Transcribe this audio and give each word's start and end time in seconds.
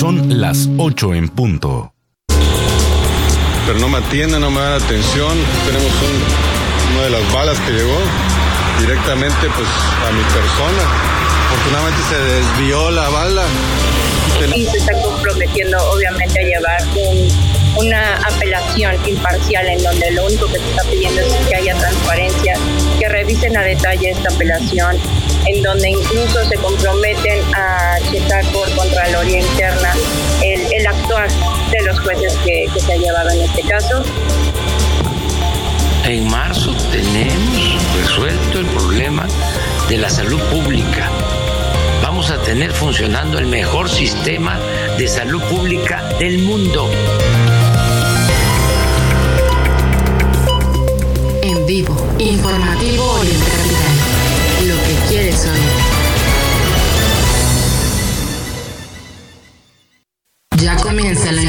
Son 0.00 0.40
las 0.40 0.66
8 0.78 1.12
en 1.14 1.28
punto. 1.28 1.92
Pero 3.66 3.78
no 3.80 3.90
me 3.90 3.98
atienden, 3.98 4.40
no 4.40 4.50
me 4.50 4.58
dan 4.58 4.82
atención. 4.82 5.36
Tenemos 5.66 5.92
un, 5.92 6.94
una 6.94 7.02
de 7.02 7.10
las 7.10 7.32
balas 7.34 7.60
que 7.60 7.72
llegó 7.72 7.98
directamente 8.80 9.36
pues 9.54 9.68
a 9.68 10.10
mi 10.10 10.22
persona. 10.22 10.82
Afortunadamente 11.44 12.00
se 12.08 12.16
desvió 12.16 12.90
la 12.92 13.10
bala. 13.10 13.44
Y 14.56 14.64
se 14.64 14.78
está 14.78 14.92
comprometiendo 15.02 15.76
obviamente 15.92 16.40
a 16.40 16.44
llevar 16.44 16.82
una 17.76 18.16
apelación 18.16 18.96
imparcial 19.06 19.66
en 19.66 19.82
donde 19.82 20.12
lo 20.12 20.24
único 20.24 20.46
que 20.46 20.60
se 20.60 20.70
está 20.70 20.82
pidiendo 20.84 21.20
es 21.20 21.46
que 21.46 21.56
haya 21.56 21.74
transparencia, 21.78 22.54
que 22.98 23.06
revisen 23.06 23.54
a 23.54 23.62
detalle 23.62 24.12
esta 24.12 24.32
apelación, 24.32 24.96
en 25.50 25.62
donde 25.62 25.90
incluso 25.90 26.44
se 26.48 26.56
comprometen 26.56 27.42
a 27.54 27.98
checar 28.10 28.44
por 28.52 28.70
Contraloría 28.74 29.40
Interna 29.40 29.92
el, 30.42 30.60
el 30.72 30.86
actuar 30.86 31.28
de 31.70 31.82
los 31.82 32.00
jueces 32.00 32.34
que, 32.44 32.66
que 32.72 32.80
se 32.80 32.92
ha 32.92 32.96
llevado 32.96 33.30
en 33.30 33.42
este 33.42 33.62
caso. 33.62 34.02
En 36.04 36.28
marzo 36.30 36.74
tenemos 36.90 37.94
resuelto 38.02 38.60
el 38.60 38.66
problema 38.66 39.26
de 39.88 39.98
la 39.98 40.08
salud 40.08 40.40
pública 40.50 41.10
vamos 42.10 42.32
a 42.32 42.42
tener 42.42 42.72
funcionando 42.72 43.38
el 43.38 43.46
mejor 43.46 43.88
sistema 43.88 44.58
de 44.98 45.06
salud 45.06 45.40
pública 45.44 46.02
del 46.18 46.38
mundo. 46.38 46.90
En 51.40 51.66
vivo, 51.66 51.96
informativo. 52.18 53.20
Lo 53.22 53.69
Ya 60.62 60.76
comienza 60.76 61.32
la 61.32 61.39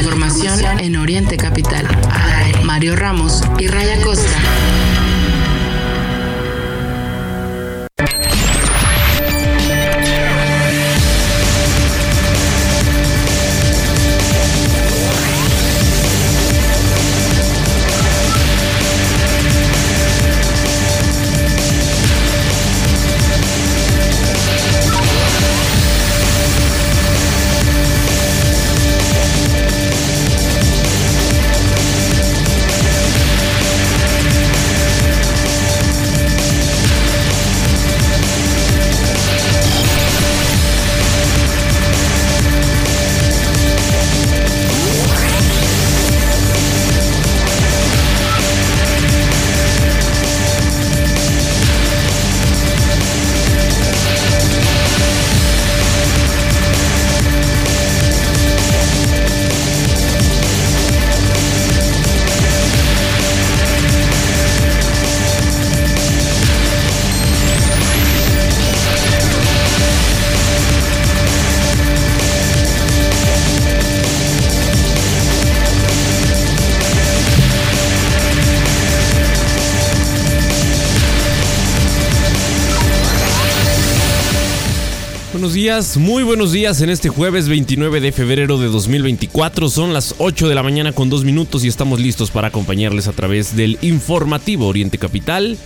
muy 85.96 86.24
buenos 86.24 86.50
días 86.50 86.80
en 86.80 86.90
este 86.90 87.08
jueves 87.08 87.48
29 87.48 88.00
de 88.00 88.10
febrero 88.10 88.58
de 88.58 88.66
2024. 88.66 89.68
Son 89.68 89.92
las 89.92 90.16
8 90.18 90.48
de 90.48 90.56
la 90.56 90.64
mañana 90.64 90.90
con 90.90 91.08
2 91.08 91.24
minutos 91.24 91.62
y 91.62 91.68
estamos 91.68 92.00
listos 92.00 92.32
para 92.32 92.48
acompañarles 92.48 93.06
a 93.06 93.12
través 93.12 93.54
del 93.54 93.78
informativo 93.80 94.66
Oriente 94.66 94.98
Capital. 94.98 95.56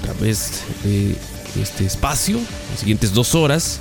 A 0.00 0.04
través 0.04 0.64
de 0.84 1.16
este 1.62 1.86
espacio, 1.86 2.38
las 2.70 2.80
siguientes 2.80 3.14
dos 3.14 3.34
horas, 3.34 3.80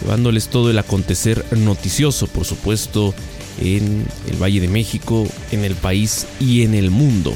llevándoles 0.00 0.48
todo 0.48 0.70
el 0.70 0.78
acontecer 0.78 1.44
noticioso, 1.50 2.26
por 2.26 2.46
supuesto, 2.46 3.14
en 3.60 4.06
el 4.30 4.42
Valle 4.42 4.62
de 4.62 4.68
México, 4.68 5.28
en 5.52 5.66
el 5.66 5.74
país 5.74 6.26
y 6.40 6.62
en 6.62 6.72
el 6.74 6.90
mundo. 6.90 7.34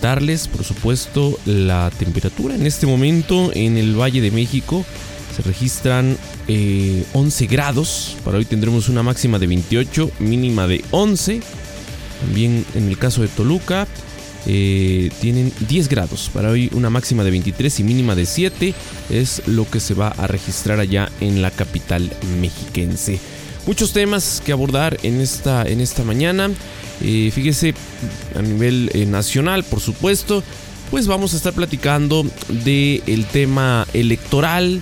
Darles, 0.00 0.48
por 0.48 0.64
supuesto, 0.64 1.38
la 1.44 1.90
temperatura 1.98 2.54
en 2.54 2.66
este 2.66 2.86
momento 2.86 3.50
en 3.52 3.76
el 3.76 4.00
Valle 4.00 4.22
de 4.22 4.30
México 4.30 4.86
se 5.34 5.42
registran 5.42 6.16
11 6.46 7.44
eh, 7.44 7.48
grados. 7.48 8.16
Para 8.24 8.38
hoy 8.38 8.44
tendremos 8.44 8.88
una 8.88 9.02
máxima 9.02 9.38
de 9.38 9.46
28, 9.46 10.10
mínima 10.20 10.66
de 10.66 10.84
11. 10.90 11.40
También 12.20 12.64
en 12.74 12.88
el 12.88 12.98
caso 12.98 13.22
de 13.22 13.28
Toluca 13.28 13.86
eh, 14.46 15.10
tienen 15.20 15.52
10 15.68 15.88
grados. 15.88 16.30
Para 16.32 16.50
hoy 16.50 16.70
una 16.72 16.90
máxima 16.90 17.24
de 17.24 17.30
23 17.30 17.80
y 17.80 17.84
mínima 17.84 18.14
de 18.14 18.26
7 18.26 18.74
es 19.10 19.42
lo 19.46 19.68
que 19.68 19.80
se 19.80 19.94
va 19.94 20.08
a 20.08 20.26
registrar 20.26 20.78
allá 20.78 21.10
en 21.20 21.42
la 21.42 21.50
capital 21.50 22.10
mexiquense. 22.40 23.18
Muchos 23.66 23.92
temas 23.92 24.42
que 24.44 24.52
abordar 24.52 24.98
en 25.02 25.20
esta, 25.20 25.64
en 25.64 25.80
esta 25.80 26.04
mañana. 26.04 26.50
Eh, 27.00 27.32
fíjese 27.34 27.74
a 28.36 28.42
nivel 28.42 28.90
nacional, 29.10 29.64
por 29.64 29.80
supuesto, 29.80 30.44
pues 30.90 31.08
vamos 31.08 31.34
a 31.34 31.38
estar 31.38 31.52
platicando 31.54 32.24
del 32.48 33.02
el 33.06 33.24
tema 33.26 33.86
electoral, 33.94 34.80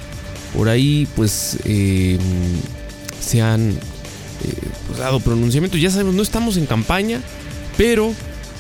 por 0.54 0.68
ahí 0.68 1.06
pues 1.16 1.58
eh, 1.64 2.18
se 3.20 3.42
han 3.42 3.70
eh, 3.70 3.76
pues, 4.86 4.98
dado 4.98 5.20
pronunciamientos. 5.20 5.80
Ya 5.80 5.90
sabemos, 5.90 6.14
no 6.14 6.22
estamos 6.22 6.56
en 6.56 6.66
campaña, 6.66 7.20
pero 7.76 8.12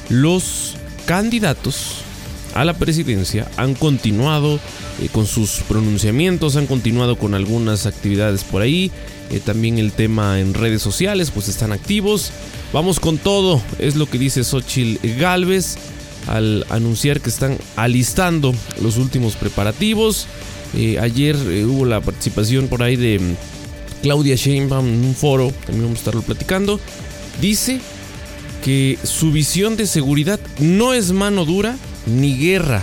los 0.08 0.74
candidatos 1.06 1.96
a 2.54 2.64
la 2.64 2.74
presidencia 2.74 3.50
han 3.56 3.74
continuado 3.74 4.60
eh, 5.00 5.08
con 5.10 5.26
sus 5.26 5.60
pronunciamientos, 5.68 6.56
han 6.56 6.66
continuado 6.66 7.16
con 7.16 7.34
algunas 7.34 7.86
actividades 7.86 8.44
por 8.44 8.62
ahí. 8.62 8.90
también 9.44 9.78
el 9.78 9.92
tema 9.92 10.40
en 10.40 10.52
redes 10.52 10.82
sociales, 10.82 11.30
pues 11.30 11.48
están 11.48 11.72
activos. 11.72 12.32
Vamos 12.72 13.00
con 13.00 13.18
todo, 13.18 13.62
es 13.78 13.96
lo 13.96 14.06
que 14.06 14.18
dice 14.18 14.44
Xochitl 14.44 15.18
Galvez 15.18 15.76
al 16.26 16.64
anunciar 16.70 17.20
que 17.20 17.30
están 17.30 17.58
alistando 17.76 18.54
los 18.80 18.96
últimos 18.96 19.34
preparativos. 19.36 20.26
Eh, 20.74 20.98
ayer 20.98 21.36
eh, 21.36 21.64
hubo 21.64 21.84
la 21.84 22.00
participación 22.00 22.68
por 22.68 22.82
ahí 22.82 22.96
de 22.96 23.18
mm, 23.18 23.36
Claudia 24.02 24.36
Sheinbaum 24.36 24.86
en 24.86 25.04
un 25.04 25.14
foro, 25.14 25.52
también 25.66 25.84
vamos 25.84 25.98
a 25.98 26.00
estarlo 26.00 26.22
platicando. 26.22 26.80
Dice 27.40 27.80
que 28.64 28.98
su 29.02 29.32
visión 29.32 29.76
de 29.76 29.86
seguridad 29.86 30.40
no 30.58 30.94
es 30.94 31.12
mano 31.12 31.44
dura 31.44 31.76
ni 32.06 32.36
guerra. 32.36 32.82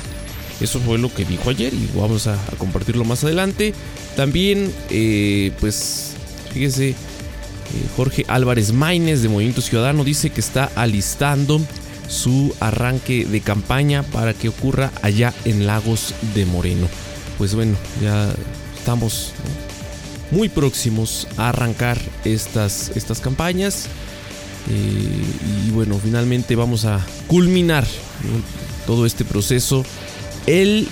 Eso 0.62 0.80
fue 0.80 0.98
lo 0.98 1.14
que 1.14 1.26
dijo 1.26 1.50
ayer 1.50 1.74
y 1.74 1.90
vamos 1.98 2.28
a, 2.28 2.38
compartirlo 2.58 3.06
más 3.06 3.24
adelante. 3.24 3.74
También, 4.16 4.72
eh, 4.90 5.52
pues, 5.60 6.12
fíjese, 6.54 6.96
Jorge 7.96 8.25
Álvarez 8.28 8.74
Maínez 8.74 9.22
de 9.22 9.30
Movimiento 9.30 9.62
Ciudadano 9.62 10.04
dice 10.04 10.31
que 10.31 10.42
está 10.42 10.69
alistando 10.75 11.62
su 12.10 12.54
arranque 12.60 13.25
de 13.25 13.40
campaña 13.40 14.04
para 14.04 14.34
que 14.34 14.50
ocurra 14.50 14.92
allá 15.02 15.34
en 15.46 15.66
Lagos 15.66 16.13
de 16.34 16.46
Moreno 16.46 16.88
pues 17.39 17.56
bueno, 17.56 17.77
ya 18.03 18.36
estamos 18.77 19.31
muy 20.30 20.50
próximos 20.50 21.25
a 21.38 21.50
arrancar 21.50 21.97
estas, 22.25 22.91
estas 22.95 23.21
campañas. 23.21 23.86
Eh, 24.69 25.68
y 25.68 25.71
bueno, 25.71 25.97
finalmente 26.03 26.57
vamos 26.57 26.83
a 26.83 27.03
culminar 27.27 27.88
todo 28.86 29.06
este 29.06 29.24
proceso 29.24 29.86
el 30.47 30.88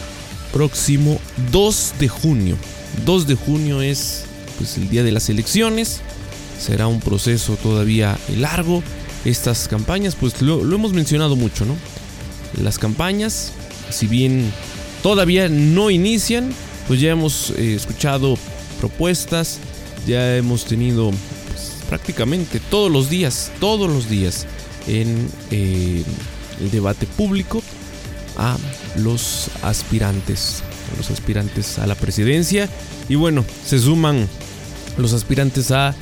próximo 0.54 1.20
2 1.52 1.94
de 2.00 2.08
junio. 2.08 2.58
2 3.06 3.28
de 3.28 3.36
junio 3.36 3.82
es 3.82 4.24
pues, 4.58 4.78
el 4.78 4.90
día 4.90 5.04
de 5.04 5.12
las 5.12 5.30
elecciones. 5.30 6.00
Será 6.58 6.88
un 6.88 7.02
proceso 7.02 7.58
todavía 7.58 8.18
largo. 8.38 8.82
Estas 9.26 9.68
campañas, 9.68 10.16
pues 10.16 10.42
lo, 10.42 10.64
lo 10.64 10.76
hemos 10.78 10.94
mencionado 10.94 11.36
mucho, 11.36 11.66
¿no? 11.66 11.76
Las 12.64 12.80
campañas, 12.80 13.52
si 13.90 14.08
bien 14.08 14.54
todavía 15.04 15.50
no 15.50 15.90
inician, 15.90 16.54
pues 16.88 17.00
ya 17.00 17.12
hemos 17.12 17.52
eh, 17.52 17.76
escuchado 17.76 18.38
propuestas, 18.80 19.60
ya 20.06 20.38
hemos 20.38 20.66
tenido 20.66 21.12
prácticamente 21.90 22.60
todos 22.60 22.92
los 22.92 23.10
días, 23.10 23.52
todos 23.60 23.90
los 23.90 24.10
días 24.10 24.46
en 24.88 25.30
eh, 25.52 26.04
el 26.60 26.72
debate 26.72 27.06
público 27.06 27.62
a 28.38 28.58
los 28.98 29.50
aspirantes, 29.64 30.64
a 30.94 30.98
los 30.98 31.10
aspirantes 31.12 31.80
a 31.80 31.88
la 31.88 31.96
presidencia 31.96 32.70
y 33.10 33.16
bueno, 33.16 33.44
se 33.66 33.80
suman 33.80 34.28
los 34.98 35.14
aspirantes 35.14 35.72
a 35.72 35.96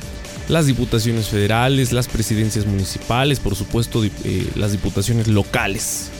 las 0.48 0.66
diputaciones 0.66 1.26
federales, 1.26 1.92
las 1.92 2.08
presidencias 2.08 2.66
municipales, 2.66 3.40
por 3.40 3.56
supuesto 3.56 4.04
eh, 4.04 4.10
las 4.54 4.72
diputaciones 4.72 5.26
locales. 5.28 6.10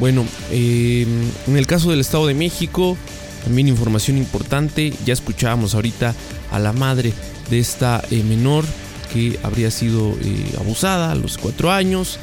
Bueno, 0.00 0.26
eh, 0.50 1.06
en 1.46 1.56
el 1.56 1.66
caso 1.66 1.90
del 1.90 2.00
Estado 2.00 2.26
de 2.26 2.34
México, 2.34 2.96
también 3.44 3.68
información 3.68 4.16
importante, 4.16 4.94
ya 5.04 5.12
escuchábamos 5.12 5.74
ahorita 5.74 6.14
a 6.50 6.58
la 6.58 6.72
madre 6.72 7.12
de 7.50 7.58
esta 7.58 8.02
eh, 8.10 8.22
menor 8.22 8.64
que 9.12 9.38
habría 9.42 9.70
sido 9.70 10.16
abusada 10.58 11.12
a 11.12 11.14
los 11.14 11.36
cuatro 11.36 11.70
años. 11.70 12.18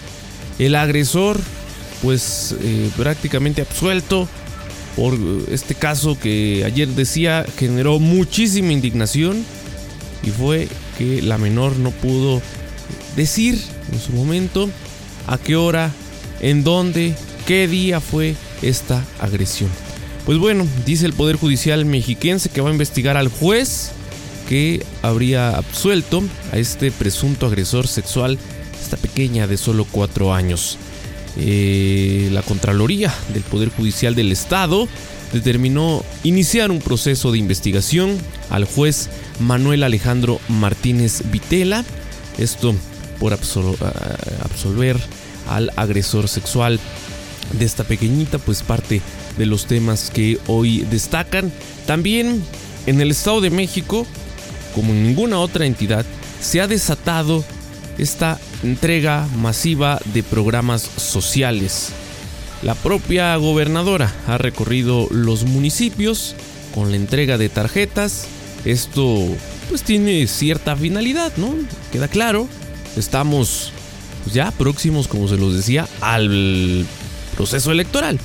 El 0.58 0.76
agresor, 0.76 1.40
pues 2.02 2.56
prácticamente 2.96 3.62
absuelto 3.62 4.28
por 4.96 5.16
este 5.52 5.76
caso 5.76 6.18
que 6.20 6.64
ayer 6.66 6.88
decía 6.88 7.46
generó 7.58 8.00
muchísima 8.00 8.72
indignación 8.72 9.46
y 10.24 10.32
fue 10.32 10.68
que 10.98 11.22
la 11.22 11.38
menor 11.38 11.78
no 11.78 11.92
pudo 11.92 12.42
decir 13.16 13.62
en 13.92 14.00
su 14.00 14.14
momento 14.14 14.70
a 15.28 15.38
qué 15.38 15.56
hora, 15.56 15.92
en 16.42 16.64
dónde, 16.64 17.16
qué 17.48 17.68
día 17.68 18.02
fue 18.02 18.36
esta 18.62 19.04
agresión. 19.20 19.70
Pues 20.26 20.38
bueno, 20.38 20.68
dice 20.86 21.06
el 21.06 21.14
Poder 21.14 21.38
Judicial 21.38 21.86
mexiquense 21.86 22.50
que 22.50 22.60
va 22.60 22.70
a 22.70 22.74
investigar 22.74 23.16
al 23.16 23.30
juez 23.30 23.92
que 24.50 24.86
habría 25.02 25.58
absuelto 25.58 26.22
a 26.52 26.58
este 26.58 26.92
presunto 26.92 27.48
agresor 27.48 27.88
sexual, 27.88 28.38
esta 28.82 28.98
pequeña 28.98 29.48
de 29.48 29.58
solo 29.58 29.88
cuatro 29.90 30.34
años. 30.34 30.78
Eh, 31.38 32.30
la 32.34 32.42
Contraloría 32.42 33.14
del 33.34 33.44
Poder 33.44 33.70
Judicial 33.70 34.14
del 34.14 34.34
Estado 34.34 34.88
determinó 35.32 36.04
iniciar 36.24 36.70
un 36.70 36.80
proceso 36.80 37.32
de 37.32 37.38
investigación 37.38 38.18
al 38.50 38.66
juez 38.66 39.10
Manuel 39.40 39.84
Alejandro 39.84 40.42
Martínez 40.50 41.22
Vitela, 41.32 41.86
esto 42.38 42.76
por 43.20 43.32
absolver 43.34 44.98
al 45.48 45.72
agresor 45.78 46.28
sexual 46.28 46.80
de 47.54 47.66
esta 47.66 47.84
pequeñita, 47.84 48.38
pues 48.40 48.64
parte 48.64 49.02
de 49.38 49.46
los 49.46 49.66
temas 49.66 50.10
que 50.10 50.40
hoy 50.48 50.86
destacan. 50.90 51.52
También 51.86 52.44
en 52.86 53.02
el 53.02 53.12
Estado 53.12 53.42
de 53.42 53.50
México, 53.50 54.06
como 54.76 54.94
en 54.94 55.04
ninguna 55.04 55.40
otra 55.40 55.66
entidad, 55.66 56.06
se 56.42 56.62
ha 56.62 56.68
desatado 56.68 57.44
esta 57.98 58.40
entrega 58.64 59.28
masiva 59.38 60.00
de 60.14 60.24
programas 60.24 60.82
sociales. 60.82 61.90
La 62.64 62.76
propia 62.76 63.36
gobernadora 63.36 64.14
ha 64.28 64.38
recorrido 64.38 65.08
los 65.12 65.44
municipios 65.44 66.36
con 66.74 66.92
la 66.92 66.98
entrega 66.98 67.38
de 67.38 67.50
tarjetas. 67.50 68.26
Esto 68.66 69.26
pues 69.70 69.84
tiene 69.84 70.26
cierta 70.28 70.76
finalidad, 70.76 71.32
¿no? 71.38 71.54
Queda 71.92 72.08
claro. 72.08 72.48
Estamos 72.96 73.72
ya 74.34 74.52
próximos, 74.52 75.08
como 75.08 75.28
se 75.28 75.38
los 75.38 75.56
decía, 75.56 75.88
al 76.02 76.86
proceso 77.38 77.72
electoral. 77.72 78.20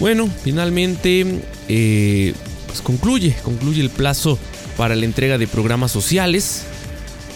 Bueno, 0.00 0.28
finalmente 0.42 1.40
eh, 1.68 2.34
pues 2.66 2.82
concluye, 2.82 3.34
concluye 3.44 3.80
el 3.80 3.90
plazo 3.90 4.38
para 4.76 4.96
la 4.96 5.04
entrega 5.04 5.38
de 5.38 5.46
programas 5.46 5.92
sociales. 5.92 6.64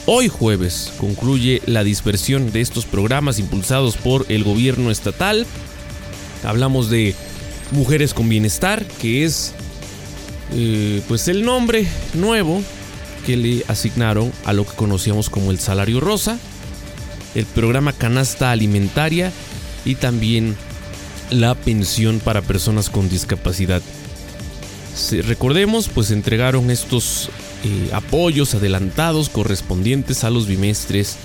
Hoy 0.06 0.28
jueves 0.28 0.92
concluye 0.98 1.62
la 1.66 1.84
dispersión 1.84 2.50
de 2.50 2.60
estos 2.60 2.84
programas 2.84 3.38
impulsados 3.38 3.96
por 3.96 4.26
el 4.28 4.42
gobierno 4.42 4.90
estatal. 4.90 5.46
Hablamos 6.44 6.90
de 6.90 7.14
Mujeres 7.70 8.14
con 8.14 8.28
Bienestar, 8.28 8.84
que 9.00 9.24
es 9.24 9.52
eh, 10.54 11.02
pues 11.06 11.28
el 11.28 11.44
nombre 11.44 11.86
nuevo 12.14 12.62
que 13.26 13.36
le 13.36 13.64
asignaron 13.68 14.32
a 14.44 14.52
lo 14.52 14.66
que 14.66 14.74
conocíamos 14.74 15.28
como 15.28 15.50
el 15.50 15.58
salario 15.58 16.00
rosa, 16.00 16.38
el 17.34 17.44
programa 17.44 17.92
canasta 17.92 18.50
alimentaria 18.50 19.30
y 19.88 19.94
también 19.94 20.54
la 21.30 21.54
pensión 21.54 22.20
para 22.20 22.42
personas 22.42 22.90
con 22.90 23.08
discapacidad. 23.08 23.82
recordemos, 25.24 25.88
pues 25.88 26.10
entregaron 26.10 26.70
estos 26.70 27.30
eh, 27.64 27.90
apoyos 27.92 28.54
adelantados 28.54 29.30
correspondientes 29.30 30.24
a 30.24 30.30
los 30.30 30.46
bimestres 30.46 31.16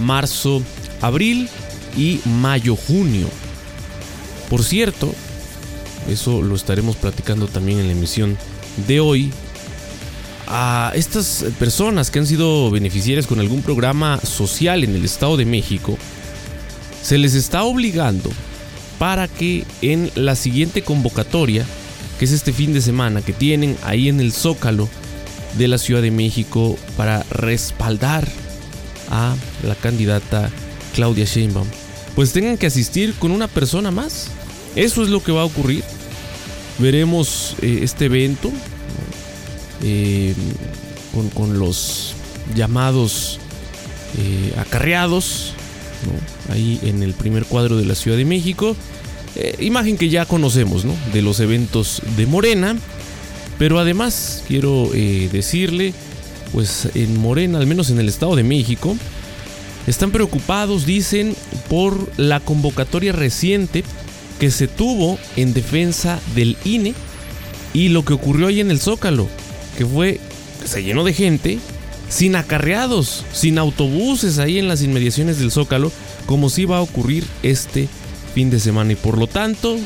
marzo, 0.00 0.62
abril 1.00 1.48
y 1.96 2.20
mayo-junio. 2.24 3.28
Por 4.50 4.64
cierto, 4.64 5.14
eso 6.08 6.42
lo 6.42 6.56
estaremos 6.56 6.96
platicando 6.96 7.46
también 7.46 7.78
en 7.78 7.86
la 7.86 7.92
emisión 7.92 8.36
de 8.88 8.98
hoy. 8.98 9.30
A 10.48 10.92
estas 10.94 11.44
personas 11.58 12.10
que 12.10 12.18
han 12.18 12.26
sido 12.26 12.70
beneficiarias 12.70 13.26
con 13.26 13.38
algún 13.38 13.62
programa 13.62 14.18
social 14.18 14.82
en 14.82 14.94
el 14.96 15.04
Estado 15.04 15.36
de 15.36 15.44
México, 15.44 15.98
se 17.08 17.16
les 17.16 17.32
está 17.32 17.62
obligando 17.64 18.30
para 18.98 19.28
que 19.28 19.64
en 19.80 20.10
la 20.14 20.36
siguiente 20.36 20.82
convocatoria, 20.82 21.64
que 22.18 22.26
es 22.26 22.32
este 22.32 22.52
fin 22.52 22.74
de 22.74 22.82
semana, 22.82 23.22
que 23.22 23.32
tienen 23.32 23.78
ahí 23.82 24.10
en 24.10 24.20
el 24.20 24.30
Zócalo 24.30 24.90
de 25.56 25.68
la 25.68 25.78
Ciudad 25.78 26.02
de 26.02 26.10
México 26.10 26.76
para 26.98 27.22
respaldar 27.30 28.28
a 29.10 29.34
la 29.66 29.74
candidata 29.74 30.50
Claudia 30.94 31.24
Sheinbaum, 31.24 31.66
pues 32.14 32.34
tengan 32.34 32.58
que 32.58 32.66
asistir 32.66 33.14
con 33.14 33.30
una 33.30 33.48
persona 33.48 33.90
más. 33.90 34.26
Eso 34.76 35.02
es 35.02 35.08
lo 35.08 35.22
que 35.22 35.32
va 35.32 35.40
a 35.40 35.46
ocurrir. 35.46 35.84
Veremos 36.78 37.56
eh, 37.62 37.80
este 37.84 38.04
evento 38.04 38.52
eh, 39.82 40.34
con, 41.32 41.58
los 41.58 42.12
llamados 42.54 43.40
eh, 44.18 44.52
acarreados 44.58 45.54
ahí 46.50 46.80
en 46.82 47.02
el 47.02 47.14
primer 47.14 47.44
cuadro 47.44 47.76
de 47.76 47.84
la 47.84 47.94
Ciudad 47.94 48.16
de 48.16 48.24
México. 48.24 48.76
imagen 49.60 49.96
que 49.96 50.08
ya 50.08 50.26
conocemos 50.26 50.84
¿no? 50.84 50.94
de 51.12 51.22
los 51.22 51.40
eventos 51.40 52.02
de 52.16 52.26
Morena. 52.26 52.76
Pero 53.58 53.78
además 53.78 54.44
quiero 54.46 54.90
decirle, 54.92 55.92
pues 56.52 56.88
en 56.94 57.18
Morena, 57.18 57.58
al 57.58 57.66
menos 57.66 57.90
en 57.90 57.98
el 57.98 58.08
Estado 58.08 58.36
de 58.36 58.44
México, 58.44 58.96
están 59.88 60.10
preocupados, 60.10 60.86
dicen, 60.86 61.34
por 61.68 62.10
la 62.18 62.40
convocatoria 62.40 63.12
reciente 63.12 63.84
que 64.38 64.50
se 64.50 64.68
tuvo 64.68 65.18
en 65.36 65.54
defensa 65.54 66.20
del 66.34 66.56
INE 66.64 66.94
y 67.72 67.88
lo 67.88 68.04
que 68.04 68.12
ocurrió 68.12 68.46
ahí 68.46 68.60
en 68.60 68.70
el 68.70 68.80
Zócalo, 68.80 69.28
que 69.76 69.84
fue 69.84 70.20
se 70.64 70.82
llenó 70.82 71.04
de 71.04 71.14
gente, 71.14 71.58
sin 72.08 72.36
acarreados, 72.36 73.24
sin 73.32 73.58
autobuses 73.58 74.38
ahí 74.38 74.58
en 74.58 74.68
las 74.68 74.82
inmediaciones 74.82 75.38
del 75.38 75.50
Zócalo, 75.50 75.92
como 76.26 76.50
si 76.50 76.62
iba 76.62 76.78
a 76.78 76.82
ocurrir 76.82 77.24
este 77.42 77.88
fin 78.34 78.50
de 78.50 78.60
semana. 78.60 78.92
Y 78.92 78.96
por 78.96 79.18
lo 79.18 79.26
tanto, 79.26 79.76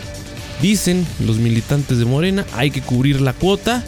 dicen 0.61 1.07
los 1.25 1.39
militantes 1.39 1.99
de 1.99 2.05
Morena, 2.05 2.47
hay 2.55 2.71
que 2.71 2.83
cubrir 2.83 3.21
la 3.21 3.33
cuota 3.33 3.85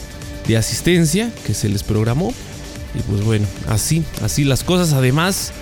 de 0.47 0.57
asistencia 0.57 1.31
que 1.47 1.55
se 1.55 1.69
les 1.69 1.83
programó. 1.83 2.33
Y 2.95 3.03
pues 3.11 3.25
bueno, 3.25 3.47
así, 3.69 4.05
así 4.23 4.45
las 4.45 4.65
cosas. 4.65 4.93
Además 4.93 5.53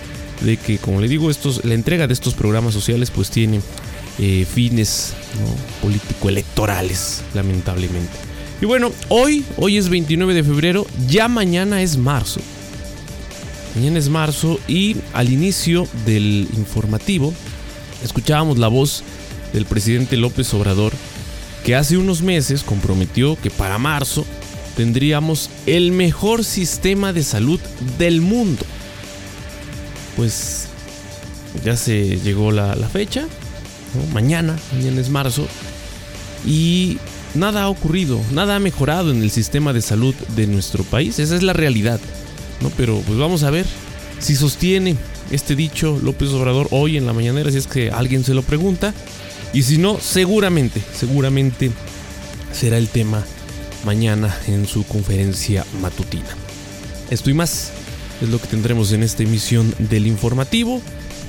de 0.41 0.57
que, 0.57 0.77
como 0.77 1.01
le 1.01 1.07
digo, 1.07 1.29
estos, 1.29 1.63
la 1.63 1.73
entrega 1.73 2.07
de 2.07 2.13
estos 2.13 2.33
programas 2.33 2.73
sociales 2.73 3.11
pues 3.11 3.29
tiene 3.29 3.61
eh, 4.19 4.45
fines 4.51 5.13
político-electorales, 5.81 7.21
lamentablemente. 7.33 8.13
Y 8.61 8.65
bueno, 8.65 8.91
hoy, 9.09 9.43
hoy 9.57 9.77
es 9.77 9.89
29 9.89 10.33
de 10.33 10.43
febrero, 10.43 10.85
ya 11.07 11.27
mañana 11.27 11.81
es 11.81 11.97
marzo. 11.97 12.39
Mañana 13.75 13.99
es 13.99 14.09
marzo 14.09 14.59
y 14.67 14.97
al 15.13 15.31
inicio 15.31 15.87
del 16.05 16.47
informativo 16.55 17.33
escuchábamos 18.03 18.57
la 18.59 18.67
voz 18.67 19.03
del 19.51 19.65
presidente 19.65 20.15
López 20.15 20.53
Obrador 20.53 20.93
que 21.65 21.75
hace 21.75 21.97
unos 21.97 22.21
meses 22.21 22.63
comprometió 22.63 23.35
que 23.41 23.49
para 23.49 23.77
marzo 23.77 24.25
tendríamos 24.75 25.49
el 25.65 25.91
mejor 25.91 26.43
sistema 26.43 27.13
de 27.13 27.23
salud 27.23 27.59
del 27.97 28.21
mundo. 28.21 28.63
Pues 30.15 30.67
ya 31.63 31.75
se 31.77 32.19
llegó 32.19 32.51
la 32.51 32.75
fecha, 32.91 33.27
mañana, 34.13 34.57
mañana 34.73 35.01
es 35.01 35.09
marzo, 35.09 35.47
y 36.45 36.97
nada 37.33 37.63
ha 37.63 37.69
ocurrido, 37.69 38.19
nada 38.31 38.55
ha 38.55 38.59
mejorado 38.59 39.11
en 39.11 39.21
el 39.21 39.31
sistema 39.31 39.73
de 39.73 39.81
salud 39.81 40.15
de 40.35 40.47
nuestro 40.47 40.83
país, 40.83 41.19
esa 41.19 41.35
es 41.35 41.43
la 41.43 41.53
realidad, 41.53 41.99
¿no? 42.61 42.69
Pero 42.77 43.01
pues 43.05 43.17
vamos 43.17 43.43
a 43.43 43.49
ver 43.49 43.65
si 44.19 44.35
sostiene 44.35 44.95
este 45.31 45.55
dicho 45.55 45.99
López 46.01 46.29
Obrador 46.29 46.67
hoy 46.71 46.97
en 46.97 47.05
la 47.05 47.13
mañanera, 47.13 47.51
si 47.51 47.57
es 47.57 47.67
que 47.67 47.91
alguien 47.91 48.23
se 48.23 48.33
lo 48.33 48.41
pregunta, 48.41 48.93
y 49.53 49.63
si 49.63 49.77
no, 49.77 49.99
seguramente, 49.99 50.81
seguramente 50.95 51.71
será 52.51 52.77
el 52.77 52.87
tema 52.87 53.23
mañana 53.85 54.35
en 54.47 54.67
su 54.67 54.83
conferencia 54.85 55.65
matutina. 55.81 56.29
Estoy 57.09 57.33
más 57.33 57.71
Es 58.21 58.29
lo 58.29 58.39
que 58.39 58.47
tendremos 58.47 58.91
en 58.93 59.03
esta 59.03 59.23
emisión 59.23 59.73
del 59.79 60.07
informativo. 60.07 60.81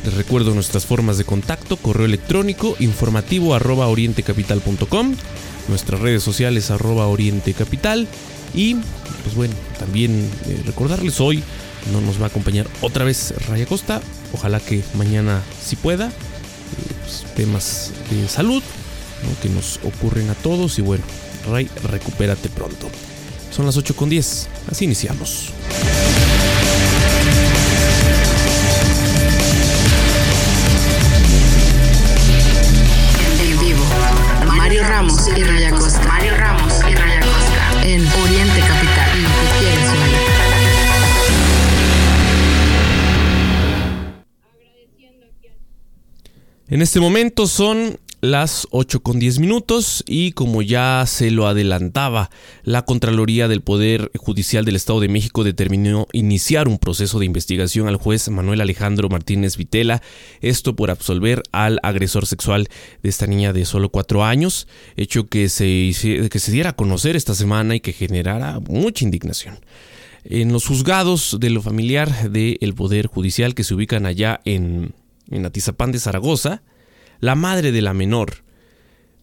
Les 0.05 0.15
recuerdo 0.15 0.55
nuestras 0.55 0.87
formas 0.87 1.19
de 1.19 1.25
contacto, 1.25 1.77
correo 1.77 2.07
electrónico 2.07 2.77
informativo 2.79 3.55
arroba 3.55 3.89
orientecapital.com, 3.89 5.17
nuestras 5.69 6.01
redes 6.01 6.23
sociales 6.23 6.71
arroba 6.71 7.09
orientecapital 7.09 8.07
y 8.55 8.77
pues 9.23 9.35
bueno, 9.35 9.55
también 9.79 10.31
eh, 10.47 10.63
recordarles 10.67 11.21
hoy 11.21 11.43
no 11.93 12.01
nos 12.01 12.21
va 12.21 12.25
a 12.25 12.29
acompañar 12.29 12.67
otra 12.81 13.05
vez 13.05 13.35
Raya 13.49 13.67
Costa, 13.67 14.01
ojalá 14.33 14.61
que 14.61 14.83
mañana 14.95 15.43
si 15.63 15.77
pueda, 15.77 16.09
eh, 16.09 16.13
pues, 17.03 17.25
temas 17.35 17.93
de 18.11 18.29
salud 18.29 18.63
que 19.43 19.49
nos 19.49 19.81
ocurren 19.85 20.31
a 20.31 20.35
todos. 20.35 20.79
Y 20.79 20.83
bueno, 20.83 21.05
Ray, 21.51 21.69
recupérate 21.85 22.49
pronto. 22.49 22.89
Son 23.51 23.67
las 23.67 23.77
8 23.77 23.95
con 23.95 24.09
10, 24.09 24.49
así 24.71 24.85
iniciamos. 24.85 25.53
En 46.75 46.83
este 46.83 46.99
momento 46.99 47.47
son 47.47 48.01
las 48.21 48.67
8 48.73 49.01
con 49.01 49.21
10 49.21 49.39
minutos 49.39 50.03
y 50.09 50.33
como 50.33 50.61
ya 50.61 51.05
se 51.07 51.31
lo 51.31 51.47
adelantaba, 51.47 52.31
la 52.65 52.85
Contraloría 52.85 53.47
del 53.47 53.61
Poder 53.61 54.11
Judicial 54.17 54.65
del 54.65 54.75
Estado 54.75 54.99
de 54.99 55.07
México 55.07 55.45
determinó 55.45 56.09
iniciar 56.13 56.67
un 56.67 56.79
proceso 56.79 57.21
de 57.21 57.27
investigación 57.27 57.87
al 57.87 57.95
juez 57.95 58.29
Manuel 58.29 58.61
Alejandro 58.61 59.09
Martínez 59.09 59.57
Vitela, 59.57 60.03
esto 60.41 60.75
por 60.75 60.91
absolver 60.91 61.45
al 61.53 61.79
agresor 61.85 62.27
sexual 62.27 62.67
de 63.05 63.09
esta 63.09 63.29
niña 63.29 63.53
de 63.53 63.67
solo 63.67 63.91
4 63.91 64.25
años, 64.25 64.67
hecho 64.97 65.29
que 65.29 65.49
se, 65.49 65.93
que 66.29 66.39
se 66.41 66.51
diera 66.51 66.71
a 66.71 66.77
conocer 66.77 67.15
esta 67.15 67.37
semana 67.37 67.77
y 67.77 67.81
que 67.81 67.93
generara 67.93 68.59
mucha 68.59 69.05
indignación. 69.05 69.61
En 70.25 70.53
los 70.53 70.67
juzgados 70.67 71.37
de 71.39 71.51
lo 71.51 71.63
familiar 71.63 72.33
del 72.33 72.75
Poder 72.75 73.07
Judicial 73.07 73.55
que 73.55 73.63
se 73.63 73.75
ubican 73.75 74.07
allá 74.07 74.41
en, 74.45 74.93
en 75.31 75.47
Atizapán 75.47 75.93
de 75.93 75.99
Zaragoza, 75.99 76.63
la 77.21 77.35
madre 77.35 77.73
de 77.73 77.83
la 77.83 77.95
menor 77.95 78.45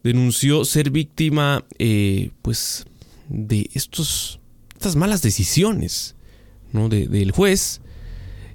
denunció 0.04 0.66
ser 0.66 0.90
víctima, 0.90 1.66
eh, 1.78 2.32
pues, 2.42 2.86
de 3.30 3.70
estos, 3.74 4.40
estas 4.74 4.96
malas 4.96 5.22
decisiones, 5.22 6.16
¿no? 6.72 6.90
del 6.90 7.32
juez. 7.32 7.82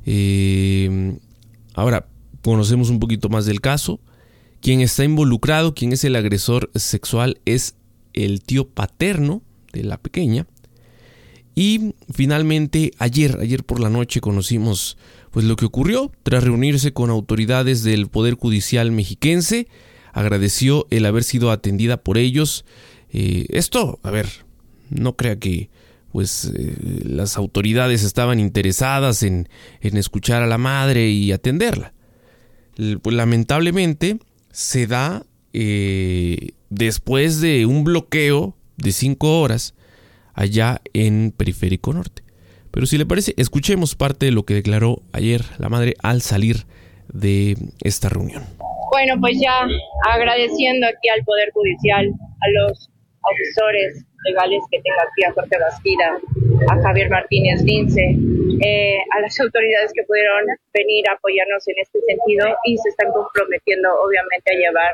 Eh, 0.04 1.18
ahora, 1.74 2.08
conocemos 2.42 2.90
un 2.90 3.00
poquito 3.00 3.28
más 3.28 3.46
del 3.46 3.60
caso. 3.60 4.00
Quien 4.60 4.80
está 4.80 5.04
involucrado, 5.04 5.74
quien 5.74 5.92
es 5.92 6.04
el 6.04 6.16
agresor 6.16 6.70
sexual, 6.74 7.40
es 7.44 7.76
el 8.12 8.42
tío 8.42 8.68
paterno 8.68 9.42
de 9.72 9.84
la 9.84 9.98
pequeña. 9.98 10.46
Y 11.54 11.94
finalmente, 12.12 12.92
ayer, 12.98 13.38
ayer 13.40 13.64
por 13.64 13.80
la 13.80 13.88
noche 13.88 14.20
conocimos 14.20 14.98
pues 15.36 15.44
lo 15.44 15.56
que 15.56 15.66
ocurrió 15.66 16.10
tras 16.22 16.44
reunirse 16.44 16.94
con 16.94 17.10
autoridades 17.10 17.82
del 17.82 18.08
Poder 18.08 18.32
Judicial 18.32 18.90
mexiquense, 18.90 19.68
agradeció 20.14 20.86
el 20.88 21.04
haber 21.04 21.24
sido 21.24 21.50
atendida 21.50 21.98
por 21.98 22.16
ellos. 22.16 22.64
Eh, 23.12 23.44
esto, 23.50 24.00
a 24.02 24.10
ver, 24.10 24.26
no 24.88 25.14
crea 25.14 25.38
que 25.38 25.68
pues 26.10 26.50
eh, 26.54 27.02
las 27.04 27.36
autoridades 27.36 28.02
estaban 28.02 28.40
interesadas 28.40 29.22
en, 29.22 29.50
en, 29.82 29.98
escuchar 29.98 30.42
a 30.42 30.46
la 30.46 30.56
madre 30.56 31.10
y 31.10 31.30
atenderla. 31.32 31.92
Pues, 33.02 33.14
lamentablemente 33.14 34.18
se 34.52 34.86
da 34.86 35.26
eh, 35.52 36.52
después 36.70 37.42
de 37.42 37.66
un 37.66 37.84
bloqueo 37.84 38.56
de 38.78 38.90
cinco 38.90 39.38
horas 39.42 39.74
allá 40.32 40.80
en 40.94 41.34
Periférico 41.36 41.92
Norte. 41.92 42.25
Pero 42.76 42.84
si 42.84 42.98
le 42.98 43.06
parece, 43.06 43.32
escuchemos 43.38 43.96
parte 43.96 44.26
de 44.26 44.32
lo 44.32 44.42
que 44.44 44.52
declaró 44.52 45.00
ayer 45.16 45.40
la 45.56 45.70
madre 45.70 45.94
al 46.02 46.20
salir 46.20 46.68
de 47.08 47.56
esta 47.80 48.10
reunión. 48.10 48.44
Bueno, 48.92 49.16
pues 49.18 49.40
ya 49.40 49.64
agradeciendo 50.12 50.86
aquí 50.86 51.08
al 51.08 51.24
Poder 51.24 51.48
Judicial, 51.54 52.04
a 52.04 52.46
los 52.52 52.90
asesores 53.32 54.04
legales 54.28 54.60
que 54.70 54.76
tengo 54.84 55.00
aquí, 55.00 55.24
a 55.24 55.32
Jorge 55.32 55.56
Bastida, 55.56 56.20
a 56.68 56.82
Javier 56.82 57.08
Martínez 57.08 57.62
Lince, 57.62 58.12
eh, 58.60 58.98
a 59.16 59.20
las 59.20 59.40
autoridades 59.40 59.92
que 59.94 60.02
pudieron 60.02 60.44
venir 60.74 61.08
a 61.08 61.14
apoyarnos 61.14 61.66
en 61.68 61.76
este 61.80 61.98
sentido 62.04 62.44
y 62.66 62.76
se 62.76 62.90
están 62.90 63.08
comprometiendo 63.10 63.88
obviamente 64.04 64.52
a 64.52 64.58
llevar 64.60 64.92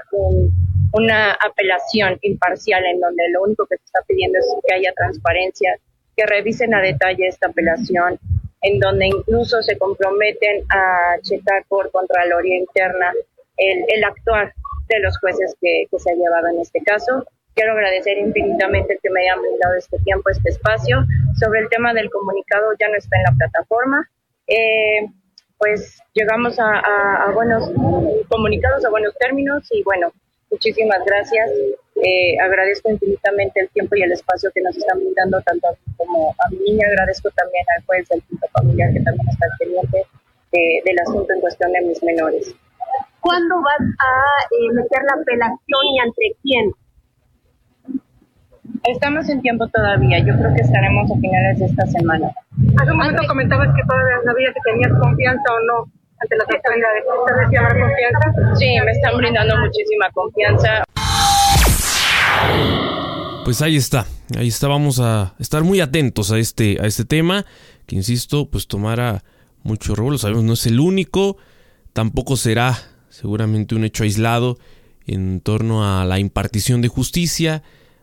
una 0.93 1.33
apelación 1.33 2.17
imparcial 2.23 2.85
en 2.87 3.01
donde 3.01 3.25
lo 3.33 3.43
único 3.43 3.67
que 3.67 3.75
se 3.79 3.85
está 3.87 4.03
pidiendo 4.07 4.39
es 4.39 4.47
que 4.69 4.73
haya 4.73 4.93
transparencia, 4.95 5.75
que 6.17 6.27
revisen 6.27 6.75
a 6.75 6.81
detalle 6.81 7.27
esta 7.27 7.49
apelación, 7.49 8.19
en 8.63 8.79
donde 8.79 9.07
incluso 9.07 9.63
se 9.63 9.77
comprometen 9.79 10.65
a 10.71 11.19
checar 11.23 11.65
por 11.69 11.91
Contraloría 11.91 12.57
Interna 12.57 13.13
el, 13.57 13.85
el 13.89 14.05
actuar 14.05 14.53
de 14.89 15.01
los 15.01 15.19
jueces 15.19 15.55
que, 15.61 15.87
que, 15.91 15.99
se 15.99 16.13
ha 16.13 16.15
llevado 16.15 16.49
en 16.49 16.61
este 16.61 16.81
caso. 16.83 17.25
Quiero 17.55 17.73
agradecer 17.73 18.19
infinitamente 18.19 18.99
que 19.03 19.11
me 19.11 19.21
hayan 19.21 19.43
brindado 19.43 19.75
este 19.77 19.99
tiempo, 19.99 20.31
este 20.31 20.51
espacio. 20.51 21.05
Sobre 21.39 21.61
el 21.61 21.69
tema 21.69 21.93
del 21.93 22.11
comunicado, 22.11 22.73
ya 22.79 22.89
no 22.89 22.97
está 22.97 23.17
en 23.17 23.23
la 23.25 23.33
plataforma. 23.33 24.09
Eh, 24.47 25.07
pues 25.59 25.99
llegamos 26.15 26.59
a, 26.59 26.65
a, 26.65 27.25
a 27.29 27.33
buenos 27.33 27.71
comunicados, 28.29 28.85
a 28.85 28.91
buenos 28.91 29.15
términos 29.19 29.69
y 29.71 29.83
bueno, 29.85 30.13
muchísimas 30.51 31.05
gracias 31.05 31.51
eh, 32.03 32.37
agradezco 32.41 32.91
infinitamente 32.91 33.61
el 33.61 33.69
tiempo 33.71 33.95
y 33.95 34.03
el 34.03 34.11
espacio 34.11 34.51
que 34.53 34.61
nos 34.61 34.77
están 34.77 34.99
brindando 34.99 35.41
tanto 35.43 35.69
como 35.97 36.35
a 36.45 36.51
mi 36.51 36.59
niña. 36.59 36.87
Agradezco 36.89 37.31
también 37.31 37.65
al 37.77 37.85
juez 37.87 38.09
del 38.09 38.21
punto 38.23 38.47
familiar 38.53 38.93
que 38.93 39.01
también 39.01 39.29
está 39.29 39.47
pendiente 39.59 39.99
eh, 40.51 40.83
del 40.85 40.99
asunto 40.99 41.33
en 41.33 41.41
cuestión 41.41 41.71
de 41.73 41.81
mis 41.83 42.03
menores. 42.03 42.55
¿Cuándo 43.21 43.55
vas 43.63 43.87
a 43.87 44.13
eh, 44.51 44.75
meter 44.75 44.99
la 45.07 45.23
apelación 45.23 45.83
y 45.95 45.99
ante 46.01 46.37
quién? 46.43 46.73
Estamos 48.83 49.29
en 49.29 49.41
tiempo 49.41 49.69
todavía. 49.69 50.19
Yo 50.27 50.35
creo 50.37 50.53
que 50.55 50.63
estaremos 50.63 51.09
a 51.09 51.15
finales 51.21 51.59
de 51.61 51.67
esta 51.67 51.87
semana. 51.87 52.33
Hace 52.83 52.91
un 52.91 52.99
momento 52.99 53.23
comentabas 53.29 53.69
que 53.77 53.83
todavía 53.87 54.17
no 54.17 54.23
sabías 54.25 54.53
si 54.55 54.61
tenías 54.61 54.91
confianza 54.99 55.55
o 55.55 55.61
no 55.71 55.87
ante 56.19 56.35
las 56.35 56.49
autoridades. 56.51 57.05
¿Te 57.07 57.81
confianza? 57.81 58.57
Sí, 58.59 58.75
me 58.85 58.91
están 58.91 59.17
brindando 59.19 59.57
muchísima 59.59 60.11
confianza. 60.11 60.83
Pues 63.45 63.61
ahí 63.61 63.77
está, 63.77 64.07
ahí 64.37 64.49
está, 64.49 64.69
vamos 64.69 65.01
a 65.01 65.35
estar 65.39 65.65
muy 65.65 65.81
atentos 65.81 66.31
a 66.31 66.39
este, 66.39 66.79
a 66.81 66.87
este 66.87 67.05
tema, 67.05 67.45
que 67.87 67.97
insisto, 67.97 68.49
pues 68.49 68.67
tomará 68.67 69.25
mucho 69.63 69.95
lo 69.95 70.17
sabemos, 70.17 70.45
no 70.45 70.53
es 70.53 70.67
el 70.67 70.81
único, 70.81 71.37
tampoco 71.93 72.37
será 72.37 72.79
seguramente 73.11 73.75
un 73.75 73.85
hecho 73.85 74.05
aislado 74.05 74.59
en 75.07 75.41
torno 75.41 75.85
a 75.85 76.05
la 76.05 76.19
impartición 76.19 76.81
de 76.83 76.89
justicia, 76.89 77.63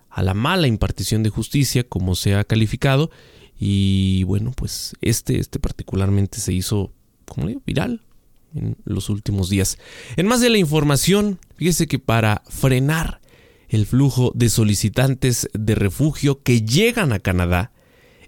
a 0.10 0.24
la 0.24 0.34
mala 0.34 0.68
impartición 0.68 1.24
de 1.24 1.30
justicia, 1.30 1.84
como 1.84 2.16
se 2.16 2.36
ha 2.36 2.44
calificado, 2.44 3.10
y 3.58 4.24
bueno, 4.24 4.52
pues 4.56 4.94
este, 5.02 5.40
este 5.40 5.60
particularmente 5.60 6.40
se 6.40 6.54
hizo, 6.54 6.92
como 7.26 7.48
digo, 7.48 7.62
viral 7.66 8.02
en 8.56 8.78
los 8.86 9.10
últimos 9.10 9.50
días. 9.50 9.78
En 10.16 10.28
más 10.28 10.42
de 10.42 10.50
la 10.50 10.58
información, 10.58 11.40
fíjese 11.56 11.88
que 11.88 12.00
para 12.00 12.42
frenar 12.48 13.22
el 13.70 13.86
flujo 13.86 14.32
de 14.36 14.50
solicitantes 14.50 15.48
de 15.54 15.76
refugio 15.76 16.42
que 16.42 16.64
llegan 16.64 17.14
a 17.14 17.20
Canadá, 17.20 17.72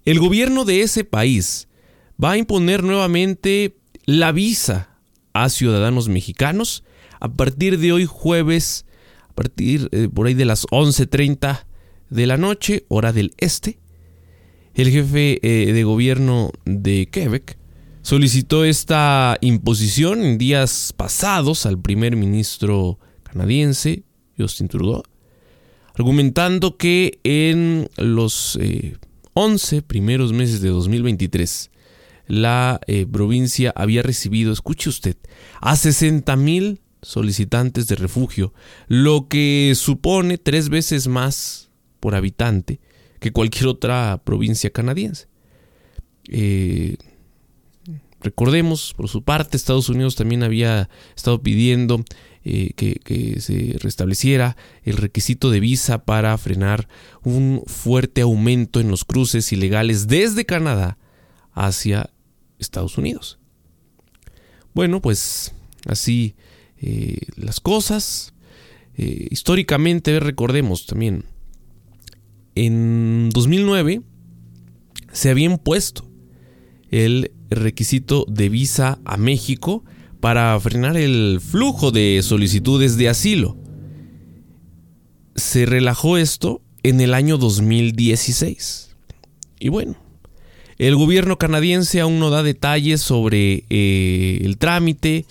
el 0.06 0.20
gobierno 0.20 0.66
de 0.66 0.82
ese 0.82 1.04
país 1.04 1.68
va 2.24 2.32
a 2.32 2.38
imponer 2.38 2.84
nuevamente 2.84 3.78
la 4.06 4.32
visa 4.32 4.98
a 5.34 5.50
ciudadanos 5.50 6.10
mexicanos 6.10 6.84
a 7.20 7.32
partir 7.32 7.80
de 7.80 7.92
hoy 7.92 8.06
jueves, 8.06 8.86
a 9.30 9.34
partir 9.34 9.90
eh, 9.92 10.10
por 10.14 10.28
ahí 10.28 10.34
de 10.34 10.46
las 10.46 10.66
11.30 10.68 11.66
de 12.10 12.28
la 12.28 12.38
noche, 12.38 12.86
hora 12.88 13.14
del 13.14 13.34
este. 13.38 13.80
El 14.74 14.90
jefe 14.90 15.40
eh, 15.42 15.74
de 15.74 15.84
gobierno 15.84 16.52
de 16.66 17.10
Quebec 17.12 17.58
solicitó 18.02 18.66
esta 18.66 19.38
imposición 19.42 20.24
en 20.24 20.38
días 20.38 20.94
pasados 20.96 21.66
al 21.66 21.80
primer 21.80 22.16
ministro 22.16 23.00
canadiense, 23.24 24.04
Justin 24.38 24.68
Trudeau, 24.68 25.04
argumentando 25.96 26.78
que 26.78 27.20
en 27.24 27.90
los 27.98 28.58
11 29.34 29.78
eh, 29.78 29.82
primeros 29.82 30.34
meses 30.34 30.62
de 30.62 30.70
2023 30.70 31.72
la 32.28 32.80
eh, 32.88 33.06
provincia 33.06 33.74
había 33.76 34.04
recibido, 34.04 34.54
escuche 34.54 34.90
usted, 34.90 35.18
a 35.60 35.76
60 35.76 36.34
mil 36.38 36.80
solicitantes 37.02 37.88
de 37.88 37.96
refugio, 37.96 38.54
lo 38.88 39.28
que 39.28 39.74
supone 39.76 40.38
tres 40.38 40.70
veces 40.70 41.08
más 41.08 41.70
por 42.00 42.16
habitante 42.16 42.80
que 43.20 43.32
cualquier 43.32 43.68
otra 43.68 44.22
provincia 44.24 44.70
canadiense. 44.70 45.28
Eh, 46.30 46.98
recordemos, 48.22 48.94
por 48.96 49.10
su 49.10 49.24
parte, 49.24 49.58
Estados 49.58 49.90
Unidos 49.90 50.16
también 50.16 50.44
había 50.44 50.90
estado 51.16 51.42
pidiendo 51.42 52.04
eh, 52.44 52.72
que, 52.76 53.40
se 53.40 53.78
restableciera 53.80 54.58
el 54.84 54.98
requisito 54.98 55.52
de 55.52 55.60
visa 55.60 56.06
para 56.06 56.36
frenar 56.40 56.88
un 57.24 57.62
fuerte 57.68 58.22
aumento 58.22 58.80
en 58.80 58.90
los 58.90 59.06
cruces 59.06 59.52
ilegales 59.52 60.08
desde 60.08 60.46
Canadá 60.46 60.98
hacia 61.54 62.10
Estados 62.58 62.98
Unidos. 62.98 63.38
Bueno, 64.74 65.02
pues 65.02 65.54
así 65.86 66.36
eh, 66.82 67.20
las 67.36 67.60
cosas. 67.60 68.34
Eh, 68.98 69.28
históricamente, 69.30 70.20
recordemos 70.20 70.88
también, 70.88 71.26
en 72.56 73.30
2009 73.30 74.02
se 75.14 75.30
había 75.30 75.46
impuesto 75.46 76.10
el 76.90 77.32
requisito 77.50 78.26
de 78.28 78.50
visa 78.50 79.00
a 79.06 79.18
México 79.18 79.84
para 80.22 80.58
frenar 80.60 80.96
el 80.96 81.42
flujo 81.42 81.92
de 81.92 82.22
solicitudes 82.24 82.96
de 82.96 83.10
asilo. 83.10 83.58
Se 85.36 85.66
relajó 85.66 86.18
esto 86.18 86.62
en 86.84 87.02
el 87.02 87.14
año 87.14 87.38
2016. 87.38 88.96
Y 89.60 89.70
bueno, 89.70 89.96
el 90.78 90.96
gobierno 90.96 91.38
canadiense 91.38 92.00
aún 92.00 92.20
no 92.20 92.30
da 92.30 92.44
detalles 92.44 93.02
sobre 93.02 93.66
eh, 93.70 94.42
el 94.44 94.58
trámite, 94.58 95.26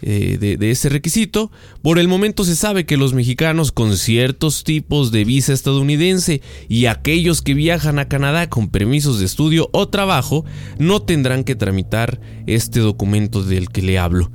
eh, 0.00 0.38
de, 0.38 0.70
ese 0.70 0.88
requisito, 0.88 1.50
por 1.82 1.98
el 1.98 2.06
momento 2.06 2.44
se 2.44 2.54
sabe 2.54 2.86
que 2.86 2.96
los 2.96 3.14
mexicanos 3.14 3.72
con 3.72 3.96
ciertos 3.96 4.62
tipos 4.62 5.10
de 5.10 5.24
visa 5.24 5.52
estadounidense 5.52 6.40
y 6.68 6.86
aquellos 6.86 7.42
que 7.42 7.54
viajan 7.54 7.98
a 7.98 8.08
Canadá 8.08 8.48
con 8.48 8.68
permisos 8.68 9.18
de 9.18 9.26
estudio 9.26 9.68
o 9.72 9.88
trabajo 9.88 10.44
no 10.78 11.02
tendrán 11.02 11.42
que 11.42 11.56
tramitar 11.56 12.20
este 12.46 12.80
documento 12.80 13.42
del 13.42 13.70
que 13.70 13.82
le 13.82 13.98
hablo. 13.98 14.30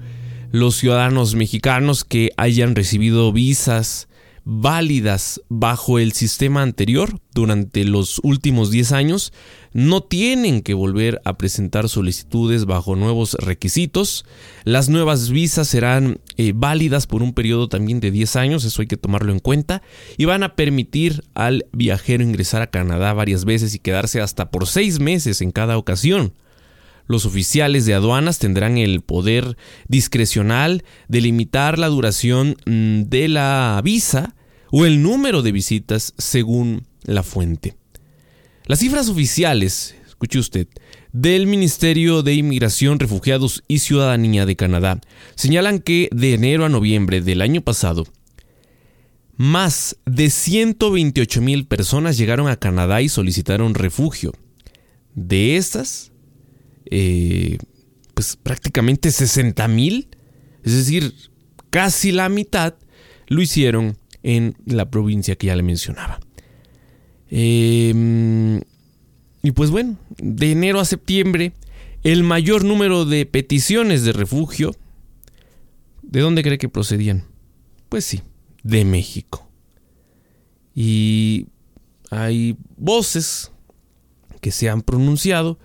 Los 0.51 0.75
ciudadanos 0.75 1.33
mexicanos 1.35 2.03
que 2.03 2.31
hayan 2.37 2.75
recibido 2.75 3.31
visas 3.31 4.07
válidas 4.45 5.41
bajo 5.49 5.99
el 5.99 6.11
sistema 6.11 6.61
anterior 6.61 7.19
durante 7.33 7.85
los 7.85 8.19
últimos 8.23 8.71
10 8.71 8.91
años 8.91 9.33
no 9.73 10.01
tienen 10.01 10.61
que 10.61 10.73
volver 10.73 11.21
a 11.25 11.37
presentar 11.37 11.89
solicitudes 11.89 12.65
bajo 12.65 12.95
nuevos 12.95 13.33
requisitos. 13.39 14.25
Las 14.63 14.89
nuevas 14.89 15.29
visas 15.29 15.67
serán 15.67 16.19
eh, 16.37 16.53
válidas 16.55 17.07
por 17.07 17.23
un 17.23 17.33
periodo 17.33 17.67
también 17.69 17.99
de 17.99 18.11
10 18.11 18.35
años, 18.35 18.65
eso 18.65 18.81
hay 18.81 18.87
que 18.87 18.97
tomarlo 18.97 19.31
en 19.31 19.39
cuenta, 19.39 19.81
y 20.17 20.25
van 20.25 20.43
a 20.43 20.55
permitir 20.55 21.23
al 21.33 21.65
viajero 21.71 22.23
ingresar 22.23 22.61
a 22.61 22.69
Canadá 22.69 23.13
varias 23.13 23.45
veces 23.45 23.73
y 23.73 23.79
quedarse 23.79 24.21
hasta 24.21 24.51
por 24.51 24.67
6 24.67 24.99
meses 24.99 25.41
en 25.41 25.51
cada 25.51 25.77
ocasión. 25.77 26.33
Los 27.07 27.25
oficiales 27.25 27.85
de 27.85 27.93
aduanas 27.93 28.39
tendrán 28.39 28.77
el 28.77 29.01
poder 29.01 29.57
discrecional 29.87 30.83
de 31.07 31.21
limitar 31.21 31.77
la 31.77 31.87
duración 31.87 32.55
mm, 32.65 33.03
de 33.03 33.27
la 33.27 33.81
visa 33.83 34.35
o 34.71 34.85
el 34.85 35.03
número 35.03 35.41
de 35.41 35.51
visitas 35.51 36.13
según 36.17 36.87
la 37.03 37.23
fuente. 37.23 37.75
Las 38.65 38.79
cifras 38.79 39.09
oficiales, 39.09 39.95
escuche 40.07 40.39
usted, 40.39 40.67
del 41.11 41.45
Ministerio 41.45 42.23
de 42.23 42.33
Inmigración, 42.33 42.97
Refugiados 42.99 43.63
y 43.67 43.79
Ciudadanía 43.79 44.45
de 44.45 44.55
Canadá 44.55 45.01
señalan 45.35 45.79
que 45.79 46.09
de 46.11 46.33
enero 46.33 46.65
a 46.65 46.69
noviembre 46.69 47.21
del 47.21 47.41
año 47.41 47.61
pasado, 47.61 48.05
más 49.35 49.97
de 50.05 50.29
128 50.29 51.41
mil 51.41 51.67
personas 51.67 52.17
llegaron 52.17 52.47
a 52.47 52.55
Canadá 52.55 53.01
y 53.01 53.09
solicitaron 53.09 53.73
refugio. 53.73 54.31
De 55.13 55.57
estas, 55.57 56.12
eh, 56.95 57.57
pues 58.13 58.35
prácticamente 58.35 59.09
60 59.09 59.67
mil, 59.67 60.09
es 60.61 60.75
decir, 60.75 61.15
casi 61.71 62.11
la 62.11 62.29
mitad, 62.29 62.75
lo 63.25 63.41
hicieron 63.41 63.97
en 64.21 64.55
la 64.67 64.91
provincia 64.91 65.35
que 65.35 65.47
ya 65.47 65.55
le 65.55 65.63
mencionaba. 65.63 66.19
Em, 67.31 68.61
y 69.41 69.51
pues 69.55 69.71
bueno, 69.71 69.97
de 70.19 70.51
enero 70.51 70.79
a 70.79 70.85
septiembre, 70.85 71.53
el 72.03 72.21
mayor 72.21 72.63
número 72.63 73.05
de 73.05 73.25
peticiones 73.25 74.03
de 74.03 74.13
refugio, 74.13 74.75
¿de 76.03 76.19
dónde 76.19 76.43
cree 76.43 76.59
que 76.59 76.69
procedían? 76.69 77.23
Pues 77.89 78.05
sí, 78.05 78.21
de 78.61 78.85
México. 78.85 79.49
Y 80.75 81.47
hay 82.11 82.55
voces 82.77 83.51
que 84.41 84.51
se 84.51 84.69
han 84.69 84.83
pronunciado 84.83 85.57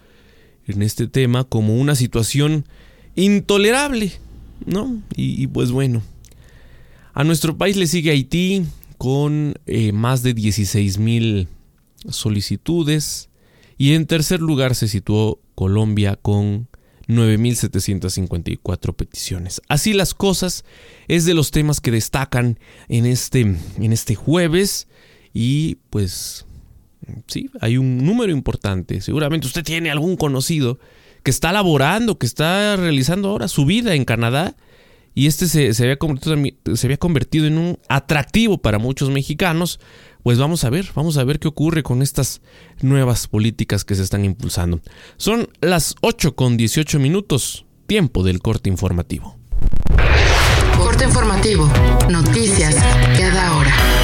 en 0.68 0.82
este 0.82 1.08
tema 1.08 1.44
como 1.44 1.76
una 1.76 1.94
situación 1.94 2.64
intolerable, 3.14 4.12
¿no? 4.66 5.02
Y, 5.16 5.46
pues 5.48 5.70
bueno, 5.70 6.02
a 7.14 7.24
nuestro 7.24 7.56
país 7.56 7.76
le 7.76 7.86
sigue 7.86 8.10
Haití 8.10 8.64
con 8.96 9.54
eh, 9.66 9.92
más 9.92 10.22
de 10.22 10.34
16 10.34 10.98
mil 10.98 11.48
solicitudes 12.08 13.28
y 13.76 13.94
en 13.94 14.06
tercer 14.06 14.40
lugar 14.40 14.74
se 14.74 14.88
situó 14.88 15.40
Colombia 15.54 16.16
con 16.20 16.68
9.754 17.08 18.94
peticiones. 18.94 19.62
Así 19.68 19.94
las 19.94 20.14
cosas 20.14 20.64
es 21.08 21.24
de 21.24 21.34
los 21.34 21.50
temas 21.50 21.80
que 21.80 21.90
destacan 21.90 22.58
en 22.88 23.06
este, 23.06 23.40
en 23.40 23.92
este 23.92 24.14
jueves 24.14 24.88
y 25.32 25.76
pues 25.90 26.46
sí, 27.26 27.50
hay 27.60 27.76
un 27.76 28.04
número 28.04 28.32
importante. 28.32 29.00
Seguramente 29.00 29.46
usted 29.46 29.64
tiene 29.64 29.90
algún 29.90 30.16
conocido 30.16 30.78
que 31.22 31.30
está 31.30 31.52
laborando, 31.52 32.18
que 32.18 32.26
está 32.26 32.76
realizando 32.76 33.28
ahora 33.28 33.48
su 33.48 33.64
vida 33.64 33.94
en 33.94 34.04
Canadá 34.04 34.56
y 35.14 35.26
este 35.26 35.48
se, 35.48 35.74
se, 35.74 35.82
había 35.82 35.96
convertido, 35.96 36.76
se 36.76 36.86
había 36.86 36.96
convertido 36.96 37.46
en 37.46 37.58
un 37.58 37.78
atractivo 37.88 38.58
para 38.58 38.78
muchos 38.78 39.10
mexicanos 39.10 39.80
pues 40.28 40.38
vamos 40.38 40.62
a 40.64 40.68
ver, 40.68 40.90
vamos 40.94 41.16
a 41.16 41.24
ver 41.24 41.38
qué 41.38 41.48
ocurre 41.48 41.82
con 41.82 42.02
estas 42.02 42.42
nuevas 42.82 43.26
políticas 43.28 43.86
que 43.86 43.94
se 43.94 44.02
están 44.02 44.26
impulsando. 44.26 44.80
Son 45.16 45.48
las 45.62 45.94
8 46.02 46.34
con 46.34 46.58
18 46.58 46.98
minutos, 46.98 47.64
tiempo 47.86 48.22
del 48.22 48.40
corte 48.40 48.68
informativo. 48.68 49.38
Corte 50.76 51.04
informativo, 51.04 51.66
noticias 52.10 52.74
cada 53.16 53.56
hora. 53.56 53.97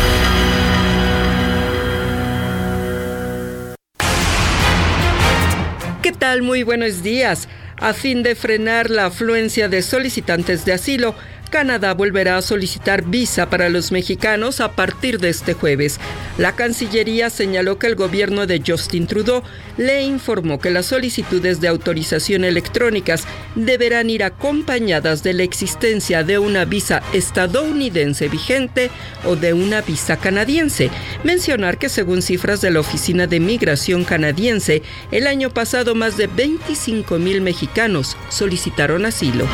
¿Qué 6.05 6.13
tal? 6.13 6.43
Muy 6.43 6.65
buenos 6.65 7.03
días. 7.03 7.49
A 7.79 7.95
fin 7.95 8.23
de 8.23 8.35
frenar 8.35 8.91
la 8.91 9.07
afluencia 9.07 9.71
de 9.71 9.81
solicitantes 9.81 10.67
de 10.67 10.75
asilo, 10.75 11.15
Canadá 11.55 11.95
volverá 11.95 12.37
a 12.37 12.43
solicitar 12.43 13.05
visa 13.05 13.49
para 13.49 13.69
los 13.69 13.93
mexicanos 13.93 14.61
a 14.61 14.73
partir 14.73 15.21
de 15.21 15.29
este 15.29 15.55
jueves. 15.55 16.01
La 16.37 16.57
Cancillería 16.57 17.31
señaló 17.31 17.79
que 17.79 17.87
el 17.87 17.95
gobierno 17.95 18.49
de 18.49 18.61
Justin 18.67 19.07
Trudeau 19.07 19.45
le 19.77 20.03
informó 20.03 20.59
que 20.59 20.73
las 20.73 20.87
solicitudes 20.87 21.61
de 21.61 21.69
autorización 21.69 22.43
electrónicas 22.43 23.23
deberán 23.55 24.11
ir 24.11 24.25
acompañadas 24.25 25.23
de 25.23 25.33
la 25.33 25.45
existencia 25.45 26.25
de 26.25 26.41
una 26.41 26.65
visa 26.65 27.05
estadounidense 27.13 28.27
vigente 28.29 28.91
o 29.25 29.37
de 29.37 29.53
una 29.53 29.81
visa 29.81 30.17
canadiense. 30.17 30.91
Mencionar 31.23 31.79
que 31.79 31.89
según 31.89 32.23
cifras 32.23 32.63
de 32.63 32.73
la 32.73 32.81
Oficina 32.81 33.29
de 33.29 33.39
Migración 33.39 34.03
canadiense, 34.03 34.83
el 35.13 35.29
año 35.29 35.51
pasado 35.51 35.95
más 35.95 36.17
de 36.17 36.27
25 36.27 37.17
mil 37.21 37.43
mexicanos 37.43 38.17
solicitaron 38.29 39.07
asilo. 39.07 39.47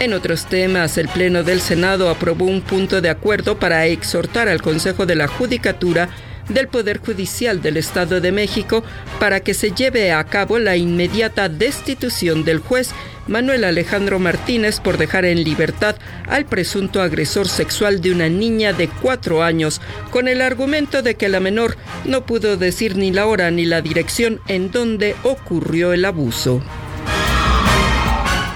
En 0.00 0.14
otros 0.14 0.46
temas, 0.46 0.96
el 0.96 1.08
Pleno 1.08 1.42
del 1.42 1.60
Senado 1.60 2.08
aprobó 2.08 2.46
un 2.46 2.62
punto 2.62 3.02
de 3.02 3.10
acuerdo 3.10 3.58
para 3.58 3.84
exhortar 3.84 4.48
al 4.48 4.62
Consejo 4.62 5.04
de 5.04 5.14
la 5.14 5.28
Judicatura 5.28 6.08
del 6.48 6.68
Poder 6.68 7.00
Judicial 7.00 7.60
del 7.60 7.76
Estado 7.76 8.22
de 8.22 8.32
México 8.32 8.82
para 9.18 9.40
que 9.40 9.52
se 9.52 9.72
lleve 9.72 10.10
a 10.12 10.24
cabo 10.24 10.58
la 10.58 10.78
inmediata 10.78 11.50
destitución 11.50 12.44
del 12.44 12.60
juez 12.60 12.92
Manuel 13.28 13.62
Alejandro 13.62 14.18
Martínez 14.18 14.80
por 14.80 14.96
dejar 14.96 15.26
en 15.26 15.44
libertad 15.44 15.96
al 16.26 16.46
presunto 16.46 17.02
agresor 17.02 17.46
sexual 17.46 18.00
de 18.00 18.12
una 18.12 18.30
niña 18.30 18.72
de 18.72 18.88
cuatro 18.88 19.42
años, 19.42 19.82
con 20.10 20.28
el 20.28 20.40
argumento 20.40 21.02
de 21.02 21.14
que 21.14 21.28
la 21.28 21.40
menor 21.40 21.76
no 22.06 22.24
pudo 22.24 22.56
decir 22.56 22.96
ni 22.96 23.12
la 23.12 23.26
hora 23.26 23.50
ni 23.50 23.66
la 23.66 23.82
dirección 23.82 24.40
en 24.48 24.70
donde 24.70 25.14
ocurrió 25.24 25.92
el 25.92 26.06
abuso. 26.06 26.62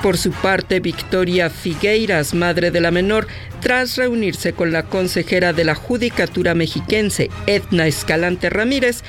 Por 0.05 0.19
su 0.19 0.33
parte, 0.33 0.81
Victoria 0.81 1.49
Figueiras, 1.49 2.35
madre 2.35 2.71
de 2.71 2.83
la 2.83 2.91
menor, 2.91 3.27
tras 3.63 3.97
reunirse 3.97 4.53
con 4.53 4.71
la 4.71 4.83
consejera 4.83 5.55
de 5.55 5.65
la 5.65 5.75
Judicatura 5.75 6.55
mexiquense, 6.55 7.31
Edna 7.47 7.87
Escalante 7.87 8.51
Ramírez, 8.51 9.03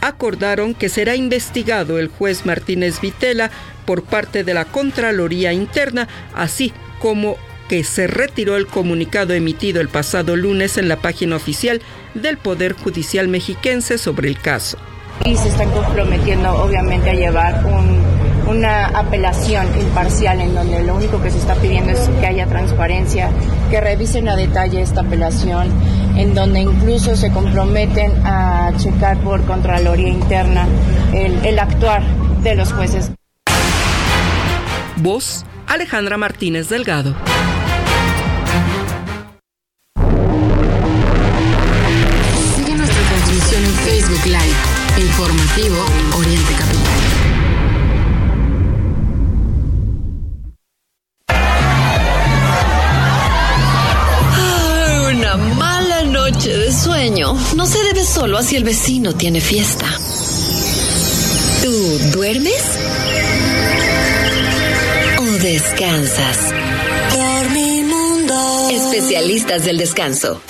acordaron 0.00 0.74
que 0.74 0.88
será 0.88 1.14
investigado 1.14 2.00
el 2.00 2.08
juez 2.08 2.44
Martínez 2.44 3.00
Vitela 3.00 3.52
por 3.86 4.02
parte 4.02 4.42
de 4.42 4.52
la 4.52 4.64
Contraloría 4.64 5.52
Interna, 5.52 6.08
así 6.34 6.72
como 6.98 7.36
que 7.68 7.84
se 7.84 8.08
retiró 8.08 8.56
el 8.56 8.66
comunicado 8.66 9.34
emitido 9.34 9.80
el 9.80 9.88
pasado 9.88 10.34
lunes 10.34 10.76
en 10.76 10.88
la 10.88 10.96
página 10.96 11.36
oficial 11.36 11.80
del 12.14 12.36
Poder 12.36 12.72
Judicial 12.72 13.28
mexiquense 13.28 13.96
sobre 13.96 14.28
el 14.28 14.40
caso. 14.40 14.76
Y 15.24 15.36
se 15.36 15.50
están 15.50 15.70
comprometiendo 15.70 16.52
obviamente 16.52 17.10
a 17.10 17.14
llevar 17.14 17.64
un 17.64 18.11
una 18.52 18.86
apelación 18.88 19.66
imparcial 19.80 20.40
en 20.40 20.54
donde 20.54 20.82
lo 20.82 20.94
único 20.94 21.22
que 21.22 21.30
se 21.30 21.38
está 21.38 21.54
pidiendo 21.54 21.90
es 21.90 22.08
que 22.20 22.26
haya 22.26 22.46
transparencia, 22.46 23.30
que 23.70 23.80
revisen 23.80 24.28
a 24.28 24.36
detalle 24.36 24.82
esta 24.82 25.00
apelación, 25.00 25.70
en 26.16 26.34
donde 26.34 26.60
incluso 26.60 27.16
se 27.16 27.30
comprometen 27.30 28.12
a 28.26 28.72
checar 28.76 29.16
por 29.18 29.42
Contraloría 29.46 30.08
Interna 30.08 30.66
el, 31.14 31.44
el 31.46 31.58
actuar 31.58 32.02
de 32.42 32.54
los 32.54 32.72
jueces. 32.72 33.10
Voz 34.96 35.44
Alejandra 35.66 36.18
Martínez 36.18 36.68
Delgado. 36.68 37.14
Sigue 42.54 42.74
nuestra 42.74 43.02
transmisión 43.02 43.64
en 43.64 43.72
Facebook 43.72 44.26
Live, 44.26 45.06
informativo 45.06 45.76
Oriente 46.18 46.52
Capital. 46.52 46.91
Noche 56.42 56.58
de 56.58 56.72
sueño 56.72 57.38
no 57.54 57.66
se 57.66 57.80
debe 57.84 58.04
solo 58.04 58.36
a 58.36 58.42
si 58.42 58.56
el 58.56 58.64
vecino 58.64 59.14
tiene 59.14 59.40
fiesta. 59.40 59.86
¿Tú 61.62 61.98
duermes? 62.12 62.64
¿O 65.20 65.24
descansas? 65.38 66.38
Dormimundo. 67.12 68.70
Especialistas 68.70 69.64
del 69.64 69.78
descanso. 69.78 70.42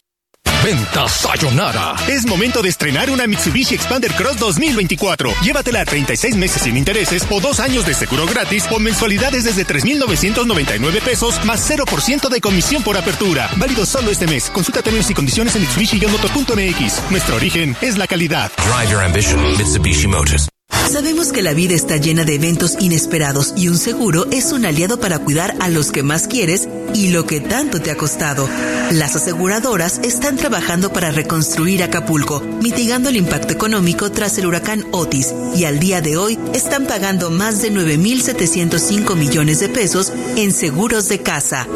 Venta 0.64 1.09
Sayonara. 1.09 1.96
Es 2.07 2.25
momento 2.25 2.62
de 2.62 2.68
estrenar 2.68 3.11
una 3.11 3.27
Mitsubishi 3.27 3.75
Expander 3.75 4.12
Cross 4.12 4.38
2024. 4.38 5.33
Llévatela 5.42 5.81
a 5.81 5.85
36 5.85 6.37
meses 6.37 6.62
sin 6.62 6.77
intereses 6.77 7.27
o 7.31 7.40
dos 7.40 7.59
años 7.59 7.85
de 7.85 7.94
seguro 7.94 8.27
gratis 8.27 8.66
o 8.70 8.79
mensualidades 8.79 9.44
desde 9.44 9.64
3,999 9.64 11.01
pesos 11.01 11.44
más 11.44 11.68
0% 11.68 12.29
de 12.29 12.40
comisión 12.40 12.83
por 12.85 12.96
apertura. 12.96 13.51
Válido 13.57 13.85
solo 13.85 14.12
este 14.12 14.29
mes. 14.29 14.51
Consulta 14.51 14.83
términos 14.83 15.11
y 15.11 15.14
condiciones 15.14 15.57
en 15.57 15.62
mitsubishi-motor.mx. 15.62 17.11
Nuestro 17.11 17.37
origen 17.37 17.77
es 17.81 17.98
la 17.98 18.07
calidad. 18.07 18.53
Drive 18.57 18.90
your 18.92 19.03
ambition, 19.03 19.57
Mitsubishi 19.57 20.07
Motors. 20.07 20.52
Sabemos 20.90 21.33
que 21.33 21.42
la 21.42 21.55
vida 21.55 21.75
está 21.75 21.97
llena 21.97 22.25
de 22.25 22.35
eventos 22.35 22.77
inesperados 22.81 23.55
y 23.57 23.68
un 23.68 23.79
seguro 23.79 24.27
es 24.31 24.53
un 24.53 24.66
aliado 24.66 25.01
para 25.01 25.18
cuidar 25.18 25.55
a 25.61 25.68
los 25.68 25.90
que 25.90 26.03
más 26.03 26.27
quieres 26.27 26.68
y 26.95 27.09
lo 27.09 27.27
que 27.27 27.40
tanto 27.40 27.81
te 27.81 27.90
ha 27.90 27.97
costado. 27.97 28.49
Las 28.90 29.16
aseguradoras 29.16 30.01
están 30.05 30.37
trabajando 30.37 30.92
para 30.92 31.11
reconstruir 31.11 31.83
Acapulco, 31.83 32.40
mitigando 32.40 33.09
el 33.09 33.16
impacto 33.16 33.53
económico 33.53 34.11
tras 34.11 34.37
el 34.38 34.47
huracán 34.47 34.85
Otis 34.90 35.33
y 35.57 35.64
al 35.64 35.79
día 35.79 36.03
de 36.03 36.16
hoy 36.16 36.38
están 36.53 36.87
pagando 36.87 37.31
más 37.31 37.62
de 37.62 37.73
9.705 37.73 39.16
millones 39.16 39.61
de 39.61 39.68
pesos 39.68 40.12
en 40.37 40.53
seguros 40.53 41.09
de 41.09 41.23
casa. 41.23 41.66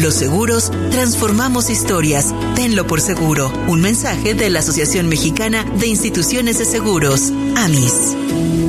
Los 0.00 0.14
seguros 0.14 0.70
transformamos 0.92 1.70
historias. 1.70 2.32
Tenlo 2.54 2.86
por 2.86 3.00
seguro. 3.00 3.52
Un 3.66 3.80
mensaje 3.80 4.34
de 4.34 4.48
la 4.48 4.60
Asociación 4.60 5.08
Mexicana 5.08 5.64
de 5.64 5.88
Instituciones 5.88 6.58
de 6.58 6.66
Seguros, 6.66 7.32
AMIS. 7.56 8.67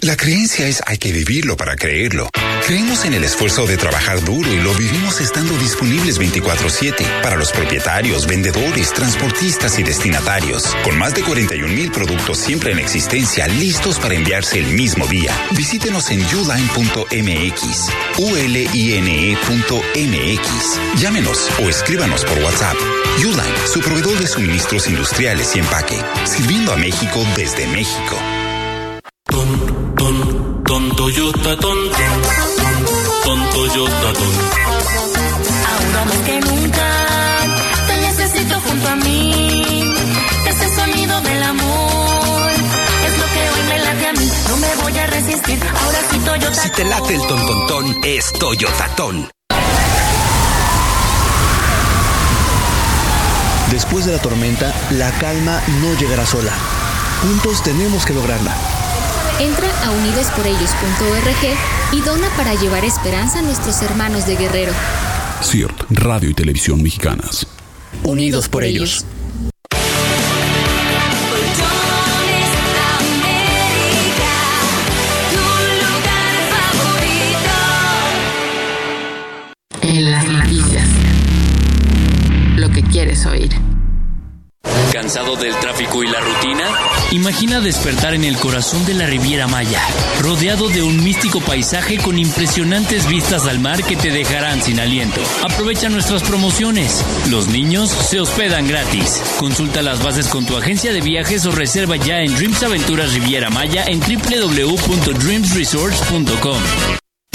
La 0.00 0.16
creencia 0.16 0.66
es 0.66 0.82
hay 0.86 0.98
que 0.98 1.12
vivirlo 1.12 1.56
para 1.56 1.76
creerlo. 1.76 2.28
Creemos 2.66 3.04
en 3.04 3.14
el 3.14 3.22
esfuerzo 3.22 3.66
de 3.66 3.76
trabajar 3.76 4.24
duro 4.24 4.52
y 4.52 4.60
lo 4.60 4.74
vivimos 4.74 5.20
estando 5.20 5.56
disponibles 5.56 6.18
24/7 6.18 7.04
para 7.22 7.36
los 7.36 7.52
propietarios, 7.52 8.26
vendedores, 8.26 8.92
transportistas 8.92 9.78
y 9.78 9.84
destinatarios. 9.84 10.64
Con 10.84 10.98
más 10.98 11.14
de 11.14 11.22
41 11.22 11.72
mil 11.72 11.90
productos 11.92 12.38
siempre 12.38 12.72
en 12.72 12.78
existencia 12.78 13.46
listos 13.46 13.98
para 13.98 14.14
enviarse 14.14 14.58
el 14.58 14.66
mismo 14.66 15.06
día. 15.06 15.32
Visítenos 15.52 16.10
en 16.10 16.20
uline.mx, 16.22 17.88
uline.mx. 18.18 19.40
Llámenos 21.00 21.48
o 21.62 21.68
escríbanos 21.68 22.24
por 22.24 22.38
WhatsApp. 22.38 22.76
Uline, 23.18 23.66
su 23.72 23.80
proveedor 23.80 24.18
de 24.18 24.26
suministros 24.26 24.88
industriales 24.88 25.54
y 25.54 25.60
empaque, 25.60 26.02
sirviendo 26.24 26.72
a 26.72 26.76
México 26.76 27.24
desde 27.36 27.66
México. 27.68 28.18
Ton, 29.28 29.94
ton, 29.96 30.62
ton, 30.64 30.96
Toyota, 30.96 31.56
ton, 31.58 31.78
ton, 33.24 33.50
Toyota, 33.50 34.12
ton. 34.12 34.34
Ahora 35.68 36.04
más 36.06 36.16
que 36.26 36.40
nunca 36.40 36.86
te 37.86 37.96
necesito 37.98 38.60
junto 38.60 38.88
a 38.88 38.96
mí. 38.96 39.94
Ese 40.46 40.74
sonido 40.74 41.20
del 41.20 41.42
amor 41.42 42.50
es 43.06 43.18
lo 43.18 43.26
que 43.34 43.50
hoy 43.50 43.62
me 43.68 43.78
late 43.78 44.06
a 44.06 44.12
mí. 44.14 44.32
No 44.48 44.56
me 44.56 44.74
voy 44.82 44.98
a 44.98 45.06
resistir. 45.06 45.58
Ahora 45.84 45.98
sí 46.10 46.18
Toyota. 46.18 46.62
Si 46.62 46.70
te 46.70 46.84
late 46.84 47.14
el 47.14 47.26
ton, 47.26 47.46
ton, 47.46 47.66
ton, 47.66 47.96
es 48.04 48.32
Toyota, 48.32 48.88
ton. 48.96 49.28
Después 53.70 54.06
de 54.06 54.12
la 54.12 54.22
tormenta, 54.22 54.74
la 54.92 55.10
calma 55.18 55.60
no 55.82 55.94
llegará 55.98 56.24
sola. 56.24 56.52
Juntos 57.22 57.62
tenemos 57.62 58.06
que 58.06 58.14
lograrla. 58.14 58.77
Entra 59.40 59.68
a 59.84 59.90
unidosporellos.org 59.92 61.56
y 61.92 62.00
dona 62.00 62.28
para 62.36 62.54
llevar 62.54 62.84
esperanza 62.84 63.38
a 63.38 63.42
nuestros 63.42 63.80
hermanos 63.82 64.26
de 64.26 64.36
Guerrero. 64.36 64.72
CIRT, 65.42 65.84
Radio 65.90 66.30
y 66.30 66.34
Televisión 66.34 66.82
Mexicanas. 66.82 67.46
Unidos 68.02 68.48
por 68.48 68.64
ellos. 68.64 69.04
¿Cansado 85.08 85.36
del 85.36 85.58
tráfico 85.58 86.04
y 86.04 86.06
la 86.06 86.20
rutina? 86.20 86.68
Imagina 87.12 87.60
despertar 87.60 88.12
en 88.12 88.24
el 88.24 88.36
corazón 88.36 88.84
de 88.84 88.92
la 88.92 89.06
Riviera 89.06 89.46
Maya, 89.46 89.80
rodeado 90.20 90.68
de 90.68 90.82
un 90.82 91.02
místico 91.02 91.40
paisaje 91.40 91.96
con 91.96 92.18
impresionantes 92.18 93.08
vistas 93.08 93.46
al 93.46 93.58
mar 93.58 93.82
que 93.84 93.96
te 93.96 94.10
dejarán 94.10 94.62
sin 94.62 94.80
aliento. 94.80 95.22
Aprovecha 95.42 95.88
nuestras 95.88 96.22
promociones. 96.22 97.02
Los 97.30 97.48
niños 97.48 97.88
se 97.88 98.20
hospedan 98.20 98.68
gratis. 98.68 99.22
Consulta 99.38 99.80
las 99.80 100.02
bases 100.02 100.28
con 100.28 100.44
tu 100.44 100.58
agencia 100.58 100.92
de 100.92 101.00
viajes 101.00 101.46
o 101.46 101.52
reserva 101.52 101.96
ya 101.96 102.20
en 102.20 102.34
Dreams 102.34 102.62
Aventuras 102.62 103.14
Riviera 103.14 103.48
Maya 103.48 103.86
en 103.86 104.00
www.dreamsresorts.com. 104.00 106.97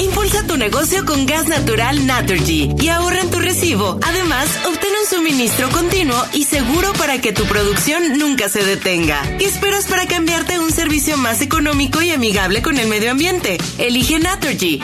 Impulsa 0.00 0.46
tu 0.46 0.56
negocio 0.56 1.04
con 1.04 1.26
gas 1.26 1.48
natural 1.48 2.06
Naturgy 2.06 2.70
y 2.80 2.88
ahorra 2.88 3.20
en 3.20 3.30
tu 3.30 3.38
recibo. 3.38 3.98
Además, 4.02 4.48
obtén 4.66 4.90
un 5.00 5.08
suministro 5.08 5.68
continuo 5.70 6.16
y 6.32 6.44
seguro 6.44 6.92
para 6.94 7.20
que 7.20 7.32
tu 7.32 7.44
producción 7.44 8.18
nunca 8.18 8.48
se 8.48 8.64
detenga. 8.64 9.20
¿Qué 9.38 9.44
esperas 9.44 9.86
para 9.86 10.06
cambiarte 10.06 10.54
a 10.54 10.60
un 10.60 10.72
servicio 10.72 11.16
más 11.16 11.40
económico 11.42 12.02
y 12.02 12.10
amigable 12.10 12.62
con 12.62 12.78
el 12.78 12.88
medio 12.88 13.10
ambiente? 13.10 13.58
Elige 13.78 14.18
Naturgy. 14.18 14.80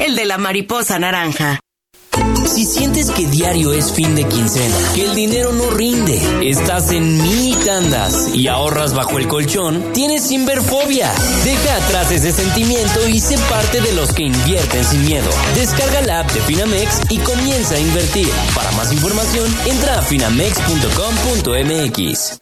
El 0.00 0.16
de 0.16 0.24
la 0.24 0.38
mariposa 0.38 0.98
naranja. 0.98 1.60
Si 2.50 2.64
sientes 2.64 3.10
que 3.12 3.28
diario 3.28 3.72
es 3.72 3.92
fin 3.92 4.16
de 4.16 4.24
quincena, 4.24 4.74
que 4.92 5.04
el 5.04 5.14
dinero 5.14 5.52
no 5.52 5.70
rinde, 5.70 6.20
estás 6.42 6.90
en 6.90 7.22
mini 7.22 7.54
tandas 7.64 8.34
y 8.34 8.48
ahorras 8.48 8.92
bajo 8.92 9.18
el 9.18 9.28
colchón, 9.28 9.92
tienes 9.92 10.32
Inverfobia. 10.32 11.12
Deja 11.44 11.76
atrás 11.76 12.10
ese 12.10 12.32
sentimiento 12.32 13.06
y 13.06 13.20
sé 13.20 13.38
parte 13.48 13.80
de 13.80 13.92
los 13.92 14.12
que 14.12 14.24
invierten 14.24 14.84
sin 14.84 15.06
miedo. 15.06 15.30
Descarga 15.54 16.02
la 16.02 16.18
app 16.20 16.32
de 16.32 16.40
Finamex 16.40 17.02
y 17.10 17.18
comienza 17.18 17.76
a 17.76 17.80
invertir. 17.80 18.28
Para 18.52 18.72
más 18.72 18.92
información, 18.92 19.46
entra 19.66 20.00
a 20.00 20.02
finamex.com.mx. 20.02 22.40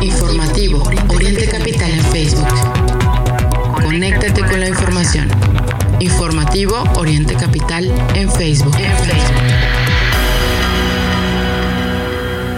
Informativo 0.00 0.82
Oriente 1.14 1.48
Capital 1.48 1.90
en 1.90 2.04
Facebook. 2.06 2.48
Conéctate 3.74 4.40
con 4.40 4.58
la 4.58 4.68
información. 4.68 5.51
Informativo 6.02 6.82
Oriente 6.96 7.36
Capital 7.36 7.84
en 8.16 8.28
Facebook. 8.28 8.74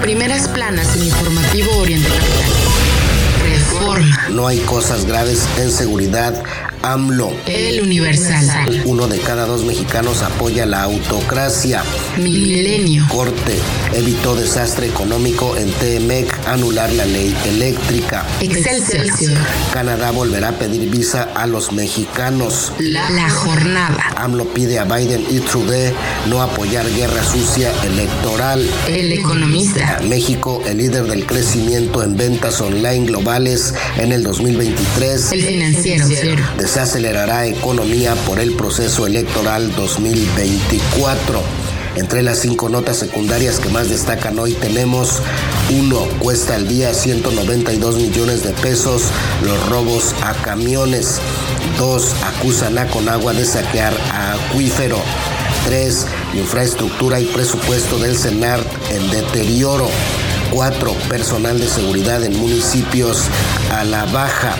Primeras 0.01 0.49
planas 0.49 0.97
en 0.97 1.05
Informativo 1.05 1.71
Oriente 1.77 2.09
Capital. 2.09 2.51
Reforma. 3.43 4.29
No 4.31 4.47
hay 4.47 4.61
cosas 4.61 5.05
graves 5.05 5.47
en 5.59 5.71
seguridad 5.71 6.43
AMLO. 6.85 7.33
El 7.47 7.81
Universal. 7.81 8.83
Uno 8.85 9.07
de 9.07 9.18
cada 9.18 9.47
dos 9.47 9.64
mexicanos 9.64 10.23
apoya 10.23 10.66
la 10.66 10.83
autocracia. 10.83 11.83
Milenio. 12.18 13.07
Corte. 13.09 13.59
Evitó 13.94 14.37
desastre 14.37 14.88
económico 14.88 15.57
en 15.57 15.70
TMEC, 15.73 16.47
anular 16.47 16.92
la 16.92 17.07
ley 17.07 17.35
eléctrica. 17.47 18.27
Excelsior. 18.40 19.38
Canadá 19.73 20.11
volverá 20.11 20.51
a 20.51 20.59
pedir 20.59 20.90
visa 20.90 21.23
a 21.35 21.47
los 21.47 21.73
mexicanos. 21.73 22.73
La, 22.79 23.09
la 23.09 23.31
jornada. 23.31 24.12
AMLO 24.16 24.44
pide 24.53 24.79
a 24.79 24.85
Biden 24.85 25.25
y 25.31 25.40
Trudeau 25.40 25.94
no 26.29 26.42
apoyar 26.42 26.87
guerra 26.90 27.25
sucia 27.25 27.73
electoral. 27.83 28.68
El 28.88 29.11
economista. 29.12 30.01
México, 30.07 30.62
el 30.66 30.79
líder 30.79 31.05
del 31.05 31.25
crecimiento 31.25 32.03
en 32.03 32.16
ventas 32.18 32.61
online 32.61 33.07
globales 33.07 33.73
en 33.97 34.12
el 34.12 34.23
2023. 34.23 35.33
El 35.33 35.44
financiero. 35.44 36.05
Desacelerará 36.75 37.47
economía 37.47 38.17
por 38.27 38.41
el 38.41 38.57
proceso 38.57 39.07
electoral 39.07 39.73
2024. 39.77 41.41
Entre 41.95 42.21
las 42.21 42.41
cinco 42.41 42.69
notas 42.69 42.97
secundarias 42.97 43.61
que 43.61 43.69
más 43.69 43.91
destacan 43.91 44.41
hoy 44.41 44.55
tenemos 44.55 45.23
1. 45.71 45.97
Cuesta 46.19 46.57
al 46.57 46.67
día 46.67 46.93
192 46.93 47.99
millones 47.99 48.43
de 48.43 48.51
pesos 48.55 49.03
los 49.45 49.69
robos 49.69 50.17
a 50.25 50.33
camiones. 50.43 51.21
2. 51.79 52.17
Acusan 52.25 52.77
a 52.77 52.89
Conagua 52.89 53.35
de 53.35 53.45
saquear 53.45 53.95
a 54.11 54.33
acuífero. 54.33 54.99
3. 55.67 56.07
Infraestructura 56.35 57.21
y 57.21 57.27
presupuesto 57.27 57.99
del 57.99 58.19
CENAR 58.19 58.59
en 58.91 59.11
deterioro. 59.13 59.89
4. 60.51 60.93
Personal 61.09 61.57
de 61.57 61.69
seguridad 61.69 62.25
en 62.25 62.37
municipios 62.37 63.27
a 63.71 63.85
la 63.85 64.07
baja. 64.07 64.57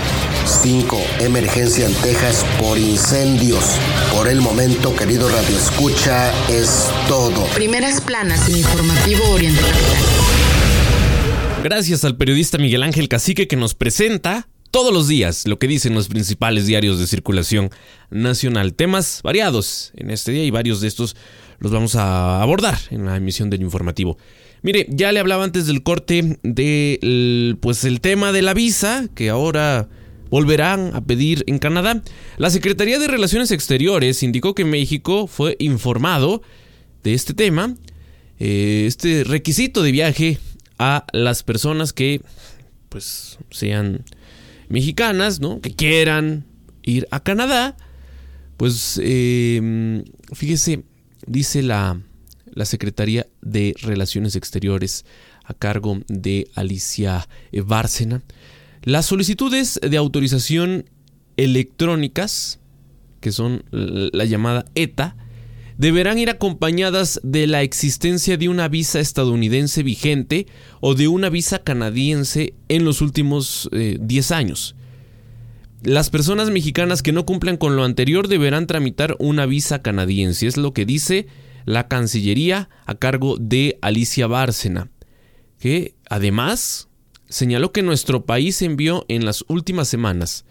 5. 0.46 1.00
Emergencia 1.20 1.87
en 1.87 1.94
Texas 1.94 2.44
por 2.61 2.76
incendios. 2.76 3.78
Por 4.14 4.28
el 4.28 4.40
momento, 4.40 4.94
querido 4.94 5.28
Radio 5.28 5.57
Escucha, 5.57 6.33
es 6.48 6.90
todo. 7.09 7.44
Primeras 7.54 8.00
planas 8.00 8.48
en 8.48 8.59
Informativo 8.59 9.24
Oriente 9.30 9.61
Capital. 9.61 9.96
Gracias 11.62 12.04
al 12.04 12.16
periodista 12.16 12.59
Miguel 12.59 12.83
Ángel 12.83 13.09
Cacique 13.09 13.48
que 13.48 13.57
nos 13.57 13.74
presenta 13.74 14.48
todos 14.70 14.92
los 14.92 15.09
días 15.09 15.46
lo 15.46 15.59
que 15.59 15.66
dicen 15.66 15.94
los 15.94 16.09
principales 16.09 16.66
diarios 16.66 16.98
de 16.98 17.07
circulación 17.07 17.70
nacional. 18.11 18.74
Temas 18.74 19.20
variados 19.22 19.92
en 19.96 20.11
este 20.11 20.33
día 20.33 20.44
y 20.44 20.50
varios 20.50 20.83
de 20.83 20.88
estos 20.88 21.16
los 21.59 21.72
vamos 21.72 21.96
a 21.96 22.42
abordar 22.42 22.78
en 22.90 23.07
la 23.07 23.16
emisión 23.16 23.48
del 23.48 23.62
informativo. 23.62 24.18
Mire, 24.61 24.87
ya 24.90 25.11
le 25.12 25.20
hablaba 25.20 25.44
antes 25.44 25.66
del 25.66 25.83
corte 25.83 26.38
de 26.42 27.57
pues 27.61 27.85
el 27.85 28.00
tema 28.00 28.33
de 28.33 28.42
la 28.42 28.52
visa 28.52 29.09
que 29.14 29.30
ahora 29.30 29.88
volverán 30.30 30.90
a 30.94 31.00
pedir 31.02 31.44
en 31.46 31.58
Canadá. 31.58 32.02
La 32.37 32.50
Secretaría 32.50 32.98
de 32.98 33.08
Relaciones 33.08 33.50
Exteriores 33.50 34.22
indicó 34.22 34.54
que 34.54 34.64
México 34.64 35.26
fue 35.26 35.56
informado 35.58 36.42
de 37.02 37.14
este 37.14 37.34
tema, 37.34 37.74
eh, 38.38 38.84
este 38.87 39.24
requisito 39.24 39.82
de 39.82 39.92
viaje 39.92 40.38
a 40.78 41.06
las 41.12 41.42
personas 41.42 41.92
que 41.92 42.20
pues 42.88 43.38
sean 43.50 44.04
mexicanas, 44.68 45.40
¿no? 45.40 45.60
Que 45.60 45.74
quieran 45.74 46.46
ir 46.82 47.06
a 47.10 47.20
Canadá, 47.20 47.76
pues 48.56 49.00
eh, 49.02 50.02
fíjese, 50.32 50.84
dice 51.26 51.62
la, 51.62 52.00
la 52.46 52.64
Secretaría 52.64 53.26
de 53.42 53.74
Relaciones 53.82 54.37
Exteriores 54.37 55.04
a 55.44 55.54
cargo 55.54 56.00
de 56.08 56.48
Alicia 56.54 57.28
Bárcena, 57.52 58.22
las 58.85 59.07
solicitudes 59.07 59.81
de 59.83 59.97
autorización 59.97 60.88
electrónicas, 61.37 62.61
que 63.20 63.33
son 63.33 63.64
la 63.70 64.25
llamada 64.25 64.66
ETA, 64.75 65.16
deberán 65.79 66.18
ir 66.18 66.31
acompañadas 66.31 67.20
de 67.25 67.47
la 67.47 67.62
existencia 67.62 68.37
de 68.37 68.49
una 68.49 68.68
visa 68.68 69.01
estadounidense 69.01 69.83
vigente 69.83 70.47
o 70.81 70.94
de 70.94 71.09
una 71.09 71.31
visa 71.31 71.61
canadiense 71.61 72.55
en 72.68 72.85
los 72.85 73.01
últimos 73.01 73.68
10 73.73 74.31
años. 74.31 74.77
Las 75.83 76.11
personas 76.11 76.51
mexicanas 76.51 77.03
que 77.03 77.12
no 77.12 77.27
cumplan 77.27 77.57
con 77.57 77.77
lo 77.77 77.85
anterior 77.85 78.29
deberán 78.29 78.66
tramitar 78.66 79.16
una 79.18 79.47
visa 79.47 79.83
canadiense, 79.83 80.47
es 80.47 80.57
lo 80.57 80.73
que 80.73 80.87
dice 80.87 81.27
la 81.64 81.88
Cancillería 81.88 82.68
a 82.87 82.94
cargo 82.94 83.37
de 83.38 83.79
Alicia 83.83 84.27
Bárcena, 84.27 84.90
que 85.59 85.94
además 86.09 86.88
señaló 87.35 87.73
que 87.73 87.83
nuestro 87.83 88.25
país 88.25 88.62
envió 88.62 89.05
en 89.09 89.25
las 89.25 89.44
últimas 89.49 89.88
semanas 89.88 90.44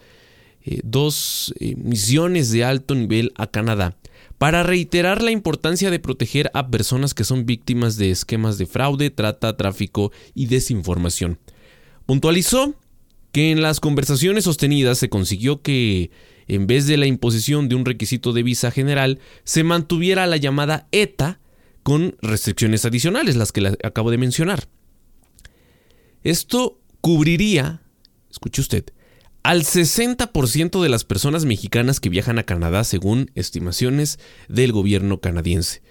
eh, 0.65 0.82
dos 0.84 1.54
eh, 1.60 1.76
misiones 1.78 2.52
de 2.52 2.65
alto 2.65 2.93
nivel 2.93 3.32
a 3.36 3.48
Canadá 3.48 3.96
para 4.38 4.63
reiterar 4.63 5.22
la 5.22 5.32
importancia 5.32 5.89
de 5.89 6.00
proteger 6.00 6.52
a 6.54 6.67
personas 6.67 7.13
que 7.13 7.24
son 7.24 7.46
víctimas 7.46 7.96
de 7.96 8.12
esquemas 8.12 8.58
de 8.58 8.65
fraude, 8.65 9.10
trata, 9.12 9.56
tráfico 9.56 10.12
y 10.34 10.48
desinformación. 10.48 11.39
Puntualizó 12.06 12.76
que 13.32 13.52
en 13.52 13.62
las 13.62 13.80
conversaciones 13.80 14.43
sostenidas 14.43 14.98
se 14.98 15.08
consiguió 15.08 15.62
que, 15.62 16.12
en 16.50 16.67
vez 16.67 16.86
de 16.86 16.98
la 16.98 17.06
imposición 17.06 17.69
de 17.69 17.76
un 17.76 17.86
requisito 17.86 18.34
de 18.34 18.43
visa 18.43 18.72
general, 18.72 19.19
se 19.46 19.63
mantuviera 19.63 20.28
la 20.28 20.36
llamada 20.36 20.88
ETA 20.91 21.39
con 21.82 22.17
restricciones 22.22 22.84
adicionales, 22.84 23.38
las 23.38 23.54
que 23.54 23.78
acabo 23.84 24.12
de 24.12 24.17
mencionar. 24.17 24.67
Esto 26.23 26.79
cubriría, 27.01 27.81
escuche 28.31 28.62
usted, 28.62 28.86
al 29.43 29.63
60% 29.63 30.81
de 30.81 30.89
las 30.89 31.03
personas 31.03 31.43
mexicanas 31.43 31.99
que 31.99 32.09
viajan 32.09 32.39
a 32.39 32.43
Canadá 32.43 32.86
según 32.86 33.29
estimaciones 33.36 34.19
del 34.47 34.71
gobierno 34.71 35.19
canadiense. 35.19 35.81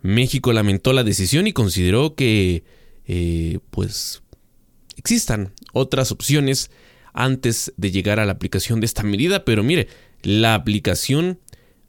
México 0.00 0.52
lamentó 0.52 0.94
la 0.94 1.04
decisión 1.04 1.46
y 1.46 1.52
consideró 1.52 2.14
que 2.14 2.64
eh, 3.06 3.58
pues 3.70 4.22
existan 4.96 5.52
otras 5.74 6.10
opciones 6.10 6.70
antes 7.12 7.74
de 7.76 7.90
llegar 7.90 8.18
a 8.18 8.24
la 8.24 8.32
aplicación 8.32 8.80
de 8.80 8.86
esta 8.86 9.02
medida, 9.02 9.44
pero 9.44 9.62
mire, 9.62 9.88
la 10.22 10.54
aplicación 10.54 11.38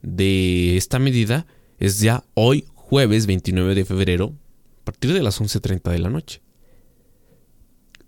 de 0.02 0.76
esta 0.76 0.98
medida 0.98 1.46
es 1.78 2.00
ya 2.00 2.24
hoy 2.34 2.66
jueves 2.74 3.26
29 3.26 3.74
de 3.74 3.84
febrero 3.86 4.34
a 4.82 4.84
partir 4.84 5.14
de 5.14 5.22
las 5.22 5.40
11.30 5.40 5.90
de 5.90 5.98
la 5.98 6.10
noche. 6.10 6.43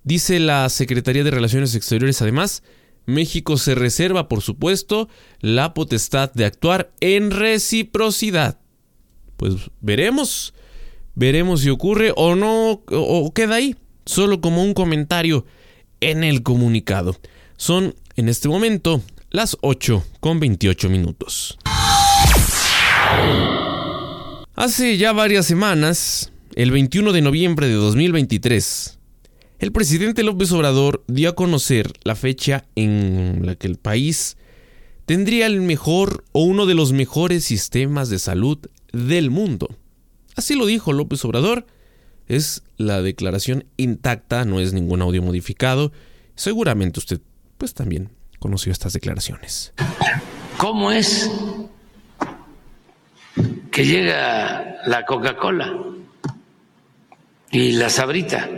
Dice 0.07 0.39
la 0.39 0.69
Secretaría 0.69 1.25
de 1.25 1.33
Relaciones 1.33 1.75
Exteriores 1.75 2.23
además, 2.23 2.63
México 3.07 3.57
se 3.57 3.75
reserva, 3.75 4.29
por 4.29 4.41
supuesto, 4.41 5.09
la 5.41 5.75
potestad 5.75 6.33
de 6.33 6.45
actuar 6.45 6.93
en 7.01 7.33
reciprocidad. 7.33 8.61
Pues 9.37 9.55
veremos, 9.81 10.55
veremos 11.17 11.63
si 11.63 11.71
ocurre 11.71 12.13
o 12.15 12.37
no, 12.37 12.85
o 12.89 13.33
queda 13.35 13.57
ahí, 13.57 13.75
solo 14.05 14.41
como 14.41 14.63
un 14.63 14.75
comentario 14.75 15.45
en 15.99 16.23
el 16.23 16.45
comunicado. 16.45 17.17
Son 17.57 17.97
en 18.15 18.29
este 18.29 18.49
momento 18.49 19.03
las 19.31 19.59
8 19.61 20.05
con 20.21 20.39
28 20.39 20.89
minutos. 20.89 21.59
Hace 24.55 24.99
ya 24.99 25.13
varias 25.13 25.47
semanas, 25.47 26.31
el 26.55 26.71
21 26.71 27.13
de 27.13 27.23
noviembre 27.23 27.67
de 27.67 27.75
2023, 27.75 28.96
el 29.59 29.73
presidente 29.73 30.23
López 30.23 30.53
Obrador 30.53 31.03
dio 31.07 31.31
a 31.31 31.35
conocer 31.35 31.93
la 32.05 32.15
fecha 32.15 32.65
en 32.75 33.47
la 33.47 33.55
que 33.55 33.67
el 33.67 33.77
país 33.77 34.37
tendría 35.07 35.47
el 35.47 35.63
mejor 35.63 36.25
o 36.33 36.43
uno 36.43 36.67
de 36.67 36.75
los 36.75 36.93
mejores 36.93 37.45
sistemas 37.45 38.11
de 38.11 38.19
salud 38.19 38.59
del 38.93 39.31
mundo. 39.31 39.69
Así 40.35 40.55
lo 40.55 40.67
dijo 40.67 40.93
López 40.93 41.25
Obrador. 41.25 41.67
Es 42.29 42.65
la 42.77 43.01
declaración 43.01 43.65
intacta, 43.77 44.45
no 44.45 44.61
es 44.61 44.73
ningún 44.73 45.01
audio 45.01 45.23
modificado. 45.23 45.93
Seguramente 46.35 47.01
usted 47.01 47.21
pues 47.57 47.73
también 47.73 48.11
conoció 48.39 48.73
estas 48.73 48.93
declaraciones. 48.93 49.73
¿Cómo 50.59 50.93
es 50.93 51.31
que 53.71 53.87
llega 53.87 54.77
la 54.87 55.05
Coca-Cola 55.07 55.73
y 57.51 57.73
la 57.73 57.89
Sabrita 57.89 58.51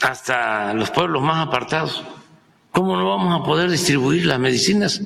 hasta 0.00 0.72
los 0.74 0.90
pueblos 0.90 1.22
más 1.22 1.46
apartados? 1.46 2.04
¿Cómo 2.72 2.96
no 2.96 3.08
vamos 3.08 3.40
a 3.40 3.44
poder 3.44 3.70
distribuir 3.70 4.26
las 4.26 4.38
medicinas 4.38 5.02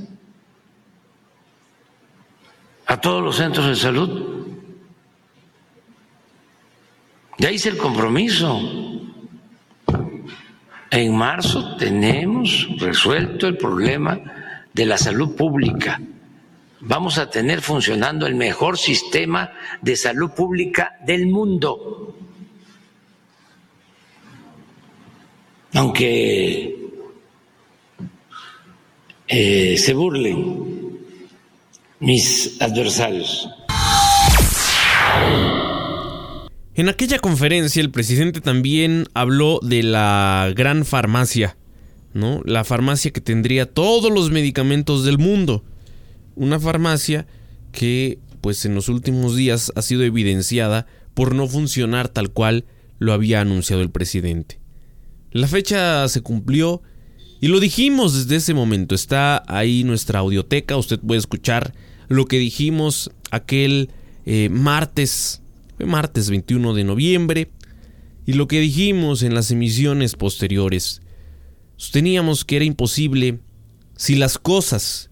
a 2.87 3.00
todos 3.00 3.22
los 3.22 3.37
centros 3.37 3.66
de 3.66 3.76
salud? 3.76 4.35
Ya 7.38 7.50
hice 7.50 7.70
el 7.70 7.76
compromiso. 7.76 8.61
En 10.90 11.16
marzo 11.16 11.76
tenemos 11.76 12.68
resuelto 12.78 13.48
el 13.48 13.57
problema 13.57 14.20
de 14.72 14.87
la 14.87 14.96
salud 14.96 15.35
pública. 15.35 16.00
Vamos 16.80 17.18
a 17.18 17.30
tener 17.30 17.62
funcionando 17.62 18.26
el 18.26 18.35
mejor 18.35 18.78
sistema 18.78 19.50
de 19.80 19.96
salud 19.96 20.30
pública 20.33 20.96
del 21.04 21.26
mundo. 21.26 22.16
Aunque 25.74 26.76
eh, 29.28 29.76
se 29.76 29.94
burlen 29.94 31.00
mis 32.00 32.60
adversarios. 32.60 33.48
En 36.76 36.88
aquella 36.88 37.18
conferencia 37.18 37.80
el 37.80 37.90
presidente 37.90 38.40
también 38.40 39.06
habló 39.14 39.60
de 39.62 39.82
la 39.82 40.52
gran 40.56 40.84
farmacia, 40.84 41.56
¿no? 42.12 42.42
La 42.44 42.64
farmacia 42.64 43.12
que 43.12 43.20
tendría 43.20 43.66
todos 43.66 44.12
los 44.12 44.30
medicamentos 44.30 45.04
del 45.04 45.18
mundo. 45.18 45.64
Una 46.34 46.58
farmacia 46.58 47.26
que 47.70 48.18
pues 48.40 48.64
en 48.64 48.74
los 48.74 48.88
últimos 48.88 49.37
días 49.37 49.72
ha 49.74 49.82
sido 49.82 50.02
evidenciada 50.02 50.87
por 51.14 51.34
no 51.34 51.46
funcionar 51.48 52.08
tal 52.08 52.30
cual 52.30 52.64
lo 52.98 53.12
había 53.12 53.40
anunciado 53.40 53.82
el 53.82 53.90
presidente. 53.90 54.63
La 55.35 55.49
fecha 55.49 56.07
se 56.07 56.20
cumplió 56.20 56.81
y 57.40 57.49
lo 57.49 57.59
dijimos 57.59 58.14
desde 58.14 58.37
ese 58.37 58.55
momento. 58.55 58.94
Está 58.94 59.42
ahí 59.49 59.83
nuestra 59.83 60.20
audioteca, 60.20 60.77
usted 60.77 61.01
puede 61.01 61.18
escuchar 61.18 61.75
lo 62.07 62.27
que 62.27 62.38
dijimos 62.38 63.11
aquel 63.33 63.90
eh, 64.27 64.49
martes, 64.49 65.42
martes 65.85 66.31
21 66.31 66.73
de 66.75 66.85
noviembre, 66.85 67.51
y 68.25 68.35
lo 68.35 68.47
que 68.47 68.61
dijimos 68.61 69.25
en 69.25 69.35
las 69.35 69.51
emisiones 69.51 70.14
posteriores. 70.14 71.03
Sosteníamos 71.79 72.44
que 72.44 72.55
era 72.55 72.64
imposible 72.64 73.40
si 73.97 74.14
las 74.14 74.38
cosas 74.38 75.11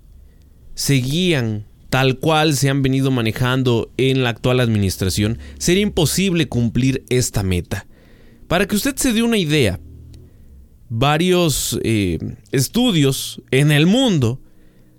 seguían 0.77 1.67
tal 1.91 2.21
cual 2.21 2.55
se 2.55 2.71
han 2.71 2.81
venido 2.83 3.11
manejando 3.11 3.91
en 3.97 4.23
la 4.23 4.31
actual 4.31 4.61
administración, 4.61 5.41
sería 5.59 5.83
imposible 5.83 6.49
cumplir 6.49 7.05
esta 7.09 7.43
meta. 7.43 7.89
Para 8.47 8.69
que 8.69 8.77
usted 8.77 8.95
se 8.95 9.13
dé 9.13 9.25
una 9.25 9.37
idea, 9.37 9.81
varios 10.95 11.79
eh, 11.83 12.19
estudios 12.51 13.41
en 13.51 13.73
el 13.73 13.87
mundo 13.87 14.41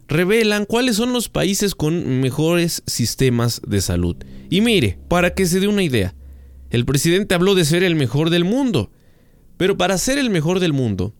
revelan 0.07 0.65
cuáles 0.65 0.95
son 0.95 1.13
los 1.13 1.29
países 1.29 1.75
con 1.75 2.19
mejores 2.19 2.81
sistemas 2.87 3.61
de 3.67 3.79
salud. 3.79 4.15
Y 4.49 4.61
mire, 4.61 4.97
para 5.07 5.35
que 5.35 5.45
se 5.45 5.59
dé 5.59 5.67
una 5.67 5.83
idea, 5.83 6.15
el 6.71 6.85
presidente 6.85 7.35
habló 7.35 7.53
de 7.53 7.63
ser 7.63 7.83
el 7.83 7.95
mejor 7.95 8.31
del 8.31 8.43
mundo, 8.43 8.91
pero 9.57 9.77
para 9.77 9.97
ser 9.99 10.17
el 10.17 10.31
mejor 10.31 10.59
del 10.59 10.73
mundo, 10.73 11.13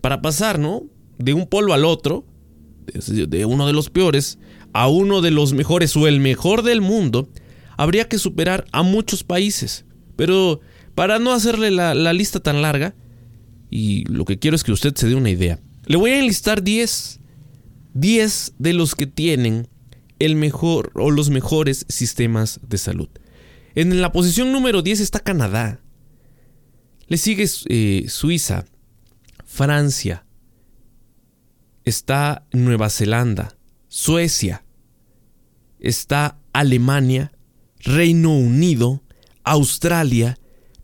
para 0.00 0.22
pasar, 0.22 0.60
¿no? 0.60 0.84
De 1.18 1.34
un 1.34 1.48
polo 1.48 1.74
al 1.74 1.84
otro, 1.84 2.24
de 2.86 3.44
uno 3.46 3.66
de 3.66 3.72
los 3.72 3.90
peores 3.90 4.38
a 4.72 4.88
uno 4.88 5.22
de 5.22 5.30
los 5.30 5.54
mejores 5.54 5.96
o 5.96 6.06
el 6.06 6.20
mejor 6.20 6.62
del 6.62 6.80
mundo, 6.80 7.28
habría 7.76 8.08
que 8.08 8.18
superar 8.18 8.66
a 8.72 8.82
muchos 8.82 9.24
países. 9.24 9.86
Pero 10.16 10.60
para 10.94 11.18
no 11.18 11.32
hacerle 11.32 11.70
la, 11.70 12.12
lista 12.12 12.40
tan 12.40 12.60
larga, 12.60 12.94
y 13.74 14.04
lo 14.04 14.24
que 14.24 14.38
quiero 14.38 14.54
es 14.54 14.62
que 14.62 14.70
usted 14.70 14.94
se 14.94 15.08
dé 15.08 15.16
una 15.16 15.30
idea, 15.30 15.58
le 15.86 15.96
voy 15.96 16.12
a 16.12 16.20
enlistar 16.20 16.62
10. 16.62 17.18
10 17.94 18.54
de 18.56 18.72
los 18.72 18.94
que 18.94 19.08
tienen 19.08 19.66
el 20.20 20.36
mejor 20.36 20.92
o 20.94 21.10
los 21.10 21.28
mejores 21.30 21.84
sistemas 21.88 22.60
de 22.68 22.78
salud. 22.78 23.08
En 23.74 24.00
la 24.00 24.12
posición 24.12 24.52
número 24.52 24.80
10 24.80 25.00
está 25.00 25.18
Canadá. 25.18 25.80
Le 27.08 27.16
sigue 27.16 27.50
eh, 27.68 28.06
Suiza, 28.08 28.64
Francia, 29.44 30.24
está 31.84 32.46
Nueva 32.52 32.90
Zelanda, 32.90 33.56
Suecia, 33.88 34.64
está 35.80 36.38
Alemania, 36.52 37.32
Reino 37.80 38.36
Unido, 38.38 39.02
Australia, 39.42 40.38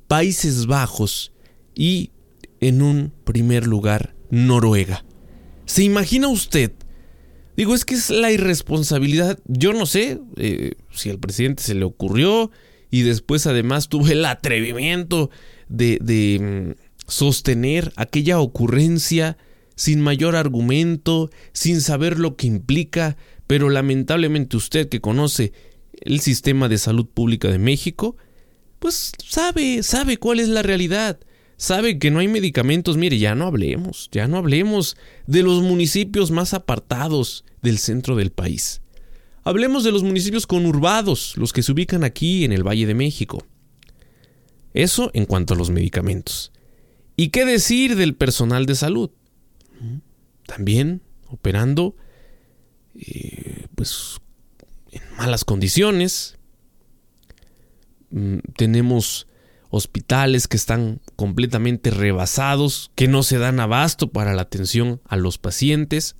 Países 0.08 0.66
Bajos 0.66 1.32
y, 1.76 2.10
en 2.60 2.82
un 2.82 3.12
primer 3.24 3.66
lugar, 3.66 4.14
Noruega. 4.30 5.04
¿Se 5.66 5.82
imagina 5.82 6.28
usted? 6.28 6.72
Digo, 7.56 7.74
es 7.74 7.84
que 7.84 7.94
es 7.94 8.10
la 8.10 8.30
irresponsabilidad. 8.32 9.38
Yo 9.46 9.72
no 9.72 9.86
sé 9.86 10.20
eh, 10.36 10.72
si 10.92 11.10
al 11.10 11.18
presidente 11.18 11.62
se 11.62 11.74
le 11.74 11.84
ocurrió 11.84 12.50
y 12.90 13.02
después 13.02 13.46
además 13.46 13.88
tuvo 13.88 14.08
el 14.08 14.24
atrevimiento 14.24 15.30
de, 15.68 15.98
de 16.00 16.74
mm, 16.76 16.80
sostener 17.06 17.92
aquella 17.96 18.40
ocurrencia 18.40 19.36
sin 19.76 20.00
mayor 20.00 20.36
argumento, 20.36 21.30
sin 21.52 21.80
saber 21.80 22.18
lo 22.18 22.36
que 22.36 22.46
implica, 22.46 23.16
pero 23.46 23.70
lamentablemente 23.70 24.56
usted 24.56 24.88
que 24.88 25.00
conoce 25.00 25.52
el 26.00 26.20
sistema 26.20 26.68
de 26.68 26.78
salud 26.78 27.06
pública 27.06 27.48
de 27.48 27.58
México, 27.58 28.16
pues 28.78 29.12
sabe, 29.24 29.82
sabe 29.82 30.16
cuál 30.16 30.40
es 30.40 30.48
la 30.48 30.62
realidad. 30.62 31.20
Sabe 31.60 31.98
que 31.98 32.10
no 32.10 32.20
hay 32.20 32.28
medicamentos. 32.28 32.96
Mire, 32.96 33.18
ya 33.18 33.34
no 33.34 33.44
hablemos, 33.44 34.08
ya 34.12 34.26
no 34.26 34.38
hablemos 34.38 34.96
de 35.26 35.42
los 35.42 35.60
municipios 35.60 36.30
más 36.30 36.54
apartados 36.54 37.44
del 37.60 37.76
centro 37.76 38.16
del 38.16 38.30
país. 38.32 38.80
Hablemos 39.44 39.84
de 39.84 39.92
los 39.92 40.02
municipios 40.02 40.46
conurbados, 40.46 41.36
los 41.36 41.52
que 41.52 41.62
se 41.62 41.70
ubican 41.70 42.02
aquí 42.02 42.46
en 42.46 42.52
el 42.52 42.66
Valle 42.66 42.86
de 42.86 42.94
México. 42.94 43.46
Eso 44.72 45.10
en 45.12 45.26
cuanto 45.26 45.52
a 45.52 45.56
los 45.58 45.68
medicamentos. 45.68 46.50
¿Y 47.14 47.28
qué 47.28 47.44
decir 47.44 47.94
del 47.94 48.14
personal 48.14 48.64
de 48.64 48.74
salud? 48.74 49.10
También 50.46 51.02
operando 51.28 51.94
eh, 52.94 53.66
pues 53.74 54.16
en 54.92 55.02
malas 55.18 55.44
condiciones. 55.44 56.38
Mm, 58.08 58.38
tenemos 58.56 59.26
hospitales 59.70 60.48
que 60.48 60.56
están 60.56 61.00
completamente 61.16 61.90
rebasados, 61.90 62.90
que 62.94 63.08
no 63.08 63.22
se 63.22 63.38
dan 63.38 63.60
abasto 63.60 64.10
para 64.10 64.34
la 64.34 64.42
atención 64.42 65.00
a 65.04 65.16
los 65.16 65.38
pacientes. 65.38 66.16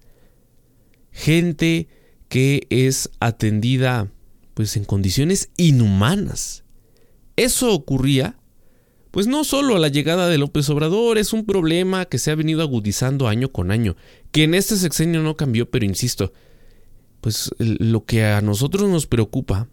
Gente 1.11 1.89
que 2.29 2.67
es 2.71 3.11
atendida 3.21 4.09
pues 4.55 4.77
en 4.77 4.85
condiciones 4.85 5.51
inhumanas. 5.57 6.65
Eso 7.37 7.73
ocurría 7.73 8.37
pues 9.11 9.27
no 9.27 9.43
solo 9.43 9.75
a 9.75 9.81
la 9.81 9.89
llegada 9.89 10.29
de 10.29 10.39
López 10.39 10.69
Obrador, 10.71 11.19
es 11.19 11.33
un 11.33 11.45
problema 11.45 12.05
que 12.05 12.19
se 12.19 12.31
ha 12.31 12.37
venido 12.37 12.63
agudizando 12.63 13.27
año 13.27 13.51
con 13.51 13.73
año, 13.73 13.97
que 14.31 14.45
en 14.45 14.55
este 14.55 14.77
sexenio 14.77 15.21
no 15.21 15.37
cambió, 15.37 15.69
pero 15.69 15.85
insisto, 15.85 16.33
pues 17.21 17.51
lo 17.59 18.05
que 18.05 18.25
a 18.25 18.41
nosotros 18.41 18.89
nos 18.89 19.07
preocupa 19.07 19.69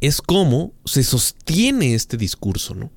es 0.00 0.22
cómo 0.22 0.72
se 0.84 1.02
sostiene 1.02 1.94
este 1.94 2.16
discurso, 2.16 2.74
¿no? 2.74 2.90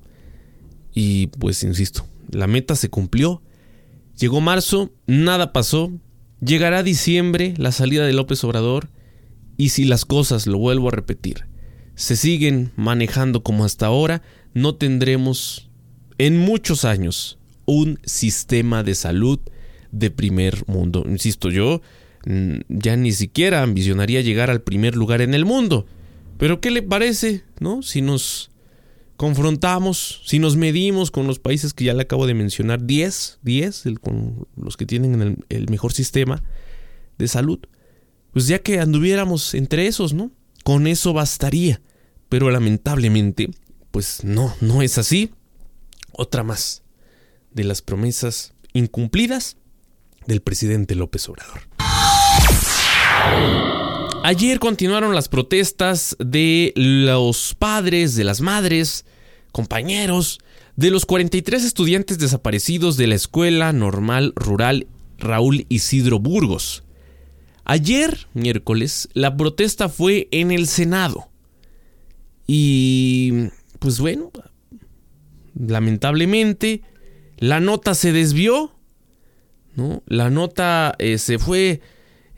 Y 0.94 1.28
pues 1.28 1.62
insisto, 1.62 2.06
la 2.30 2.46
meta 2.46 2.76
se 2.76 2.90
cumplió. 2.90 3.42
Llegó 4.18 4.40
marzo, 4.40 4.90
nada 5.06 5.52
pasó. 5.52 5.92
Llegará 6.40 6.82
diciembre, 6.82 7.54
la 7.56 7.72
salida 7.72 8.04
de 8.06 8.12
López 8.12 8.42
Obrador. 8.44 8.90
Y 9.56 9.70
si 9.70 9.84
las 9.84 10.04
cosas, 10.04 10.46
lo 10.46 10.58
vuelvo 10.58 10.88
a 10.88 10.92
repetir, 10.92 11.46
se 11.94 12.16
siguen 12.16 12.72
manejando 12.76 13.42
como 13.42 13.64
hasta 13.64 13.86
ahora, 13.86 14.22
no 14.54 14.74
tendremos 14.74 15.70
en 16.18 16.38
muchos 16.38 16.84
años 16.84 17.38
un 17.64 18.00
sistema 18.04 18.82
de 18.82 18.94
salud 18.94 19.40
de 19.92 20.10
primer 20.10 20.64
mundo. 20.66 21.04
Insisto, 21.06 21.50
yo 21.50 21.80
Mm, 22.24 22.60
ya 22.68 22.96
ni 22.96 23.12
siquiera 23.12 23.62
ambicionaría 23.62 24.20
llegar 24.20 24.50
al 24.50 24.62
primer 24.62 24.96
lugar 24.96 25.20
en 25.22 25.34
el 25.34 25.44
mundo. 25.44 25.86
Pero 26.42 26.60
¿qué 26.60 26.72
le 26.72 26.82
parece, 26.82 27.44
no? 27.60 27.82
Si 27.82 28.02
nos 28.02 28.50
confrontamos, 29.16 30.22
si 30.26 30.40
nos 30.40 30.56
medimos 30.56 31.12
con 31.12 31.28
los 31.28 31.38
países 31.38 31.72
que 31.72 31.84
ya 31.84 31.94
le 31.94 32.02
acabo 32.02 32.26
de 32.26 32.34
mencionar, 32.34 32.84
10, 32.84 33.38
10, 33.42 33.84
con 34.00 34.48
los 34.56 34.76
que 34.76 34.84
tienen 34.84 35.22
el, 35.22 35.44
el 35.50 35.70
mejor 35.70 35.92
sistema 35.92 36.42
de 37.16 37.28
salud, 37.28 37.60
pues 38.32 38.48
ya 38.48 38.58
que 38.58 38.80
anduviéramos 38.80 39.54
entre 39.54 39.86
esos, 39.86 40.14
¿no? 40.14 40.32
Con 40.64 40.88
eso 40.88 41.12
bastaría. 41.12 41.80
Pero 42.28 42.50
lamentablemente, 42.50 43.48
pues 43.92 44.24
no, 44.24 44.52
no 44.60 44.82
es 44.82 44.98
así. 44.98 45.30
Otra 46.10 46.42
más 46.42 46.82
de 47.52 47.62
las 47.62 47.82
promesas 47.82 48.52
incumplidas 48.72 49.58
del 50.26 50.42
presidente 50.42 50.96
López 50.96 51.28
Obrador. 51.28 51.60
Ayer 54.24 54.60
continuaron 54.60 55.16
las 55.16 55.28
protestas 55.28 56.16
de 56.20 56.72
los 56.76 57.56
padres, 57.58 58.14
de 58.14 58.22
las 58.22 58.40
madres, 58.40 59.04
compañeros, 59.50 60.38
de 60.76 60.92
los 60.92 61.06
43 61.06 61.64
estudiantes 61.64 62.20
desaparecidos 62.20 62.96
de 62.96 63.08
la 63.08 63.16
Escuela 63.16 63.72
Normal 63.72 64.32
Rural 64.36 64.86
Raúl 65.18 65.66
Isidro 65.68 66.20
Burgos. 66.20 66.84
Ayer, 67.64 68.28
miércoles, 68.32 69.08
la 69.12 69.36
protesta 69.36 69.88
fue 69.88 70.28
en 70.30 70.52
el 70.52 70.68
Senado. 70.68 71.28
Y, 72.46 73.48
pues 73.80 73.98
bueno, 73.98 74.30
lamentablemente, 75.54 76.82
la 77.38 77.58
nota 77.58 77.96
se 77.96 78.12
desvió, 78.12 78.72
¿no? 79.74 80.02
La 80.06 80.30
nota 80.30 80.94
eh, 80.98 81.18
se 81.18 81.40
fue 81.40 81.80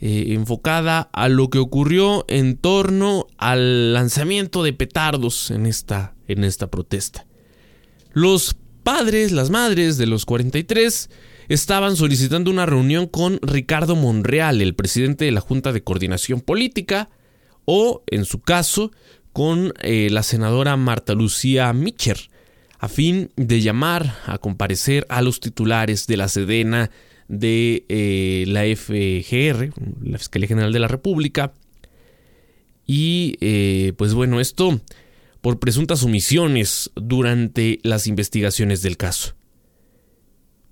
eh, 0.07 0.35
enfocada 0.35 1.09
a 1.15 1.31
lo 1.31 1.49
que 1.49 1.57
ocurrió 1.57 2.27
en 2.29 2.59
torno 2.59 3.27
al 3.39 3.95
lanzamiento 3.95 4.63
de 4.63 4.75
petardos 4.75 5.51
en 5.51 5.65
esta, 5.65 6.15
en 6.29 6.45
esta 6.45 6.67
protesta. 6.67 7.27
Los 8.13 8.55
padres, 8.83 9.33
las 9.33 9.49
madres 9.49 9.97
de 9.97 10.05
los 10.05 10.27
43 10.27 11.09
estaban 11.49 11.97
solicitando 11.97 12.51
una 12.51 12.67
reunión 12.67 13.07
con 13.07 13.39
Ricardo 13.41 13.97
Monreal, 13.97 14.61
el 14.61 14.75
presidente 14.75 15.25
de 15.25 15.33
la 15.33 15.41
Junta 15.41 15.73
de 15.73 15.83
Coordinación 15.83 16.43
Política, 16.43 17.09
o, 17.65 18.03
en 18.07 18.27
su 18.27 18.43
caso, 18.43 18.93
con 19.33 19.73
eh, 19.81 20.09
la 20.11 20.23
senadora 20.23 20.77
Marta 20.77 21.15
Lucía 21.15 21.73
Micher, 21.73 22.29
a 22.79 22.89
fin 22.89 23.31
de 23.37 23.63
llamar 23.63 24.19
a 24.27 24.37
comparecer 24.37 25.07
a 25.09 25.23
los 25.23 25.41
titulares 25.41 26.07
de 26.07 26.19
la 26.19 26.29
Sedena 26.29 26.91
de 27.29 27.85
eh, 27.89 28.45
la 28.47 28.63
FGR, 28.65 29.73
la 30.03 30.19
Fiscalía 30.19 30.49
General 30.49 30.73
de 30.73 30.79
la 30.79 30.89
República. 30.89 31.53
Y 32.87 33.37
eh, 33.41 33.93
pues 33.97 34.15
bueno, 34.15 34.41
esto 34.41 34.81
por 35.41 35.59
presuntas 35.59 36.03
omisiones 36.03 36.91
durante 36.95 37.79
las 37.83 38.07
investigaciones 38.07 38.81
del 38.81 38.97
caso. 38.97 39.35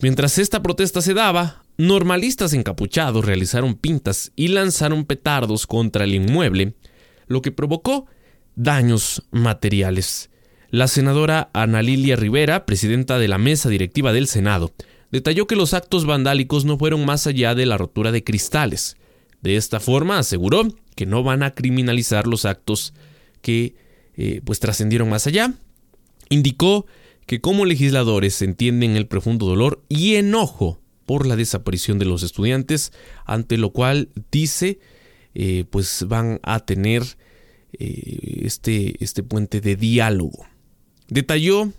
Mientras 0.01 0.39
esta 0.39 0.63
protesta 0.63 1.03
se 1.03 1.15
daba, 1.15 1.63
normalistas 1.77 2.55
encapuchados 2.55 3.25
realizaron 3.25 3.75
pintas 3.75 4.33
y 4.35 4.49
lanzaron 4.49 5.05
petardos 5.05 5.67
contra 5.67 6.05
el 6.05 6.15
inmueble, 6.15 6.75
lo 7.27 7.43
que 7.43 7.53
provocó 7.53 8.07
daños 8.57 9.25
materiales. 9.31 10.31
La 10.71 10.89
senadora 10.89 11.51
Ana 11.53 11.83
Lilia 11.83 12.17
Rivera, 12.17 12.65
presidenta 12.65 13.19
de 13.19 13.29
la 13.29 13.37
mesa 13.37 13.69
directiva 13.69 14.15
del 14.15 14.27
Senado, 14.27 14.73
detalló 15.13 15.47
que 15.47 15.55
los 15.55 15.75
actos 15.75 16.07
vandálicos 16.07 16.65
no 16.65 16.79
fueron 16.79 17.05
más 17.05 17.27
allá 17.29 17.55
de 17.55 17.67
la 17.67 17.79
rotura 17.79 18.11
de 18.11 18.25
cristales. 18.25 18.97
De 19.43 19.57
esta 19.57 19.79
forma 19.79 20.19
aseguró 20.19 20.67
que 20.97 21.07
no 21.07 21.23
van 21.23 21.43
a 21.43 21.55
criminalizar 21.55 22.27
los 22.27 22.45
actos 22.45 22.95
que 23.41 23.77
eh, 24.17 24.41
pues 24.45 24.59
trascendieron 24.59 25.09
más 25.09 25.27
allá. 25.27 25.55
Indicó 26.29 26.87
que 27.27 27.41
como 27.41 27.65
legisladores 27.65 28.41
entienden 28.43 28.97
el 28.97 29.07
profundo 29.07 29.47
dolor 29.47 29.85
y 29.89 30.15
enojo 30.15 30.81
por 31.07 31.27
la 31.27 31.37
desaparición 31.37 31.99
de 31.99 32.05
los 32.05 32.23
estudiantes, 32.23 32.93
ante 33.25 33.59
lo 33.59 33.71
cual 33.71 34.09
dice, 34.31 34.79
eh, 35.35 35.65
pues 35.69 36.05
van 36.09 36.41
a 36.43 36.61
tener 36.61 37.03
eh, 37.79 38.43
este, 38.45 39.03
este 39.03 39.23
puente 39.23 39.61
de 39.61 39.77
diálogo. 39.77 40.47
Detalló 41.09 41.73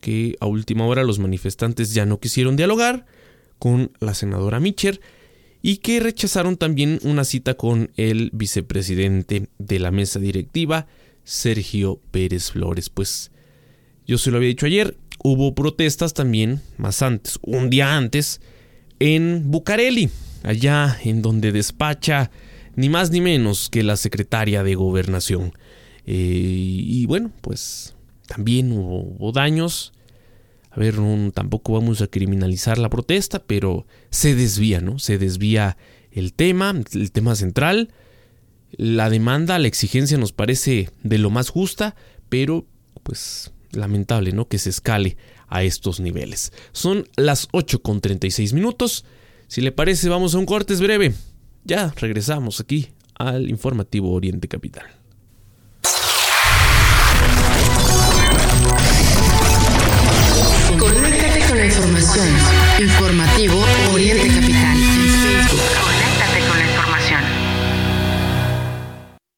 que 0.00 0.36
a 0.40 0.46
última 0.46 0.86
hora 0.86 1.04
los 1.04 1.18
manifestantes 1.18 1.94
ya 1.94 2.06
no 2.06 2.20
quisieron 2.20 2.56
dialogar 2.56 3.06
con 3.58 3.92
la 4.00 4.14
senadora 4.14 4.60
Mitcher 4.60 5.00
y 5.62 5.76
que 5.76 6.00
rechazaron 6.00 6.56
también 6.56 6.98
una 7.02 7.24
cita 7.24 7.54
con 7.54 7.92
el 7.96 8.30
vicepresidente 8.32 9.48
de 9.58 9.78
la 9.78 9.92
mesa 9.92 10.18
directiva, 10.18 10.88
Sergio 11.22 12.00
Pérez 12.10 12.50
Flores. 12.50 12.90
Pues 12.90 13.30
yo 14.06 14.18
se 14.18 14.30
lo 14.30 14.38
había 14.38 14.48
dicho 14.48 14.66
ayer, 14.66 14.96
hubo 15.22 15.54
protestas 15.54 16.14
también 16.14 16.60
más 16.78 17.02
antes, 17.02 17.38
un 17.42 17.70
día 17.70 17.96
antes, 17.96 18.40
en 18.98 19.50
Bucareli, 19.50 20.10
allá 20.42 20.98
en 21.04 21.22
donde 21.22 21.52
despacha 21.52 22.30
ni 22.74 22.88
más 22.88 23.10
ni 23.10 23.20
menos 23.20 23.68
que 23.68 23.84
la 23.84 23.96
secretaria 23.96 24.64
de 24.64 24.74
gobernación. 24.74 25.52
Eh, 26.04 26.14
y 26.16 27.06
bueno, 27.06 27.30
pues 27.40 27.94
también 28.26 28.72
hubo, 28.72 29.32
daños. 29.32 29.92
A 30.70 30.80
ver, 30.80 30.96
tampoco 31.34 31.74
vamos 31.74 32.00
a 32.00 32.06
criminalizar 32.06 32.78
la 32.78 32.88
protesta, 32.88 33.42
pero 33.44 33.86
se 34.10 34.34
desvía, 34.34 34.80
¿no? 34.80 34.98
Se 34.98 35.18
desvía 35.18 35.76
el 36.10 36.32
tema, 36.32 36.74
el 36.92 37.12
tema 37.12 37.34
central. 37.34 37.92
La 38.72 39.10
demanda, 39.10 39.58
la 39.58 39.68
exigencia 39.68 40.16
nos 40.16 40.32
parece 40.32 40.88
de 41.02 41.18
lo 41.18 41.28
más 41.28 41.50
justa, 41.50 41.94
pero 42.30 42.66
pues 43.02 43.52
lamentable, 43.72 44.32
¿no? 44.32 44.48
Que 44.48 44.58
se 44.58 44.70
escale 44.70 45.16
a 45.48 45.62
estos 45.62 46.00
niveles. 46.00 46.52
Son 46.72 47.06
las 47.16 47.48
8 47.52 47.82
con 47.82 48.00
36 48.00 48.54
minutos. 48.54 49.04
Si 49.48 49.60
le 49.60 49.72
parece, 49.72 50.08
vamos 50.08 50.34
a 50.34 50.38
un 50.38 50.46
corte 50.46 50.74
breve. 50.76 51.12
Ya 51.64 51.92
regresamos 51.98 52.60
aquí 52.60 52.88
al 53.14 53.50
informativo 53.50 54.12
Oriente 54.12 54.48
Capital. 54.48 55.01
Conéctate 60.78 61.40
con 61.48 61.58
la 61.58 61.64
información. 61.66 62.28
Informativo 62.78 63.64
Oriente 63.92 64.28
Capital 64.28 64.92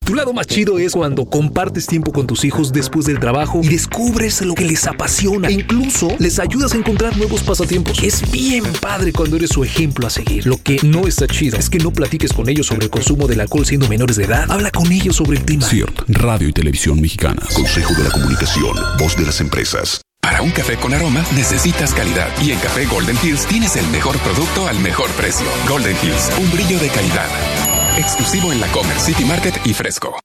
Tu 0.08 0.14
lado 0.14 0.32
más 0.32 0.46
chido 0.46 0.78
es 0.78 0.92
cuando 0.92 1.26
compartes 1.26 1.86
tiempo 1.86 2.12
con 2.12 2.26
tus 2.26 2.42
hijos 2.42 2.72
después 2.72 3.04
del 3.04 3.20
trabajo 3.20 3.60
y 3.62 3.68
descubres 3.68 4.40
lo 4.40 4.54
que 4.54 4.64
les 4.64 4.86
apasiona 4.86 5.48
e 5.48 5.52
incluso 5.52 6.08
les 6.18 6.38
ayudas 6.38 6.72
a 6.72 6.78
encontrar 6.78 7.14
nuevos 7.18 7.42
pasatiempos. 7.42 8.02
Es 8.02 8.22
bien 8.30 8.64
padre 8.80 9.12
cuando 9.12 9.36
eres 9.36 9.50
su 9.50 9.64
ejemplo 9.64 10.06
a 10.06 10.10
seguir. 10.10 10.46
Lo 10.46 10.56
que 10.62 10.78
no 10.82 11.06
está 11.06 11.26
chido 11.26 11.58
es 11.58 11.68
que 11.68 11.76
no 11.76 11.92
platiques 11.92 12.32
con 12.32 12.48
ellos 12.48 12.68
sobre 12.68 12.86
el 12.86 12.90
consumo 12.90 13.26
del 13.26 13.40
alcohol 13.40 13.66
siendo 13.66 13.86
menores 13.86 14.16
de 14.16 14.24
edad. 14.24 14.50
Habla 14.50 14.70
con 14.70 14.90
ellos 14.90 15.14
sobre 15.14 15.36
el 15.36 15.44
clima. 15.44 15.66
CIRT, 15.66 16.00
Radio 16.08 16.48
y 16.48 16.54
Televisión 16.54 16.98
Mexicanas. 17.02 17.52
Consejo 17.52 17.92
de 17.92 18.04
la 18.04 18.10
Comunicación, 18.10 18.78
voz 18.98 19.14
de 19.14 19.26
las 19.26 19.42
empresas. 19.42 20.00
Para 20.22 20.40
un 20.40 20.52
café 20.52 20.76
con 20.76 20.94
aroma 20.94 21.22
necesitas 21.36 21.92
calidad 21.92 22.28
y 22.42 22.52
en 22.52 22.58
Café 22.60 22.86
Golden 22.86 23.16
Hills 23.22 23.44
tienes 23.44 23.76
el 23.76 23.86
mejor 23.88 24.16
producto 24.20 24.68
al 24.68 24.78
mejor 24.80 25.10
precio. 25.10 25.46
Golden 25.68 25.96
Hills, 26.02 26.30
un 26.40 26.50
brillo 26.50 26.78
de 26.78 26.88
calidad. 26.88 27.67
Exclusivo 27.98 28.52
en 28.52 28.60
la 28.60 28.68
Comer 28.68 28.96
City 29.00 29.24
Market 29.24 29.54
y 29.64 29.74
Fresco. 29.74 30.16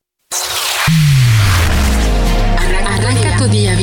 Arranca 2.85 3.35
tu 3.37 3.47
día 3.47 3.75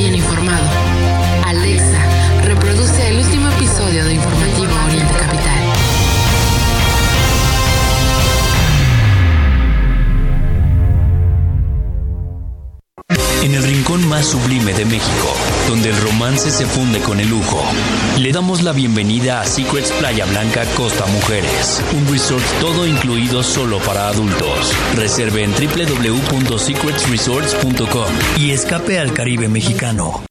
más 14.07 14.27
sublime 14.27 14.73
de 14.73 14.85
México, 14.85 15.35
donde 15.67 15.89
el 15.89 16.01
romance 16.01 16.49
se 16.51 16.65
funde 16.65 17.01
con 17.01 17.19
el 17.19 17.27
lujo. 17.29 17.61
Le 18.17 18.31
damos 18.31 18.63
la 18.63 18.71
bienvenida 18.71 19.41
a 19.41 19.45
Secrets 19.45 19.91
Playa 19.91 20.25
Blanca 20.25 20.63
Costa 20.75 21.05
Mujeres, 21.07 21.83
un 21.93 22.07
resort 22.11 22.43
todo 22.59 22.87
incluido 22.87 23.43
solo 23.43 23.77
para 23.79 24.07
adultos. 24.07 24.73
Reserve 24.95 25.43
en 25.43 25.51
www.secretsresorts.com 25.51 28.07
y 28.39 28.51
escape 28.51 28.99
al 28.99 29.11
Caribe 29.13 29.47
mexicano. 29.47 30.30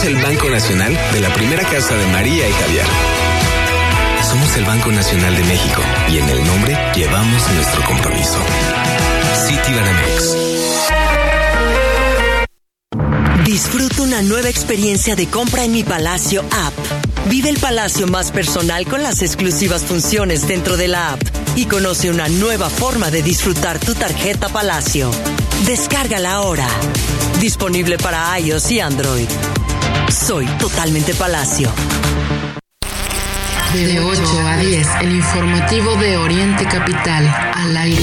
Somos 0.00 0.16
el 0.16 0.22
Banco 0.24 0.48
Nacional 0.48 0.98
de 1.12 1.20
la 1.20 1.28
primera 1.34 1.62
casa 1.62 1.94
de 1.94 2.06
María 2.06 2.48
y 2.48 2.52
Javier. 2.52 2.86
Somos 4.26 4.56
el 4.56 4.64
Banco 4.64 4.90
Nacional 4.90 5.36
de 5.36 5.44
México 5.44 5.82
y 6.10 6.16
en 6.16 6.28
el 6.30 6.46
nombre 6.46 6.78
llevamos 6.94 7.52
nuestro 7.52 7.84
compromiso. 7.84 8.38
Citibanamex. 9.46 10.36
Disfruta 13.44 14.02
una 14.02 14.22
nueva 14.22 14.48
experiencia 14.48 15.16
de 15.16 15.26
compra 15.26 15.64
en 15.64 15.72
mi 15.72 15.84
Palacio 15.84 16.46
app. 16.50 16.72
Vive 17.28 17.50
el 17.50 17.58
palacio 17.58 18.06
más 18.06 18.30
personal 18.30 18.86
con 18.86 19.02
las 19.02 19.20
exclusivas 19.20 19.82
funciones 19.82 20.48
dentro 20.48 20.78
de 20.78 20.88
la 20.88 21.12
app 21.12 21.20
y 21.56 21.66
conoce 21.66 22.10
una 22.10 22.28
nueva 22.28 22.70
forma 22.70 23.10
de 23.10 23.22
disfrutar 23.22 23.78
tu 23.78 23.94
tarjeta 23.94 24.48
Palacio. 24.48 25.10
Descárgala 25.66 26.32
ahora. 26.32 26.68
Disponible 27.38 27.98
para 27.98 28.38
iOS 28.38 28.70
y 28.70 28.80
Android. 28.80 29.28
Soy 30.10 30.44
totalmente 30.58 31.14
Palacio. 31.14 31.70
De 33.72 34.00
8 34.00 34.22
a 34.44 34.56
10, 34.56 34.88
el 35.02 35.12
informativo 35.12 35.94
de 35.94 36.16
Oriente 36.16 36.64
Capital, 36.64 37.28
al 37.54 37.76
aire. 37.76 38.02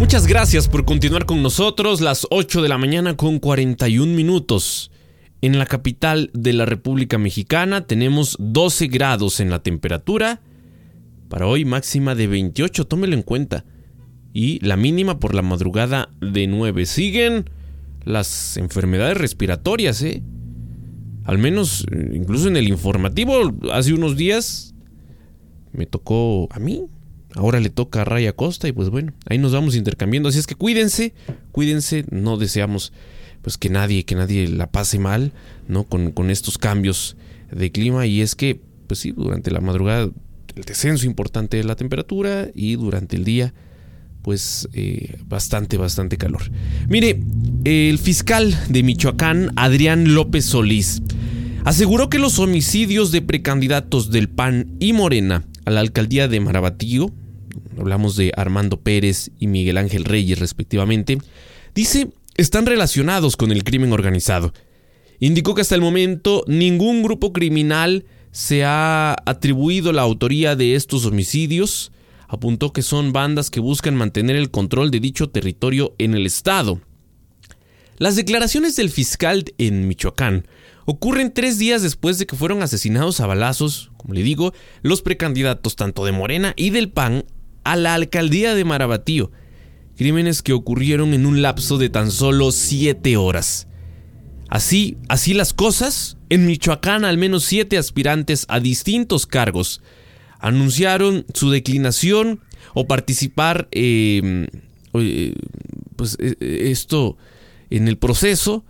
Muchas 0.00 0.26
gracias 0.26 0.66
por 0.66 0.84
continuar 0.84 1.24
con 1.24 1.40
nosotros. 1.40 2.00
Las 2.00 2.26
8 2.30 2.62
de 2.62 2.68
la 2.68 2.78
mañana 2.78 3.16
con 3.16 3.38
41 3.38 4.12
minutos. 4.12 4.90
En 5.40 5.60
la 5.60 5.66
capital 5.66 6.30
de 6.34 6.52
la 6.52 6.66
República 6.66 7.16
Mexicana 7.16 7.86
tenemos 7.86 8.36
12 8.40 8.88
grados 8.88 9.38
en 9.38 9.50
la 9.50 9.62
temperatura. 9.62 10.40
Para 11.28 11.46
hoy 11.46 11.64
máxima 11.64 12.16
de 12.16 12.26
28, 12.26 12.86
tómelo 12.88 13.14
en 13.14 13.22
cuenta. 13.22 13.64
Y 14.32 14.64
la 14.64 14.76
mínima 14.76 15.18
por 15.18 15.34
la 15.34 15.42
madrugada 15.42 16.08
de 16.20 16.46
9. 16.46 16.86
Siguen 16.86 17.50
las 18.04 18.56
enfermedades 18.56 19.16
respiratorias, 19.16 20.02
¿eh? 20.02 20.22
Al 21.24 21.38
menos, 21.38 21.86
eh, 21.92 22.10
incluso 22.14 22.48
en 22.48 22.56
el 22.56 22.68
informativo, 22.68 23.34
hace 23.72 23.92
unos 23.92 24.16
días 24.16 24.74
me 25.72 25.86
tocó 25.86 26.48
a 26.50 26.58
mí. 26.58 26.86
Ahora 27.34 27.60
le 27.60 27.70
toca 27.70 28.02
a 28.02 28.04
Raya 28.04 28.34
Costa 28.34 28.68
y 28.68 28.72
pues 28.72 28.90
bueno, 28.90 29.12
ahí 29.26 29.38
nos 29.38 29.52
vamos 29.52 29.74
intercambiando. 29.74 30.28
Así 30.28 30.38
es 30.38 30.46
que 30.46 30.54
cuídense, 30.54 31.14
cuídense, 31.50 32.04
no 32.10 32.36
deseamos 32.36 32.92
pues 33.40 33.56
que 33.56 33.70
nadie, 33.70 34.04
que 34.04 34.14
nadie 34.14 34.48
la 34.48 34.70
pase 34.70 34.98
mal, 34.98 35.32
¿no? 35.68 35.84
Con, 35.84 36.12
con 36.12 36.30
estos 36.30 36.58
cambios 36.58 37.16
de 37.50 37.72
clima 37.72 38.06
y 38.06 38.20
es 38.20 38.34
que, 38.34 38.60
pues 38.86 39.00
sí, 39.00 39.12
durante 39.12 39.50
la 39.50 39.60
madrugada 39.60 40.10
el 40.54 40.64
descenso 40.64 41.06
importante 41.06 41.56
de 41.56 41.64
la 41.64 41.76
temperatura 41.76 42.48
y 42.54 42.76
durante 42.76 43.16
el 43.16 43.24
día 43.24 43.54
pues 44.22 44.68
eh, 44.72 45.18
bastante, 45.26 45.76
bastante 45.76 46.16
calor. 46.16 46.42
Mire, 46.88 47.20
el 47.64 47.98
fiscal 47.98 48.58
de 48.68 48.82
Michoacán, 48.82 49.52
Adrián 49.56 50.14
López 50.14 50.46
Solís, 50.46 51.02
aseguró 51.64 52.08
que 52.08 52.18
los 52.18 52.38
homicidios 52.38 53.12
de 53.12 53.22
precandidatos 53.22 54.10
del 54.10 54.28
PAN 54.28 54.76
y 54.80 54.92
Morena 54.92 55.44
a 55.64 55.70
la 55.70 55.80
alcaldía 55.80 56.28
de 56.28 56.40
Marabatío, 56.40 57.10
hablamos 57.78 58.16
de 58.16 58.32
Armando 58.36 58.80
Pérez 58.80 59.30
y 59.38 59.46
Miguel 59.46 59.78
Ángel 59.78 60.04
Reyes 60.04 60.38
respectivamente, 60.38 61.18
dice 61.74 62.08
están 62.36 62.66
relacionados 62.66 63.36
con 63.36 63.52
el 63.52 63.64
crimen 63.64 63.92
organizado. 63.92 64.52
Indicó 65.20 65.54
que 65.54 65.60
hasta 65.60 65.74
el 65.74 65.80
momento 65.80 66.44
ningún 66.46 67.02
grupo 67.02 67.32
criminal 67.32 68.04
se 68.30 68.64
ha 68.64 69.14
atribuido 69.26 69.92
la 69.92 70.02
autoría 70.02 70.56
de 70.56 70.74
estos 70.74 71.04
homicidios. 71.04 71.91
Apuntó 72.32 72.72
que 72.72 72.80
son 72.80 73.12
bandas 73.12 73.50
que 73.50 73.60
buscan 73.60 73.94
mantener 73.94 74.36
el 74.36 74.50
control 74.50 74.90
de 74.90 75.00
dicho 75.00 75.28
territorio 75.28 75.94
en 75.98 76.14
el 76.14 76.24
Estado. 76.24 76.80
Las 77.98 78.16
declaraciones 78.16 78.74
del 78.74 78.88
fiscal 78.88 79.44
en 79.58 79.86
Michoacán 79.86 80.46
ocurren 80.86 81.34
tres 81.34 81.58
días 81.58 81.82
después 81.82 82.18
de 82.18 82.24
que 82.24 82.34
fueron 82.34 82.62
asesinados 82.62 83.20
a 83.20 83.26
balazos, 83.26 83.90
como 83.98 84.14
le 84.14 84.22
digo, 84.22 84.54
los 84.80 85.02
precandidatos 85.02 85.76
tanto 85.76 86.06
de 86.06 86.12
Morena 86.12 86.54
y 86.56 86.70
del 86.70 86.90
PAN 86.90 87.26
a 87.64 87.76
la 87.76 87.92
alcaldía 87.92 88.54
de 88.54 88.64
Marabatío. 88.64 89.30
Crímenes 89.98 90.40
que 90.40 90.54
ocurrieron 90.54 91.12
en 91.12 91.26
un 91.26 91.42
lapso 91.42 91.76
de 91.76 91.90
tan 91.90 92.10
solo 92.10 92.50
siete 92.50 93.18
horas. 93.18 93.68
Así, 94.48 94.96
así 95.10 95.34
las 95.34 95.52
cosas, 95.52 96.16
en 96.30 96.46
Michoacán 96.46 97.04
al 97.04 97.18
menos 97.18 97.44
siete 97.44 97.76
aspirantes 97.76 98.46
a 98.48 98.58
distintos 98.58 99.26
cargos 99.26 99.82
anunciaron 100.42 101.24
su 101.32 101.50
declinación 101.50 102.40
o 102.74 102.86
participar, 102.86 103.68
eh, 103.70 104.46
pues 105.96 106.18
esto 106.20 107.16
en 107.70 107.88
el 107.88 107.96
proceso 107.96 108.64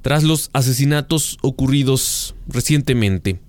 tras 0.00 0.22
los 0.22 0.50
asesinatos 0.52 1.38
ocurridos 1.42 2.34
recientemente. 2.46 3.40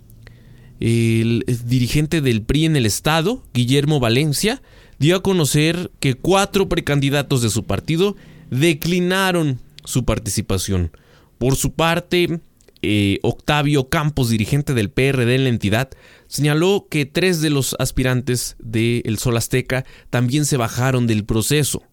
El 0.80 1.43
dirigente 1.66 2.22
del 2.22 2.41
PRI 2.43 2.66
en 2.66 2.76
el 2.76 2.86
estado, 2.86 3.43
Guillermo 3.54 4.00
Valencia, 4.00 4.62
dio 4.98 5.18
a 5.18 5.24
conocer 5.24 5.91
que 6.00 6.16
cuatro 6.16 6.68
precandidatos 6.68 7.41
de 7.41 7.50
su 7.50 7.64
partido 7.66 8.16
declinaron 8.52 9.60
su 9.84 10.06
participación. 10.06 10.91
Por 11.38 11.56
su 11.56 11.74
parte, 11.74 12.39
eh, 12.86 13.20
Octavio 13.24 13.90
Campos, 13.90 14.30
dirigente 14.30 14.74
del 14.74 14.92
PRD 14.92 15.36
en 15.36 15.44
la 15.44 15.50
entidad, 15.50 15.90
señaló 16.28 16.88
que 16.90 17.06
tres 17.06 17.42
de 17.42 17.50
los 17.50 17.76
aspirantes 17.80 18.56
del 18.60 19.18
Sol 19.18 19.38
Azteca 19.38 19.86
también 20.10 20.46
se 20.46 20.58
bajaron 20.58 21.08
del 21.08 21.26
proceso. 21.26 21.84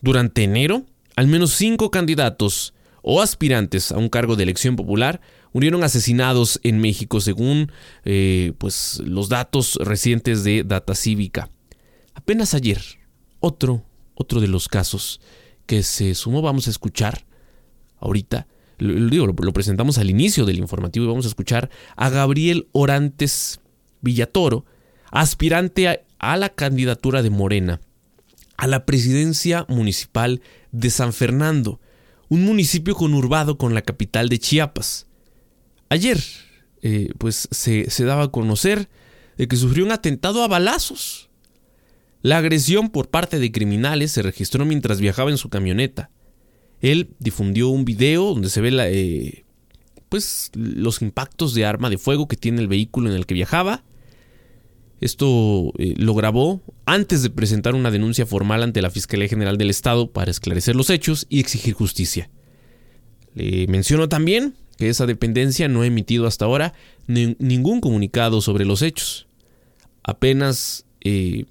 Durante 0.00 0.44
enero, 0.44 0.86
al 1.16 1.26
menos 1.26 1.52
cinco 1.52 1.90
candidatos 1.90 2.74
o 3.02 3.20
aspirantes 3.20 3.92
a 3.92 3.98
un 3.98 4.08
cargo 4.08 4.36
de 4.36 4.44
elección 4.44 4.76
popular 4.76 5.20
murieron 5.52 5.84
asesinados 5.84 6.58
en 6.62 6.78
México, 6.78 7.20
según 7.20 7.70
eh, 8.04 8.52
pues, 8.58 9.00
los 9.04 9.28
datos 9.28 9.78
recientes 9.80 10.44
de 10.44 10.64
Data 10.64 10.94
Cívica. 10.94 11.50
Apenas 12.14 12.54
ayer, 12.54 12.80
otro, 13.40 13.84
otro 14.14 14.40
de 14.40 14.48
los 14.48 14.68
casos 14.68 15.20
que 15.66 15.82
se 15.82 16.14
sumó, 16.14 16.42
vamos 16.42 16.66
a 16.66 16.70
escuchar 16.70 17.24
ahorita, 17.98 18.46
lo, 18.78 19.34
presentamos 19.52 19.98
al 19.98 20.10
inicio 20.10 20.44
del 20.44 20.58
informativo 20.58 21.04
y 21.04 21.08
vamos 21.08 21.26
a 21.26 21.28
escuchar 21.28 21.70
a 21.96 22.10
Gabriel 22.10 22.68
Orantes 22.72 23.60
Villatoro, 24.00 24.64
aspirante 25.10 25.88
a, 25.88 26.00
a 26.18 26.36
la 26.36 26.48
candidatura 26.48 27.22
de 27.22 27.30
Morena 27.30 27.80
a 28.56 28.66
la 28.66 28.86
presidencia 28.86 29.66
municipal 29.68 30.40
de 30.72 30.90
San 30.90 31.12
Fernando, 31.12 31.80
un 32.28 32.44
municipio 32.44 32.94
conurbado 32.94 33.58
con 33.58 33.74
la 33.74 33.82
capital 33.82 34.28
de 34.28 34.38
Chiapas. 34.38 35.06
Ayer, 35.88 36.22
eh, 36.82 37.12
pues 37.18 37.48
se, 37.50 37.90
se 37.90 38.04
daba 38.04 38.24
a 38.24 38.30
conocer 38.30 38.88
de 39.36 39.48
que 39.48 39.56
sufrió 39.56 39.84
un 39.84 39.92
atentado 39.92 40.42
a 40.42 40.48
balazos. 40.48 41.30
La 42.22 42.38
agresión 42.38 42.90
por 42.90 43.10
parte 43.10 43.38
de 43.38 43.52
criminales 43.52 44.12
se 44.12 44.22
registró 44.22 44.64
mientras 44.64 45.00
viajaba 45.00 45.30
en 45.30 45.38
su 45.38 45.50
camioneta. 45.50 46.10
Él 46.84 47.08
difundió 47.18 47.70
un 47.70 47.86
video 47.86 48.34
donde 48.34 48.50
se 48.50 48.60
ve 48.60 48.70
la, 48.70 48.90
eh, 48.90 49.46
pues, 50.10 50.50
los 50.54 51.00
impactos 51.00 51.54
de 51.54 51.64
arma 51.64 51.88
de 51.88 51.96
fuego 51.96 52.28
que 52.28 52.36
tiene 52.36 52.60
el 52.60 52.68
vehículo 52.68 53.08
en 53.08 53.16
el 53.16 53.24
que 53.24 53.32
viajaba. 53.32 53.84
Esto 55.00 55.72
eh, 55.78 55.94
lo 55.96 56.14
grabó 56.14 56.60
antes 56.84 57.22
de 57.22 57.30
presentar 57.30 57.74
una 57.74 57.90
denuncia 57.90 58.26
formal 58.26 58.62
ante 58.62 58.82
la 58.82 58.90
Fiscalía 58.90 59.28
General 59.28 59.56
del 59.56 59.70
Estado 59.70 60.10
para 60.10 60.30
esclarecer 60.30 60.76
los 60.76 60.90
hechos 60.90 61.24
y 61.30 61.40
exigir 61.40 61.72
justicia. 61.72 62.28
Le 63.34 63.66
menciono 63.66 64.10
también 64.10 64.54
que 64.76 64.90
esa 64.90 65.06
dependencia 65.06 65.68
no 65.68 65.80
ha 65.80 65.86
emitido 65.86 66.26
hasta 66.26 66.44
ahora 66.44 66.74
ni, 67.06 67.34
ningún 67.38 67.80
comunicado 67.80 68.42
sobre 68.42 68.66
los 68.66 68.82
hechos. 68.82 69.26
Apenas 70.02 70.84
eh, 71.00 71.46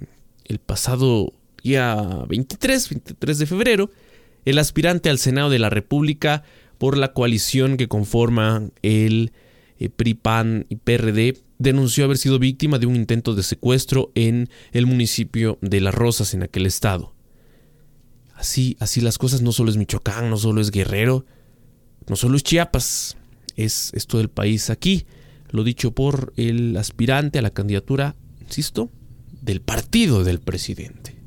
el 0.46 0.60
pasado 0.60 1.34
día 1.64 1.96
23, 2.30 2.90
23 2.90 3.40
de 3.40 3.46
febrero, 3.48 3.90
el 4.46 4.60
aspirante 4.60 5.10
al 5.10 5.20
Senado 5.20 5.50
de 5.50 5.60
la 5.60 5.70
República 5.70 6.44
por 6.78 6.98
la 6.98 7.14
coalición 7.14 7.78
que 7.78 7.88
conforma 7.88 8.70
el 8.82 9.32
eh, 9.80 9.90
PRI, 9.90 10.20
y 10.70 10.76
PRD, 10.76 11.38
denunció 11.58 12.06
haber 12.06 12.18
sido 12.18 12.40
víctima 12.40 12.80
de 12.80 12.86
un 12.86 12.96
intento 12.96 13.36
de 13.36 13.44
secuestro 13.44 14.12
en 14.16 14.50
el 14.72 14.86
municipio 14.86 15.58
de 15.62 15.82
Las 15.82 15.96
Rosas, 15.96 16.34
en 16.34 16.44
aquel 16.44 16.66
estado. 16.66 17.14
Así, 18.36 18.76
así 18.80 19.02
las 19.02 19.18
cosas, 19.18 19.42
no 19.42 19.52
solo 19.52 19.72
es 19.72 19.78
Michoacán, 19.78 20.30
no 20.30 20.38
solo 20.38 20.62
es 20.62 20.72
Guerrero, 20.72 21.26
no 22.08 22.16
solo 22.16 22.36
es 22.36 22.44
Chiapas, 22.44 23.18
es, 23.56 23.92
es 23.94 24.08
todo 24.08 24.22
el 24.22 24.30
país 24.30 24.70
aquí. 24.70 25.06
Lo 25.50 25.64
dicho 25.64 25.92
por 25.92 26.34
el 26.36 26.76
aspirante 26.78 27.40
a 27.40 27.44
la 27.44 27.52
candidatura, 27.52 28.16
insisto, 28.42 28.90
del 29.42 29.62
partido 29.62 30.24
del 30.24 30.40
presidente. 30.40 31.23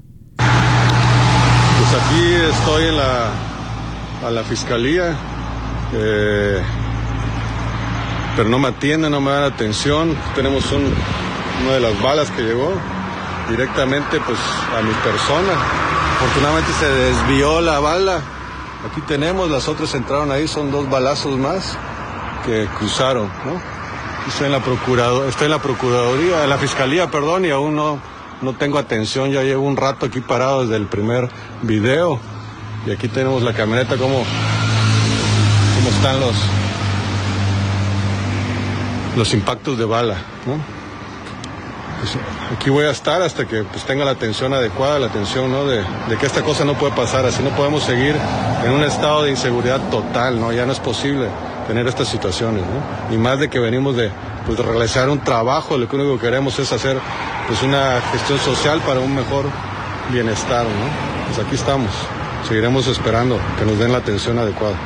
Pues 1.89 2.03
aquí 2.03 2.34
estoy 2.34 2.84
en 2.89 2.97
la, 2.97 3.30
a 4.26 4.30
la 4.32 4.43
fiscalía, 4.43 5.16
eh, 5.93 6.61
pero 8.34 8.49
no 8.49 8.59
me 8.59 8.68
atienden, 8.68 9.12
no 9.12 9.20
me 9.20 9.30
dan 9.30 9.45
atención. 9.45 10.16
Tenemos 10.34 10.72
un, 10.72 10.93
una 11.62 11.74
de 11.74 11.80
las 11.80 12.03
balas 12.03 12.28
que 12.32 12.43
llegó 12.43 12.72
directamente 13.49 14.18
pues 14.18 14.39
a 14.76 14.82
mi 14.82 14.93
persona. 14.95 15.53
Afortunadamente 16.16 16.72
se 16.72 16.89
desvió 16.89 17.61
la 17.61 17.78
bala. 17.78 18.20
Aquí 18.91 19.01
tenemos, 19.03 19.49
las 19.49 19.68
otras 19.68 19.95
entraron 19.95 20.32
ahí, 20.32 20.49
son 20.49 20.72
dos 20.72 20.91
balazos 20.91 21.39
más 21.39 21.78
que 22.45 22.66
cruzaron, 22.78 23.30
¿no? 23.45 23.61
Estoy 24.26 24.47
en 24.47 24.53
la 24.53 24.59
estoy 25.28 25.45
en 25.45 25.51
la 25.53 25.62
procuraduría, 25.62 26.43
en 26.43 26.51
la 26.51 26.59
fiscalía, 26.59 27.09
perdón, 27.12 27.45
y 27.45 27.51
aún 27.51 27.76
no, 27.76 28.01
no 28.43 28.55
tengo 28.55 28.78
atención. 28.78 29.30
Ya 29.30 29.43
llevo 29.43 29.66
un 29.66 29.76
rato 29.76 30.07
aquí 30.07 30.20
parado 30.20 30.62
desde 30.62 30.76
el 30.76 30.87
primer 30.87 31.28
video. 31.62 32.20
Y 32.87 32.91
aquí 32.93 33.09
tenemos 33.09 33.43
la 33.43 33.53
camioneta, 33.53 33.97
cómo, 33.97 34.22
cómo 35.74 35.89
están 35.91 36.20
los, 36.20 36.37
los 39.16 39.34
impactos 39.34 39.76
de 39.76 39.84
bala, 39.84 40.16
¿no? 40.47 40.76
Pues, 41.99 42.16
aquí 42.57 42.70
voy 42.70 42.84
a 42.84 42.91
estar 42.91 43.22
hasta 43.22 43.47
que 43.47 43.64
pues, 43.64 43.84
tenga 43.84 44.05
la 44.05 44.12
atención 44.12 44.53
adecuada, 44.53 45.01
la 45.01 45.07
atención 45.07 45.51
¿no? 45.51 45.64
de, 45.64 45.82
de, 46.09 46.16
que 46.16 46.26
esta 46.26 46.43
cosa 46.43 46.64
no 46.64 46.74
puede 46.74 46.95
pasar, 46.95 47.24
así 47.24 47.43
no 47.43 47.51
podemos 47.51 47.82
seguir 47.82 48.14
en 48.64 48.70
un 48.70 48.84
estado 48.84 49.24
de 49.24 49.30
inseguridad 49.30 49.80
total, 49.91 50.39
¿no? 50.39 50.53
Ya 50.53 50.66
no 50.66 50.72
es 50.72 50.78
posible 50.78 51.28
tener 51.66 51.86
estas 51.86 52.08
situaciones, 52.08 52.62
¿no? 52.62 53.14
Y 53.14 53.18
más 53.18 53.38
de 53.38 53.48
que 53.48 53.58
venimos 53.58 53.96
de, 53.96 54.10
pues, 54.46 54.58
realizar 54.58 55.08
un 55.08 55.20
trabajo, 55.20 55.76
lo 55.76 55.88
que 55.88 55.96
único 55.96 56.16
que 56.16 56.26
queremos 56.26 56.58
es 56.58 56.72
hacer 56.72 56.98
pues, 57.46 57.62
una 57.62 58.00
gestión 58.12 58.38
social 58.38 58.80
para 58.80 59.00
un 59.00 59.14
mejor 59.14 59.46
bienestar, 60.12 60.64
¿no? 60.64 61.26
Pues 61.26 61.38
aquí 61.44 61.56
estamos, 61.56 61.90
seguiremos 62.46 62.86
esperando 62.86 63.38
que 63.58 63.64
nos 63.64 63.78
den 63.78 63.92
la 63.92 63.98
atención 63.98 64.38
adecuada. 64.38 64.78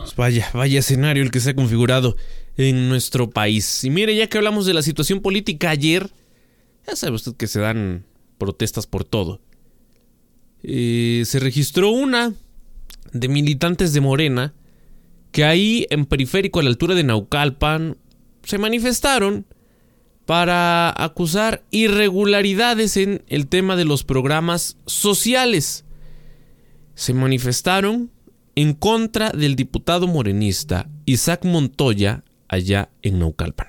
Pues 0.00 0.16
vaya, 0.16 0.50
vaya 0.52 0.80
escenario 0.80 1.22
el 1.22 1.30
que 1.30 1.40
se 1.40 1.50
ha 1.50 1.54
configurado 1.54 2.16
en 2.56 2.88
nuestro 2.88 3.30
país. 3.30 3.84
Y 3.84 3.90
mire, 3.90 4.14
ya 4.14 4.26
que 4.26 4.38
hablamos 4.38 4.66
de 4.66 4.74
la 4.74 4.82
situación 4.82 5.20
política 5.20 5.70
ayer, 5.70 6.10
ya 6.86 6.96
sabe 6.96 7.14
usted 7.14 7.34
que 7.36 7.46
se 7.46 7.60
dan 7.60 8.04
protestas 8.38 8.86
por 8.86 9.04
todo. 9.04 9.40
Eh, 10.64 11.22
se 11.24 11.38
registró 11.38 11.90
una 11.90 12.32
de 13.12 13.28
militantes 13.28 13.92
de 13.92 14.00
Morena 14.00 14.54
que 15.32 15.44
ahí 15.44 15.86
en 15.90 16.04
periférico 16.04 16.60
a 16.60 16.62
la 16.62 16.68
altura 16.68 16.94
de 16.94 17.04
Naucalpan 17.04 17.96
se 18.44 18.58
manifestaron 18.58 19.46
para 20.26 20.92
acusar 21.02 21.64
irregularidades 21.70 22.96
en 22.96 23.24
el 23.28 23.48
tema 23.48 23.74
de 23.74 23.84
los 23.84 24.04
programas 24.04 24.76
sociales. 24.86 25.84
Se 26.94 27.14
manifestaron 27.14 28.10
en 28.54 28.74
contra 28.74 29.30
del 29.30 29.56
diputado 29.56 30.06
morenista 30.06 30.88
Isaac 31.06 31.44
Montoya 31.44 32.24
allá 32.48 32.90
en 33.00 33.18
Naucalpan. 33.18 33.68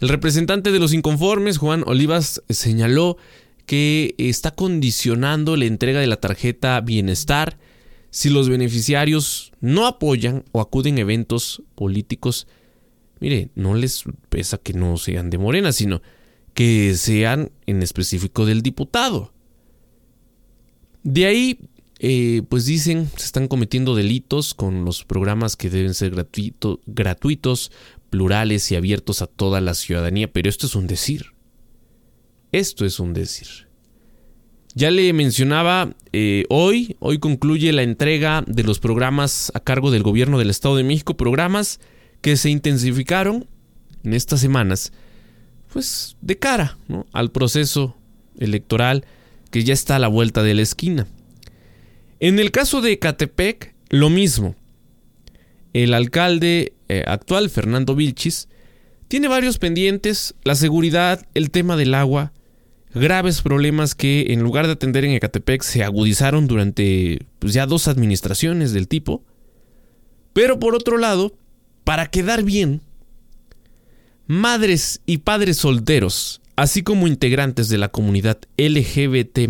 El 0.00 0.08
representante 0.08 0.70
de 0.70 0.78
los 0.78 0.92
inconformes, 0.92 1.58
Juan 1.58 1.84
Olivas, 1.86 2.42
señaló 2.48 3.16
que 3.66 4.14
está 4.18 4.50
condicionando 4.50 5.56
la 5.56 5.64
entrega 5.64 6.00
de 6.00 6.08
la 6.08 6.16
tarjeta 6.16 6.80
Bienestar 6.80 7.56
si 8.12 8.28
los 8.28 8.50
beneficiarios 8.50 9.52
no 9.60 9.86
apoyan 9.86 10.44
o 10.52 10.60
acuden 10.60 10.98
a 10.98 11.00
eventos 11.00 11.62
políticos. 11.74 12.46
Mire, 13.20 13.48
no 13.54 13.74
les 13.74 14.04
pesa 14.28 14.58
que 14.58 14.74
no 14.74 14.98
sean 14.98 15.30
de 15.30 15.38
Morena, 15.38 15.72
sino 15.72 16.02
que 16.52 16.94
sean 16.94 17.52
en 17.64 17.82
específico 17.82 18.44
del 18.44 18.60
diputado. 18.60 19.32
De 21.02 21.24
ahí 21.24 21.58
eh, 22.00 22.42
pues 22.50 22.66
dicen 22.66 23.08
se 23.16 23.24
están 23.24 23.48
cometiendo 23.48 23.94
delitos 23.94 24.52
con 24.52 24.84
los 24.84 25.04
programas 25.04 25.56
que 25.56 25.70
deben 25.70 25.94
ser 25.94 26.12
gratuitos, 26.14 27.72
plurales 28.10 28.70
y 28.70 28.76
abiertos 28.76 29.22
a 29.22 29.26
toda 29.26 29.62
la 29.62 29.72
ciudadanía, 29.72 30.30
pero 30.30 30.50
esto 30.50 30.66
es 30.66 30.74
un 30.74 30.86
decir. 30.86 31.32
Esto 32.52 32.84
es 32.84 33.00
un 33.00 33.14
decir. 33.14 33.61
Ya 34.74 34.90
le 34.90 35.12
mencionaba, 35.12 35.94
eh, 36.12 36.44
hoy, 36.48 36.96
hoy 36.98 37.18
concluye 37.18 37.72
la 37.72 37.82
entrega 37.82 38.42
de 38.46 38.62
los 38.62 38.78
programas 38.78 39.52
a 39.54 39.60
cargo 39.60 39.90
del 39.90 40.02
gobierno 40.02 40.38
del 40.38 40.48
Estado 40.48 40.76
de 40.76 40.84
México, 40.84 41.16
programas 41.16 41.78
que 42.22 42.36
se 42.36 42.48
intensificaron 42.48 43.46
en 44.02 44.14
estas 44.14 44.40
semanas, 44.40 44.92
pues 45.72 46.16
de 46.22 46.38
cara 46.38 46.78
al 47.12 47.30
proceso 47.30 47.96
electoral 48.38 49.04
que 49.50 49.62
ya 49.62 49.74
está 49.74 49.96
a 49.96 49.98
la 49.98 50.08
vuelta 50.08 50.42
de 50.42 50.54
la 50.54 50.62
esquina. 50.62 51.06
En 52.18 52.38
el 52.38 52.50
caso 52.50 52.80
de 52.80 52.98
Catepec, 52.98 53.74
lo 53.90 54.08
mismo. 54.08 54.56
El 55.74 55.92
alcalde 55.92 56.72
eh, 56.88 57.04
actual, 57.06 57.50
Fernando 57.50 57.94
Vilchis, 57.94 58.48
tiene 59.08 59.28
varios 59.28 59.58
pendientes, 59.58 60.34
la 60.44 60.54
seguridad, 60.54 61.26
el 61.34 61.50
tema 61.50 61.76
del 61.76 61.94
agua, 61.94 62.32
graves 62.94 63.42
problemas 63.42 63.94
que 63.94 64.32
en 64.32 64.42
lugar 64.42 64.66
de 64.66 64.72
atender 64.72 65.04
en 65.04 65.12
Ecatepec 65.12 65.62
se 65.62 65.82
agudizaron 65.82 66.46
durante 66.46 67.26
pues, 67.38 67.52
ya 67.52 67.66
dos 67.66 67.88
administraciones 67.88 68.72
del 68.72 68.88
tipo. 68.88 69.24
Pero 70.32 70.58
por 70.58 70.74
otro 70.74 70.98
lado, 70.98 71.36
para 71.84 72.06
quedar 72.06 72.42
bien, 72.42 72.80
madres 74.26 75.00
y 75.06 75.18
padres 75.18 75.58
solteros, 75.58 76.40
así 76.56 76.82
como 76.82 77.06
integrantes 77.06 77.68
de 77.68 77.78
la 77.78 77.88
comunidad 77.88 78.38
LGBT, 78.56 79.48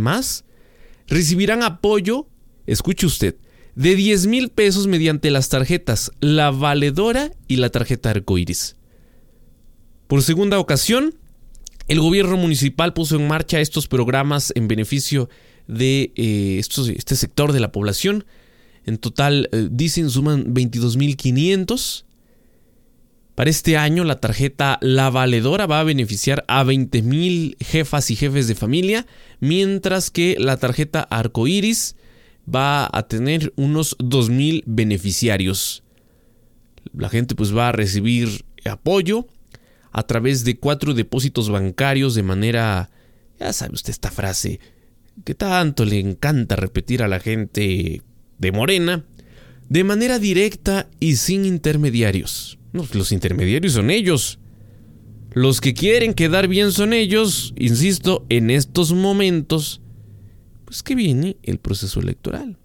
recibirán 1.07 1.63
apoyo 1.63 2.27
escuche 2.67 3.07
usted, 3.07 3.37
de 3.75 3.97
10 3.97 4.27
mil 4.27 4.49
pesos 4.51 4.87
mediante 4.87 5.31
las 5.31 5.49
tarjetas 5.49 6.13
La 6.21 6.51
Valedora 6.51 7.33
y 7.49 7.57
la 7.57 7.71
tarjeta 7.71 8.11
Arcoiris. 8.11 8.77
Por 10.07 10.23
segunda 10.23 10.59
ocasión, 10.59 11.15
el 11.93 12.01
gobierno 12.01 12.39
municipal 12.39 12.95
puso 12.95 13.17
en 13.17 13.29
marcha 13.29 13.61
estos 13.61 13.87
programas 13.87 14.51
en 14.57 14.67
beneficio 14.67 15.29
de 15.67 16.11
eh, 16.17 16.59
este 16.59 17.17
sector 17.17 17.53
de 17.53 17.61
la 17.61 17.71
población. 17.71 18.25
En 18.87 18.97
total, 18.97 19.51
eh, 19.53 19.69
dicen, 19.71 20.09
suman 20.09 20.55
22.500. 20.55 22.07
Para 23.35 23.51
este 23.51 23.77
año, 23.77 24.05
la 24.05 24.21
tarjeta 24.21 24.79
La 24.81 25.11
Valedora 25.11 25.67
va 25.67 25.81
a 25.81 25.85
beneficiar 25.85 26.47
a 26.49 26.65
20.000 26.65 27.63
jefas 27.63 28.11
y 28.11 28.17
jefes 28.17 28.49
de 28.49 28.55
familia, 28.55 29.07
mientras 29.41 30.11
que 30.11 30.37
la 30.39 30.57
tarjeta 30.57 31.03
Arcoiris 31.03 31.97
va 32.53 32.89
a 32.91 33.03
tener 33.07 33.53
unos 33.57 33.99
2.000 33.99 34.63
beneficiarios. 34.65 35.83
La 36.97 37.11
gente 37.11 37.35
pues 37.35 37.55
va 37.55 37.69
a 37.69 37.73
recibir 37.73 38.47
apoyo 38.65 39.27
a 39.93 40.03
través 40.05 40.45
de 40.45 40.57
cuatro 40.57 40.95
depósitos 40.95 41.51
bancarios 41.51 42.15
de 42.15 42.23
manera, 42.23 42.91
ya 43.39 43.53
sabe 43.53 43.75
usted 43.75 43.91
esta 43.91 44.11
frase, 44.11 44.59
que 45.25 45.35
tanto 45.35 45.85
le 45.85 46.01
encanta 46.01 46.57
repetir 46.57 47.03
a 47.03 47.09
la 47.09 47.21
gente 47.21 48.03
de 48.39 48.53
Morena, 48.53 49.05
de 49.69 49.85
manera 49.85 50.19
directa 50.19 50.89
y 50.99 51.17
sin 51.17 51.45
intermediarios. 51.45 52.59
los 52.73 53.13
intermediarios 53.13 53.75
son 53.75 53.91
ellos. 53.91 54.39
Los 55.35 55.61
que 55.61 55.75
quieren 55.75 56.15
quedar 56.15 56.49
bien 56.49 56.73
son 56.73 56.93
ellos, 56.93 57.55
insisto, 57.57 58.25
en 58.29 58.51
estos 58.51 58.93
momentos 58.93 59.81
es 60.71 60.83
que 60.83 60.95
viene 60.95 61.37
el 61.43 61.59
proceso 61.59 62.01
electoral. 62.01 62.59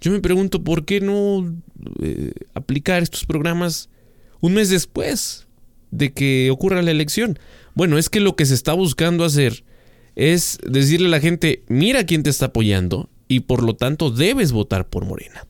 Yo 0.00 0.12
me 0.12 0.20
pregunto 0.20 0.62
por 0.62 0.84
qué 0.84 1.00
no 1.00 1.60
eh, 2.00 2.32
aplicar 2.54 3.02
estos 3.02 3.24
programas 3.24 3.90
un 4.40 4.54
mes 4.54 4.70
después 4.70 5.47
de 5.90 6.12
que 6.12 6.50
ocurra 6.50 6.82
la 6.82 6.90
elección. 6.90 7.38
Bueno, 7.74 7.98
es 7.98 8.08
que 8.08 8.20
lo 8.20 8.36
que 8.36 8.46
se 8.46 8.54
está 8.54 8.72
buscando 8.72 9.24
hacer 9.24 9.64
es 10.16 10.58
decirle 10.66 11.06
a 11.06 11.10
la 11.10 11.20
gente, 11.20 11.62
mira 11.68 12.04
quién 12.04 12.22
te 12.22 12.30
está 12.30 12.46
apoyando 12.46 13.08
y 13.28 13.40
por 13.40 13.62
lo 13.62 13.76
tanto 13.76 14.10
debes 14.10 14.50
votar 14.52 14.88
por 14.88 15.04
Morena. 15.04 15.46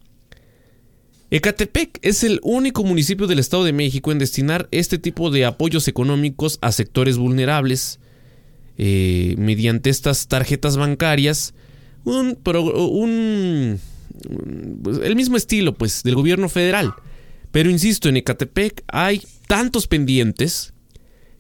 Ecatepec 1.31 1.99
es 2.03 2.25
el 2.25 2.41
único 2.43 2.85
municipio 2.85 3.27
del 3.27 3.39
Estado 3.39 3.65
de 3.65 3.73
México 3.73 4.13
en 4.13 4.19
destinar 4.19 4.69
este 4.71 4.99
tipo 4.99 5.31
de 5.31 5.45
apoyos 5.45 5.89
económicos 5.89 6.59
a 6.61 6.73
sectores 6.73 7.17
vulnerables, 7.19 7.99
eh, 8.77 9.35
mediante 9.39 9.91
estas 9.91 10.29
tarjetas 10.29 10.77
bancarias 10.77 11.55
un, 12.05 12.39
un 12.45 13.81
pues, 14.83 14.99
el 14.99 15.17
mismo 15.17 15.37
estilo, 15.37 15.75
pues, 15.75 16.03
del 16.03 16.15
gobierno 16.15 16.49
federal. 16.49 16.95
Pero 17.51 17.71
insisto, 17.71 18.09
en 18.09 18.19
Ecatepec 18.19 18.83
hay 18.89 19.23
tantos 19.49 19.89
pendientes 19.89 20.75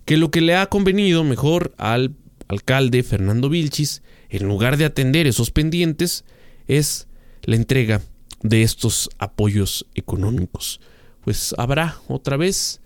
que 0.04 0.16
lo 0.16 0.32
que 0.32 0.40
le 0.40 0.56
ha 0.56 0.66
convenido 0.66 1.22
mejor 1.22 1.74
al 1.78 2.16
alcalde 2.48 3.02
Fernando 3.02 3.48
Vilchis, 3.48 4.02
en 4.30 4.48
lugar 4.48 4.76
de 4.76 4.86
atender 4.86 5.26
esos 5.26 5.50
pendientes, 5.50 6.24
es 6.66 7.06
la 7.42 7.56
entrega 7.56 8.02
de 8.42 8.62
estos 8.62 9.10
apoyos 9.18 9.86
económicos. 9.94 10.80
Pues 11.22 11.54
habrá 11.58 11.98
otra 12.08 12.36
vez 12.36 12.80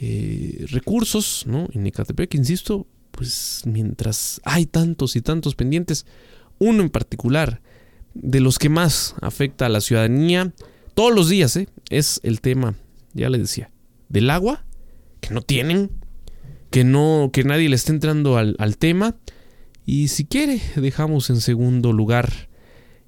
eh, 0.00 0.64
recursos, 0.70 1.44
¿no? 1.46 1.68
En 1.72 1.86
Ecatepec, 1.86 2.34
insisto, 2.34 2.86
pues 3.10 3.62
mientras 3.66 4.40
hay 4.44 4.66
tantos 4.66 5.16
y 5.16 5.20
tantos 5.20 5.54
pendientes, 5.56 6.06
uno 6.58 6.82
en 6.82 6.90
particular, 6.90 7.60
de 8.14 8.40
los 8.40 8.58
que 8.58 8.68
más 8.68 9.14
afecta 9.20 9.66
a 9.66 9.68
la 9.68 9.80
ciudadanía 9.80 10.52
todos 10.94 11.14
los 11.14 11.28
días, 11.28 11.56
¿eh? 11.56 11.68
es 11.88 12.20
el 12.22 12.40
tema, 12.40 12.74
ya 13.12 13.28
le 13.28 13.38
decía, 13.38 13.70
del 14.10 14.28
agua, 14.28 14.64
que 15.20 15.32
no 15.32 15.40
tienen, 15.40 15.90
que 16.70 16.84
no, 16.84 17.30
que 17.32 17.44
nadie 17.44 17.70
le 17.70 17.76
está 17.76 17.92
entrando 17.92 18.36
al, 18.36 18.56
al 18.58 18.76
tema. 18.76 19.16
Y 19.86 20.08
si 20.08 20.26
quiere, 20.26 20.60
dejamos 20.76 21.30
en 21.30 21.40
segundo 21.40 21.94
lugar 21.94 22.50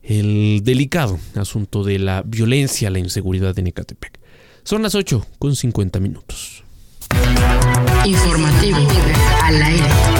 el 0.02 0.62
delicado 0.64 1.18
asunto 1.36 1.84
de 1.84 1.98
la 1.98 2.22
violencia, 2.22 2.90
la 2.90 2.98
inseguridad 2.98 3.56
en 3.58 3.68
Ecatepec. 3.68 4.18
Son 4.64 4.82
las 4.82 4.94
8 4.94 5.26
con 5.38 5.54
50 5.54 6.00
minutos. 6.00 6.64
Informativo 8.04 8.78
al 9.42 9.62
aire. 9.62 10.11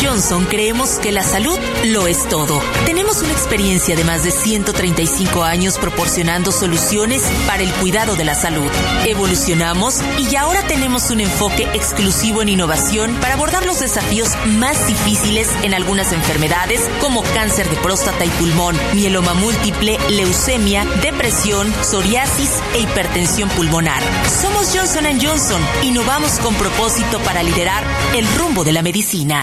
Johnson 0.00 0.46
creemos 0.46 0.98
que 0.98 1.12
la 1.12 1.22
salud 1.22 1.58
lo 1.84 2.06
es 2.06 2.28
todo. 2.28 2.60
Tenemos 2.86 3.22
una 3.22 3.32
experiencia 3.32 3.96
de 3.96 4.04
más 4.04 4.24
de 4.24 4.30
135 4.30 5.44
años 5.44 5.78
proporcionando 5.78 6.52
soluciones 6.52 7.22
para 7.46 7.62
el 7.62 7.72
cuidado 7.74 8.16
de 8.16 8.24
la 8.24 8.34
salud. 8.34 8.70
Evolucionamos 9.06 10.00
y 10.18 10.36
ahora 10.36 10.66
tenemos 10.66 11.10
un 11.10 11.20
enfoque 11.20 11.68
exclusivo 11.74 12.42
en 12.42 12.48
innovación 12.50 13.14
para 13.20 13.34
abordar 13.34 13.66
los 13.66 13.80
desafíos 13.80 14.30
más 14.46 14.86
difíciles 14.86 15.48
en 15.62 15.74
algunas 15.74 16.12
enfermedades 16.12 16.80
como 17.00 17.22
cáncer 17.22 17.68
de 17.68 17.76
próstata 17.76 18.24
y 18.24 18.30
pulmón, 18.30 18.76
mieloma 18.94 19.34
múltiple, 19.34 19.98
leucemia, 20.08 20.84
depresión, 21.02 21.72
psoriasis 21.82 22.62
e 22.74 22.80
hipertensión 22.80 23.48
pulmonar. 23.50 24.02
Somos 24.28 24.72
Johnson 24.74 25.06
Johnson. 25.20 25.62
Innovamos 25.82 26.38
con 26.38 26.54
propósito 26.54 27.18
para 27.20 27.42
liderar 27.42 27.84
el 28.14 28.26
rumbo 28.36 28.64
de 28.64 28.72
la 28.72 28.82
medicina. 28.82 29.42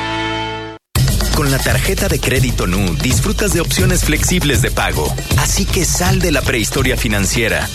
Con 1.41 1.49
la 1.49 1.57
tarjeta 1.57 2.07
de 2.07 2.19
crédito 2.19 2.67
NU 2.67 2.93
disfrutas 3.01 3.51
de 3.51 3.61
opciones 3.61 4.03
flexibles 4.05 4.61
de 4.61 4.69
pago. 4.69 5.11
Así 5.37 5.65
que 5.65 5.85
sal 5.85 6.19
de 6.19 6.31
la 6.31 6.43
prehistoria 6.43 6.95
financiera. 6.95 7.67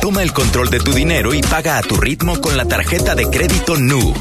Toma 0.00 0.22
el 0.22 0.32
control 0.32 0.70
de 0.70 0.78
tu 0.78 0.92
dinero 0.92 1.34
y 1.34 1.40
paga 1.42 1.78
a 1.78 1.82
tu 1.82 1.96
ritmo 1.96 2.40
con 2.40 2.56
la 2.56 2.64
tarjeta 2.64 3.16
de 3.16 3.28
crédito 3.28 3.76
NU. 3.76 4.14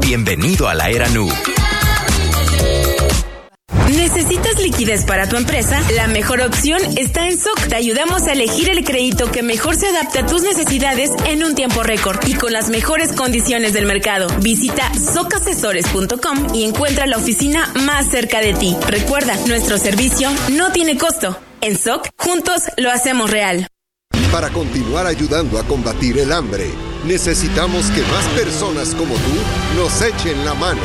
Bienvenido 0.00 0.66
a 0.66 0.72
la 0.72 0.88
era 0.88 1.10
NU. 1.10 1.28
¿Necesitas 3.96 4.58
liquidez 4.58 5.04
para 5.04 5.28
tu 5.28 5.36
empresa? 5.36 5.80
La 5.94 6.06
mejor 6.06 6.40
opción 6.40 6.80
está 6.96 7.28
en 7.28 7.38
SOC. 7.38 7.68
Te 7.68 7.76
ayudamos 7.76 8.22
a 8.22 8.32
elegir 8.32 8.70
el 8.70 8.84
crédito 8.84 9.30
que 9.30 9.42
mejor 9.42 9.76
se 9.76 9.88
adapte 9.88 10.20
a 10.20 10.26
tus 10.26 10.42
necesidades 10.42 11.10
en 11.26 11.44
un 11.44 11.54
tiempo 11.54 11.82
récord 11.82 12.18
y 12.26 12.34
con 12.34 12.52
las 12.52 12.70
mejores 12.70 13.12
condiciones 13.12 13.74
del 13.74 13.86
mercado. 13.86 14.28
Visita 14.40 14.90
socasesores.com 14.94 16.54
y 16.54 16.64
encuentra 16.64 17.06
la 17.06 17.18
oficina 17.18 17.70
más 17.74 18.08
cerca 18.10 18.40
de 18.40 18.54
ti. 18.54 18.76
Recuerda, 18.88 19.36
nuestro 19.46 19.76
servicio 19.76 20.30
no 20.52 20.72
tiene 20.72 20.96
costo. 20.96 21.38
En 21.60 21.76
SOC, 21.76 22.08
juntos 22.16 22.62
lo 22.78 22.90
hacemos 22.90 23.30
real. 23.30 23.66
Para 24.32 24.48
continuar 24.48 25.06
ayudando 25.06 25.58
a 25.58 25.64
combatir 25.64 26.18
el 26.18 26.32
hambre, 26.32 26.70
necesitamos 27.04 27.86
que 27.90 28.00
más 28.02 28.24
personas 28.34 28.94
como 28.94 29.14
tú 29.14 29.76
nos 29.76 30.00
echen 30.00 30.44
la 30.44 30.54
mano. 30.54 30.80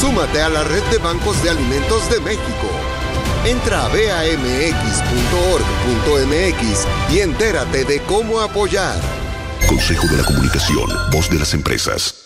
Súmate 0.00 0.42
a 0.42 0.48
la 0.48 0.62
red 0.64 0.82
de 0.90 0.98
bancos 0.98 1.42
de 1.42 1.50
alimentos 1.50 2.10
de 2.10 2.20
México. 2.20 2.68
Entra 3.46 3.86
a 3.86 3.88
bamx.org.mx 3.88 4.34
y 7.12 7.20
entérate 7.20 7.84
de 7.84 8.00
cómo 8.02 8.40
apoyar. 8.40 9.00
Consejo 9.68 10.06
de 10.08 10.18
la 10.18 10.24
Comunicación, 10.24 10.88
voz 11.12 11.30
de 11.30 11.38
las 11.38 11.54
empresas. 11.54 12.25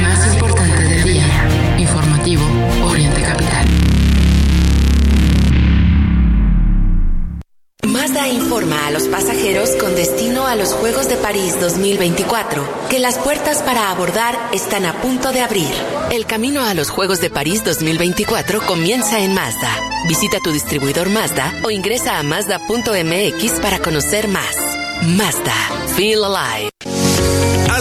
Mazda 8.01 8.27
informa 8.27 8.87
a 8.87 8.89
los 8.89 9.03
pasajeros 9.03 9.75
con 9.75 9.93
destino 9.93 10.47
a 10.47 10.55
los 10.55 10.73
Juegos 10.73 11.07
de 11.07 11.17
París 11.17 11.61
2024 11.61 12.87
que 12.89 12.97
las 12.97 13.19
puertas 13.19 13.61
para 13.61 13.91
abordar 13.91 14.35
están 14.53 14.87
a 14.87 14.99
punto 15.03 15.31
de 15.31 15.41
abrir. 15.41 15.69
El 16.09 16.25
camino 16.25 16.63
a 16.65 16.73
los 16.73 16.89
Juegos 16.89 17.21
de 17.21 17.29
París 17.29 17.63
2024 17.63 18.61
comienza 18.65 19.19
en 19.19 19.35
Mazda. 19.35 19.69
Visita 20.07 20.39
tu 20.43 20.51
distribuidor 20.51 21.09
Mazda 21.09 21.53
o 21.63 21.69
ingresa 21.69 22.17
a 22.17 22.23
mazda.mx 22.23 23.59
para 23.61 23.77
conocer 23.77 24.27
más. 24.27 24.57
Mazda. 25.03 25.53
Feel 25.95 26.23
alive. 26.23 26.70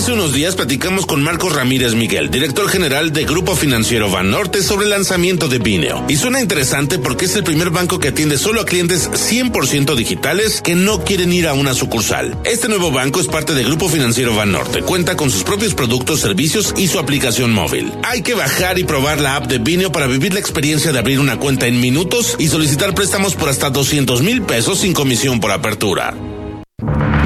Hace 0.01 0.12
unos 0.12 0.32
días 0.32 0.57
platicamos 0.57 1.05
con 1.05 1.22
Marcos 1.22 1.55
Ramírez 1.55 1.94
Miguel, 1.94 2.30
director 2.30 2.70
general 2.70 3.12
de 3.12 3.26
Grupo 3.26 3.55
Financiero 3.55 4.11
Banorte, 4.11 4.62
sobre 4.62 4.84
el 4.84 4.90
lanzamiento 4.90 5.46
de 5.46 5.59
Bineo. 5.59 6.07
Y 6.09 6.16
suena 6.16 6.40
interesante 6.40 6.98
porque 6.98 7.26
es 7.26 7.36
el 7.36 7.44
primer 7.44 7.68
banco 7.68 7.98
que 7.98 8.09
atiende 8.09 8.38
solo 8.38 8.62
a 8.62 8.64
clientes 8.64 9.11
100% 9.11 9.94
digitales 9.94 10.62
que 10.62 10.74
no 10.74 11.05
quieren 11.05 11.34
ir 11.34 11.46
a 11.46 11.53
una 11.53 11.74
sucursal. 11.74 12.34
Este 12.44 12.66
nuevo 12.66 12.90
banco 12.90 13.20
es 13.20 13.26
parte 13.26 13.53
de 13.53 13.62
Grupo 13.62 13.90
Financiero 13.90 14.34
Banorte. 14.34 14.80
Cuenta 14.80 15.18
con 15.18 15.30
sus 15.30 15.44
propios 15.44 15.74
productos, 15.74 16.20
servicios 16.20 16.72
y 16.78 16.88
su 16.88 16.98
aplicación 16.98 17.53
móvil. 17.53 17.92
Hay 18.03 18.22
que 18.22 18.32
bajar 18.32 18.78
y 18.78 18.84
probar 18.84 19.20
la 19.20 19.36
app 19.36 19.48
de 19.48 19.59
Bineo 19.59 19.92
para 19.92 20.07
vivir 20.07 20.32
la 20.32 20.40
experiencia 20.40 20.92
de 20.92 20.98
abrir 20.98 21.20
una 21.20 21.36
cuenta 21.36 21.66
en 21.66 21.78
minutos 21.78 22.36
y 22.38 22.48
solicitar 22.48 22.94
préstamos 22.94 23.34
por 23.34 23.51
hasta 23.51 23.68
200 23.68 24.22
mil 24.22 24.40
pesos 24.40 24.78
sin 24.78 24.94
comisión 24.94 25.40
por 25.40 25.51
apertura. 25.51 26.14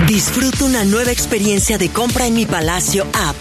Disfruta 0.06 0.66
una 0.66 0.84
nueva 0.84 1.12
experiencia 1.12 1.78
de 1.78 1.88
compra 1.88 2.26
en 2.26 2.34
mi 2.34 2.44
Palacio 2.44 3.06
app. 3.14 3.36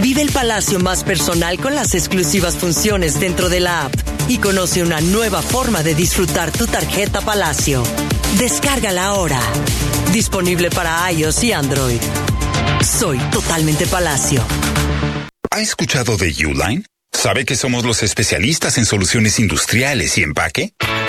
Vive 0.00 0.22
el 0.22 0.30
palacio 0.30 0.78
más 0.78 1.02
personal 1.02 1.58
con 1.58 1.74
las 1.74 1.94
exclusivas 1.94 2.54
funciones 2.56 3.18
dentro 3.18 3.48
de 3.48 3.58
la 3.58 3.86
app 3.86 3.94
y 4.28 4.38
conoce 4.38 4.82
una 4.82 5.00
nueva 5.00 5.42
forma 5.42 5.82
de 5.82 5.96
disfrutar 5.96 6.52
tu 6.52 6.68
tarjeta 6.68 7.20
Palacio. 7.20 7.82
Descárgala 8.38 9.06
ahora. 9.06 9.40
Disponible 10.12 10.70
para 10.70 11.10
iOS 11.10 11.42
y 11.44 11.52
Android. 11.52 12.00
Soy 12.80 13.18
totalmente 13.32 13.86
Palacio. 13.86 14.44
¿Ha 15.50 15.60
escuchado 15.60 16.16
de 16.16 16.32
Uline? 16.46 16.86
¿Sabe 17.12 17.44
que 17.44 17.56
somos 17.56 17.84
los 17.84 18.04
especialistas 18.04 18.78
en 18.78 18.86
soluciones 18.86 19.40
industriales 19.40 20.16
y 20.18 20.22
empaque? 20.22 20.74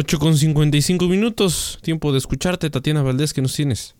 8 0.00 0.20
con 0.20 0.36
55 0.36 1.06
minutos. 1.06 1.80
Tiempo 1.82 2.12
de 2.12 2.18
escucharte, 2.18 2.70
Tatiana 2.70 3.02
Valdés, 3.02 3.34
¿qué 3.34 3.42
nos 3.42 3.52
tienes? 3.56 3.96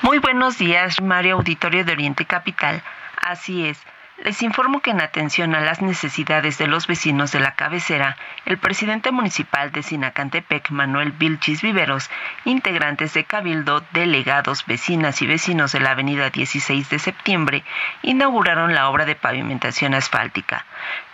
Muy 0.00 0.18
buenos 0.18 0.56
días, 0.56 0.98
Mario 1.02 1.34
Auditorio 1.34 1.84
de 1.84 1.92
Oriente 1.92 2.24
Capital. 2.24 2.82
Así 3.20 3.66
es. 3.66 3.76
Les 4.24 4.42
informo 4.42 4.80
que 4.80 4.92
en 4.92 5.02
atención 5.02 5.54
a 5.54 5.60
las 5.60 5.82
necesidades 5.82 6.56
de 6.56 6.66
los 6.66 6.86
vecinos 6.86 7.32
de 7.32 7.40
la 7.40 7.54
cabecera, 7.54 8.16
el 8.46 8.56
presidente 8.56 9.10
municipal 9.10 9.72
de 9.72 9.82
Sinacantepec, 9.82 10.70
Manuel 10.70 11.12
Vilchis 11.12 11.60
Viveros, 11.60 12.10
integrantes 12.46 13.12
de 13.12 13.24
Cabildo, 13.24 13.84
delegados, 13.92 14.64
vecinas 14.64 15.20
y 15.20 15.26
vecinos 15.26 15.72
de 15.72 15.80
la 15.80 15.90
avenida 15.90 16.30
16 16.30 16.88
de 16.88 16.98
septiembre, 16.98 17.62
inauguraron 18.00 18.74
la 18.74 18.88
obra 18.88 19.04
de 19.04 19.16
pavimentación 19.16 19.92
asfáltica. 19.92 20.64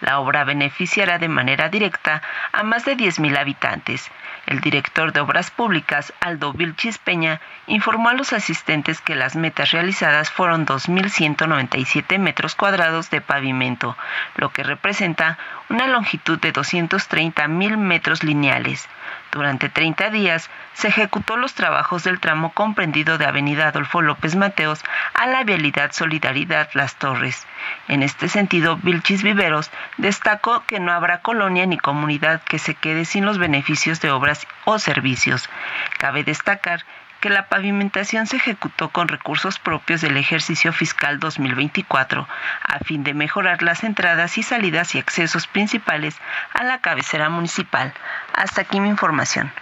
La 0.00 0.20
obra 0.20 0.44
beneficiará 0.44 1.18
de 1.18 1.28
manera 1.28 1.68
directa 1.68 2.22
a 2.52 2.62
más 2.62 2.84
de 2.84 2.96
10.000 2.96 3.36
habitantes. 3.36 4.12
El 4.52 4.60
director 4.60 5.14
de 5.14 5.20
Obras 5.20 5.50
Públicas, 5.50 6.12
Aldo 6.20 6.52
Vilchis 6.52 6.98
Peña, 6.98 7.40
informó 7.66 8.10
a 8.10 8.12
los 8.12 8.34
asistentes 8.34 9.00
que 9.00 9.14
las 9.14 9.34
metas 9.34 9.70
realizadas 9.70 10.30
fueron 10.30 10.66
2.197 10.66 12.18
metros 12.18 12.54
cuadrados 12.54 13.08
de 13.08 13.22
pavimento, 13.22 13.96
lo 14.36 14.50
que 14.50 14.62
representa 14.62 15.38
una 15.72 15.86
longitud 15.86 16.38
de 16.38 16.52
230.000 16.52 17.78
metros 17.78 18.22
lineales. 18.22 18.86
Durante 19.32 19.70
30 19.70 20.10
días 20.10 20.50
se 20.74 20.88
ejecutó 20.88 21.38
los 21.38 21.54
trabajos 21.54 22.04
del 22.04 22.20
tramo 22.20 22.52
comprendido 22.52 23.16
de 23.16 23.24
Avenida 23.24 23.68
Adolfo 23.68 24.02
López 24.02 24.36
Mateos 24.36 24.84
a 25.14 25.26
la 25.26 25.44
vialidad 25.44 25.92
Solidaridad 25.92 26.68
Las 26.74 26.96
Torres. 26.96 27.46
En 27.88 28.02
este 28.02 28.28
sentido, 28.28 28.76
Vilchis 28.76 29.22
Viveros 29.22 29.70
destacó 29.96 30.62
que 30.66 30.78
no 30.78 30.92
habrá 30.92 31.22
colonia 31.22 31.64
ni 31.64 31.78
comunidad 31.78 32.42
que 32.42 32.58
se 32.58 32.74
quede 32.74 33.06
sin 33.06 33.24
los 33.24 33.38
beneficios 33.38 34.02
de 34.02 34.10
obras 34.10 34.46
o 34.66 34.78
servicios. 34.78 35.48
Cabe 35.96 36.22
destacar 36.22 36.84
que 37.22 37.30
la 37.30 37.48
pavimentación 37.48 38.26
se 38.26 38.36
ejecutó 38.36 38.88
con 38.88 39.06
recursos 39.06 39.60
propios 39.60 40.00
del 40.00 40.16
ejercicio 40.16 40.72
fiscal 40.72 41.20
2024 41.20 42.26
a 42.64 42.78
fin 42.80 43.04
de 43.04 43.14
mejorar 43.14 43.62
las 43.62 43.84
entradas 43.84 44.36
y 44.38 44.42
salidas 44.42 44.96
y 44.96 44.98
accesos 44.98 45.46
principales 45.46 46.16
a 46.52 46.64
la 46.64 46.80
cabecera 46.80 47.28
municipal. 47.28 47.94
Hasta 48.34 48.62
aquí 48.62 48.80
mi 48.80 48.88
información. 48.88 49.52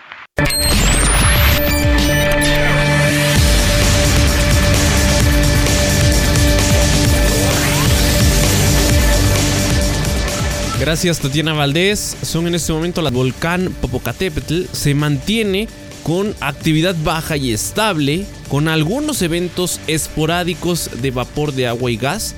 Gracias, 10.81 11.21
Tatiana 11.21 11.53
Valdés. 11.53 12.17
Son 12.23 12.47
en 12.47 12.55
este 12.55 12.73
momento 12.73 13.03
la 13.03 13.11
volcán 13.11 13.71
Popocatépetl. 13.83 14.65
Se 14.73 14.95
mantiene 14.95 15.69
con 16.03 16.35
actividad 16.41 16.97
baja 17.05 17.37
y 17.37 17.53
estable, 17.53 18.27
con 18.49 18.69
algunos 18.69 19.23
eventos 19.23 19.81
esporádicos 19.87 20.91
de 21.01 21.11
vapor 21.11 21.53
de 21.53 21.67
agua 21.67 21.91
y 21.91 21.97
gas, 21.97 22.35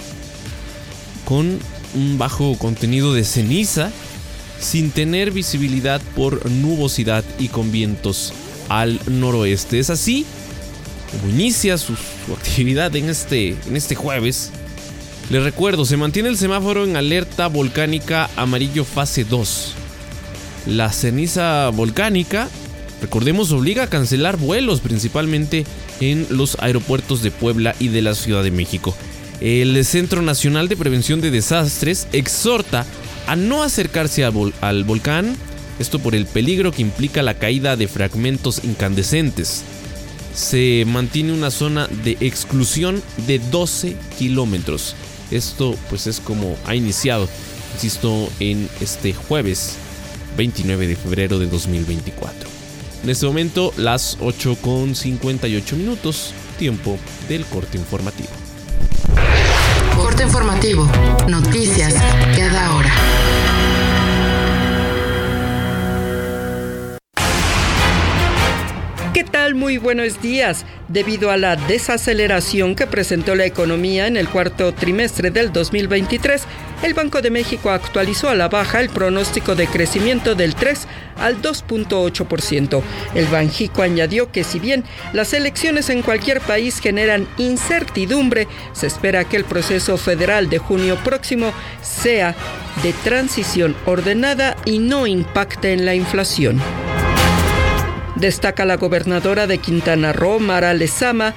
con 1.25 1.59
un 1.95 2.19
bajo 2.19 2.57
contenido 2.59 3.15
de 3.15 3.25
ceniza, 3.25 3.91
sin 4.59 4.91
tener 4.91 5.33
visibilidad 5.33 6.01
por 6.15 6.49
nubosidad 6.51 7.25
y 7.39 7.49
con 7.49 7.73
vientos 7.73 8.33
al 8.69 9.01
noroeste. 9.07 9.79
Es 9.79 9.91
así 9.91 10.25
como 11.11 11.33
inicia 11.33 11.77
su, 11.79 11.95
actividad 12.33 12.95
en 12.97 13.11
este, 13.11 13.57
en 13.67 13.77
este 13.77 13.95
jueves. 13.95 14.51
Les 15.31 15.43
recuerdo, 15.43 15.85
se 15.85 15.97
mantiene 15.97 16.29
el 16.29 16.37
semáforo 16.37 16.85
en 16.85 16.97
alerta 16.97 17.49
volcánica 17.49 18.29
amarillo 18.37 18.85
fase 18.85 19.25
2. 19.25 19.75
La 20.67 20.93
ceniza 20.93 21.69
volcánica 21.71 22.49
recordemos, 23.03 23.53
obliga 23.53 23.83
a 23.83 23.91
cancelar 23.91 24.39
vuelos 24.39 24.81
principalmente 24.81 25.67
en 26.01 26.27
los 26.31 26.57
aeropuertos 26.61 27.23
de 27.23 27.31
Puebla 27.31 27.75
y 27.79 27.89
de 27.89 28.01
la 28.01 28.15
Ciudad 28.15 28.43
de 28.43 28.51
México. 28.51 28.95
El 29.41 29.85
Centro 29.85 30.23
Nacional 30.23 30.69
de 30.69 30.77
Prevención 30.77 31.21
de 31.21 31.33
Desastres 31.33 32.07
exhorta 32.13 32.87
a 33.27 33.37
no 33.37 33.63
acercarse 33.65 34.25
al, 34.25 34.33
vol 34.33 34.55
al 34.61 34.85
volcán, 34.85 35.37
esto 35.79 35.99
por 35.99 36.15
el 36.15 36.27
peligro 36.27 36.71
que 36.71 36.83
implica 36.83 37.23
la 37.23 37.35
caída 37.35 37.77
de 37.77 37.89
fragmentos 37.89 38.63
incandescentes. 38.63 39.65
Se 40.33 40.85
mantiene 40.87 41.33
una 41.33 41.51
zona 41.51 41.89
de 42.05 42.17
exclusión 42.21 43.03
de 43.27 43.39
12 43.39 43.97
kilómetros. 44.19 44.95
Esto 45.31 45.77
pues 45.91 46.07
es 46.07 46.21
como 46.21 46.57
ha 46.67 46.75
iniciado, 46.75 47.29
insisto, 47.75 48.31
en 48.39 48.69
este 48.81 49.13
jueves 49.13 49.77
29 50.37 50.87
de 50.87 50.97
febrero 50.97 51.39
de 51.39 51.47
2024. 51.47 52.52
En 53.03 53.11
este 53.11 53.27
momento, 53.27 53.73
las 53.77 54.17
8 54.21 54.59
con 54.63 54.95
58 54.95 55.77
minutos, 55.77 56.33
tiempo 56.57 56.99
del 57.29 57.45
corte 57.47 57.77
informativo. 57.77 58.29
Corte 59.97 60.23
informativo. 60.23 60.89
Noticias 61.27 61.72
Buenos 69.79 70.21
días. 70.21 70.65
Debido 70.89 71.31
a 71.31 71.37
la 71.37 71.57
desaceleración 71.57 72.75
que 72.75 72.87
presentó 72.87 73.35
la 73.35 73.47
economía 73.47 74.07
en 74.07 74.17
el 74.17 74.29
cuarto 74.29 74.75
trimestre 74.75 75.31
del 75.31 75.53
2023, 75.53 76.43
el 76.83 76.95
Banco 76.95 77.23
de 77.23 77.31
México 77.31 77.71
actualizó 77.71 78.29
a 78.29 78.35
la 78.35 78.49
baja 78.49 78.81
el 78.81 78.91
pronóstico 78.91 79.55
de 79.55 79.67
crecimiento 79.67 80.35
del 80.35 80.55
3 80.55 80.87
al 81.19 81.41
2.8%. 81.41 82.83
El 83.15 83.27
Banjico 83.27 83.83
añadió 83.83 84.31
que 84.31 84.45
si 84.45 84.59
bien 84.59 84.85
las 85.13 85.33
elecciones 85.33 85.89
en 85.91 86.03
cualquier 86.03 86.41
país 86.41 86.81
generan 86.81 87.27
incertidumbre, 87.39 88.49
se 88.73 88.87
espera 88.87 89.25
que 89.25 89.37
el 89.37 89.45
proceso 89.45 89.97
federal 89.97 90.51
de 90.51 90.59
junio 90.59 90.99
próximo 91.03 91.53
sea 91.83 92.35
de 92.83 92.93
transición 93.05 93.75
ordenada 93.87 94.57
y 94.65 94.79
no 94.79 95.07
impacte 95.07 95.73
en 95.73 95.87
la 95.87 95.95
inflación. 95.95 96.61
Destaca 98.23 98.65
la 98.65 98.77
gobernadora 98.77 99.49
de 99.49 99.59
Quintana 99.59 100.13
Roo, 100.13 100.39
Mara 100.39 100.75
Lezama, 100.75 101.35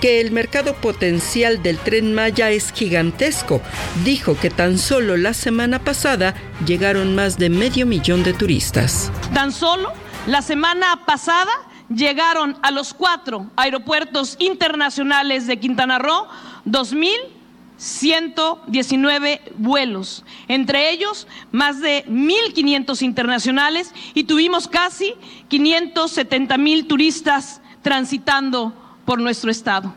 que 0.00 0.20
el 0.20 0.30
mercado 0.30 0.74
potencial 0.74 1.64
del 1.64 1.78
tren 1.78 2.14
Maya 2.14 2.50
es 2.50 2.72
gigantesco. 2.72 3.60
Dijo 4.04 4.38
que 4.38 4.48
tan 4.48 4.78
solo 4.78 5.16
la 5.16 5.34
semana 5.34 5.80
pasada 5.80 6.36
llegaron 6.64 7.16
más 7.16 7.38
de 7.38 7.50
medio 7.50 7.86
millón 7.86 8.22
de 8.22 8.34
turistas. 8.34 9.10
Tan 9.34 9.50
solo 9.50 9.92
la 10.28 10.40
semana 10.40 11.04
pasada 11.04 11.50
llegaron 11.92 12.56
a 12.62 12.70
los 12.70 12.94
cuatro 12.94 13.50
aeropuertos 13.56 14.36
internacionales 14.38 15.48
de 15.48 15.58
Quintana 15.58 15.98
Roo 15.98 16.28
2.000 16.66 17.16
119 17.78 19.40
vuelos, 19.56 20.24
entre 20.48 20.90
ellos 20.90 21.26
más 21.52 21.80
de 21.80 22.04
1.500 22.06 23.02
internacionales 23.02 23.92
y 24.14 24.24
tuvimos 24.24 24.68
casi 24.68 25.14
570 25.48 26.58
mil 26.58 26.86
turistas 26.86 27.62
transitando 27.82 28.74
por 29.04 29.20
nuestro 29.20 29.50
estado. 29.50 29.94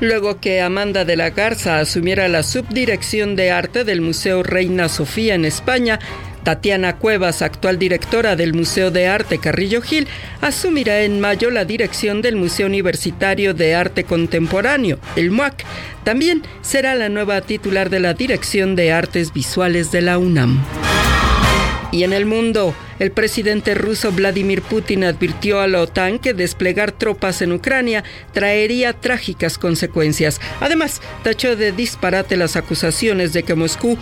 Luego 0.00 0.40
que 0.40 0.60
Amanda 0.62 1.04
de 1.04 1.16
la 1.16 1.30
Garza 1.30 1.80
asumiera 1.80 2.28
la 2.28 2.44
subdirección 2.44 3.34
de 3.34 3.50
arte 3.50 3.84
del 3.84 4.00
Museo 4.00 4.44
Reina 4.44 4.88
Sofía 4.88 5.34
en 5.34 5.44
España, 5.44 5.98
Tatiana 6.42 6.96
Cuevas, 6.96 7.42
actual 7.42 7.78
directora 7.78 8.36
del 8.36 8.54
Museo 8.54 8.90
de 8.90 9.06
Arte 9.06 9.38
Carrillo 9.38 9.82
Gil, 9.82 10.06
asumirá 10.40 11.02
en 11.02 11.20
mayo 11.20 11.50
la 11.50 11.64
dirección 11.64 12.22
del 12.22 12.36
Museo 12.36 12.66
Universitario 12.66 13.54
de 13.54 13.74
Arte 13.74 14.04
Contemporáneo, 14.04 14.98
el 15.16 15.30
MUAC. 15.30 15.64
También 16.04 16.42
será 16.62 16.94
la 16.94 17.08
nueva 17.08 17.40
titular 17.40 17.90
de 17.90 18.00
la 18.00 18.14
Dirección 18.14 18.76
de 18.76 18.92
Artes 18.92 19.32
Visuales 19.32 19.92
de 19.92 20.02
la 20.02 20.18
UNAM. 20.18 20.64
Y 21.90 22.04
en 22.04 22.12
el 22.12 22.26
mundo, 22.26 22.74
el 22.98 23.12
presidente 23.12 23.74
ruso 23.74 24.12
Vladimir 24.12 24.60
Putin 24.60 25.04
advirtió 25.04 25.60
a 25.60 25.66
la 25.66 25.80
OTAN 25.80 26.18
que 26.18 26.34
desplegar 26.34 26.92
tropas 26.92 27.40
en 27.40 27.52
Ucrania 27.52 28.04
traería 28.32 28.92
trágicas 28.92 29.56
consecuencias. 29.56 30.40
Además, 30.60 31.00
tachó 31.22 31.56
de 31.56 31.72
disparate 31.72 32.36
las 32.36 32.56
acusaciones 32.56 33.32
de 33.32 33.42
que 33.42 33.54
Moscú 33.54 33.96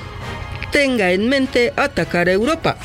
tenga 0.77 1.11
en 1.11 1.27
mente 1.27 1.72
atacar 1.74 2.29
a 2.29 2.33
Europa. 2.33 2.77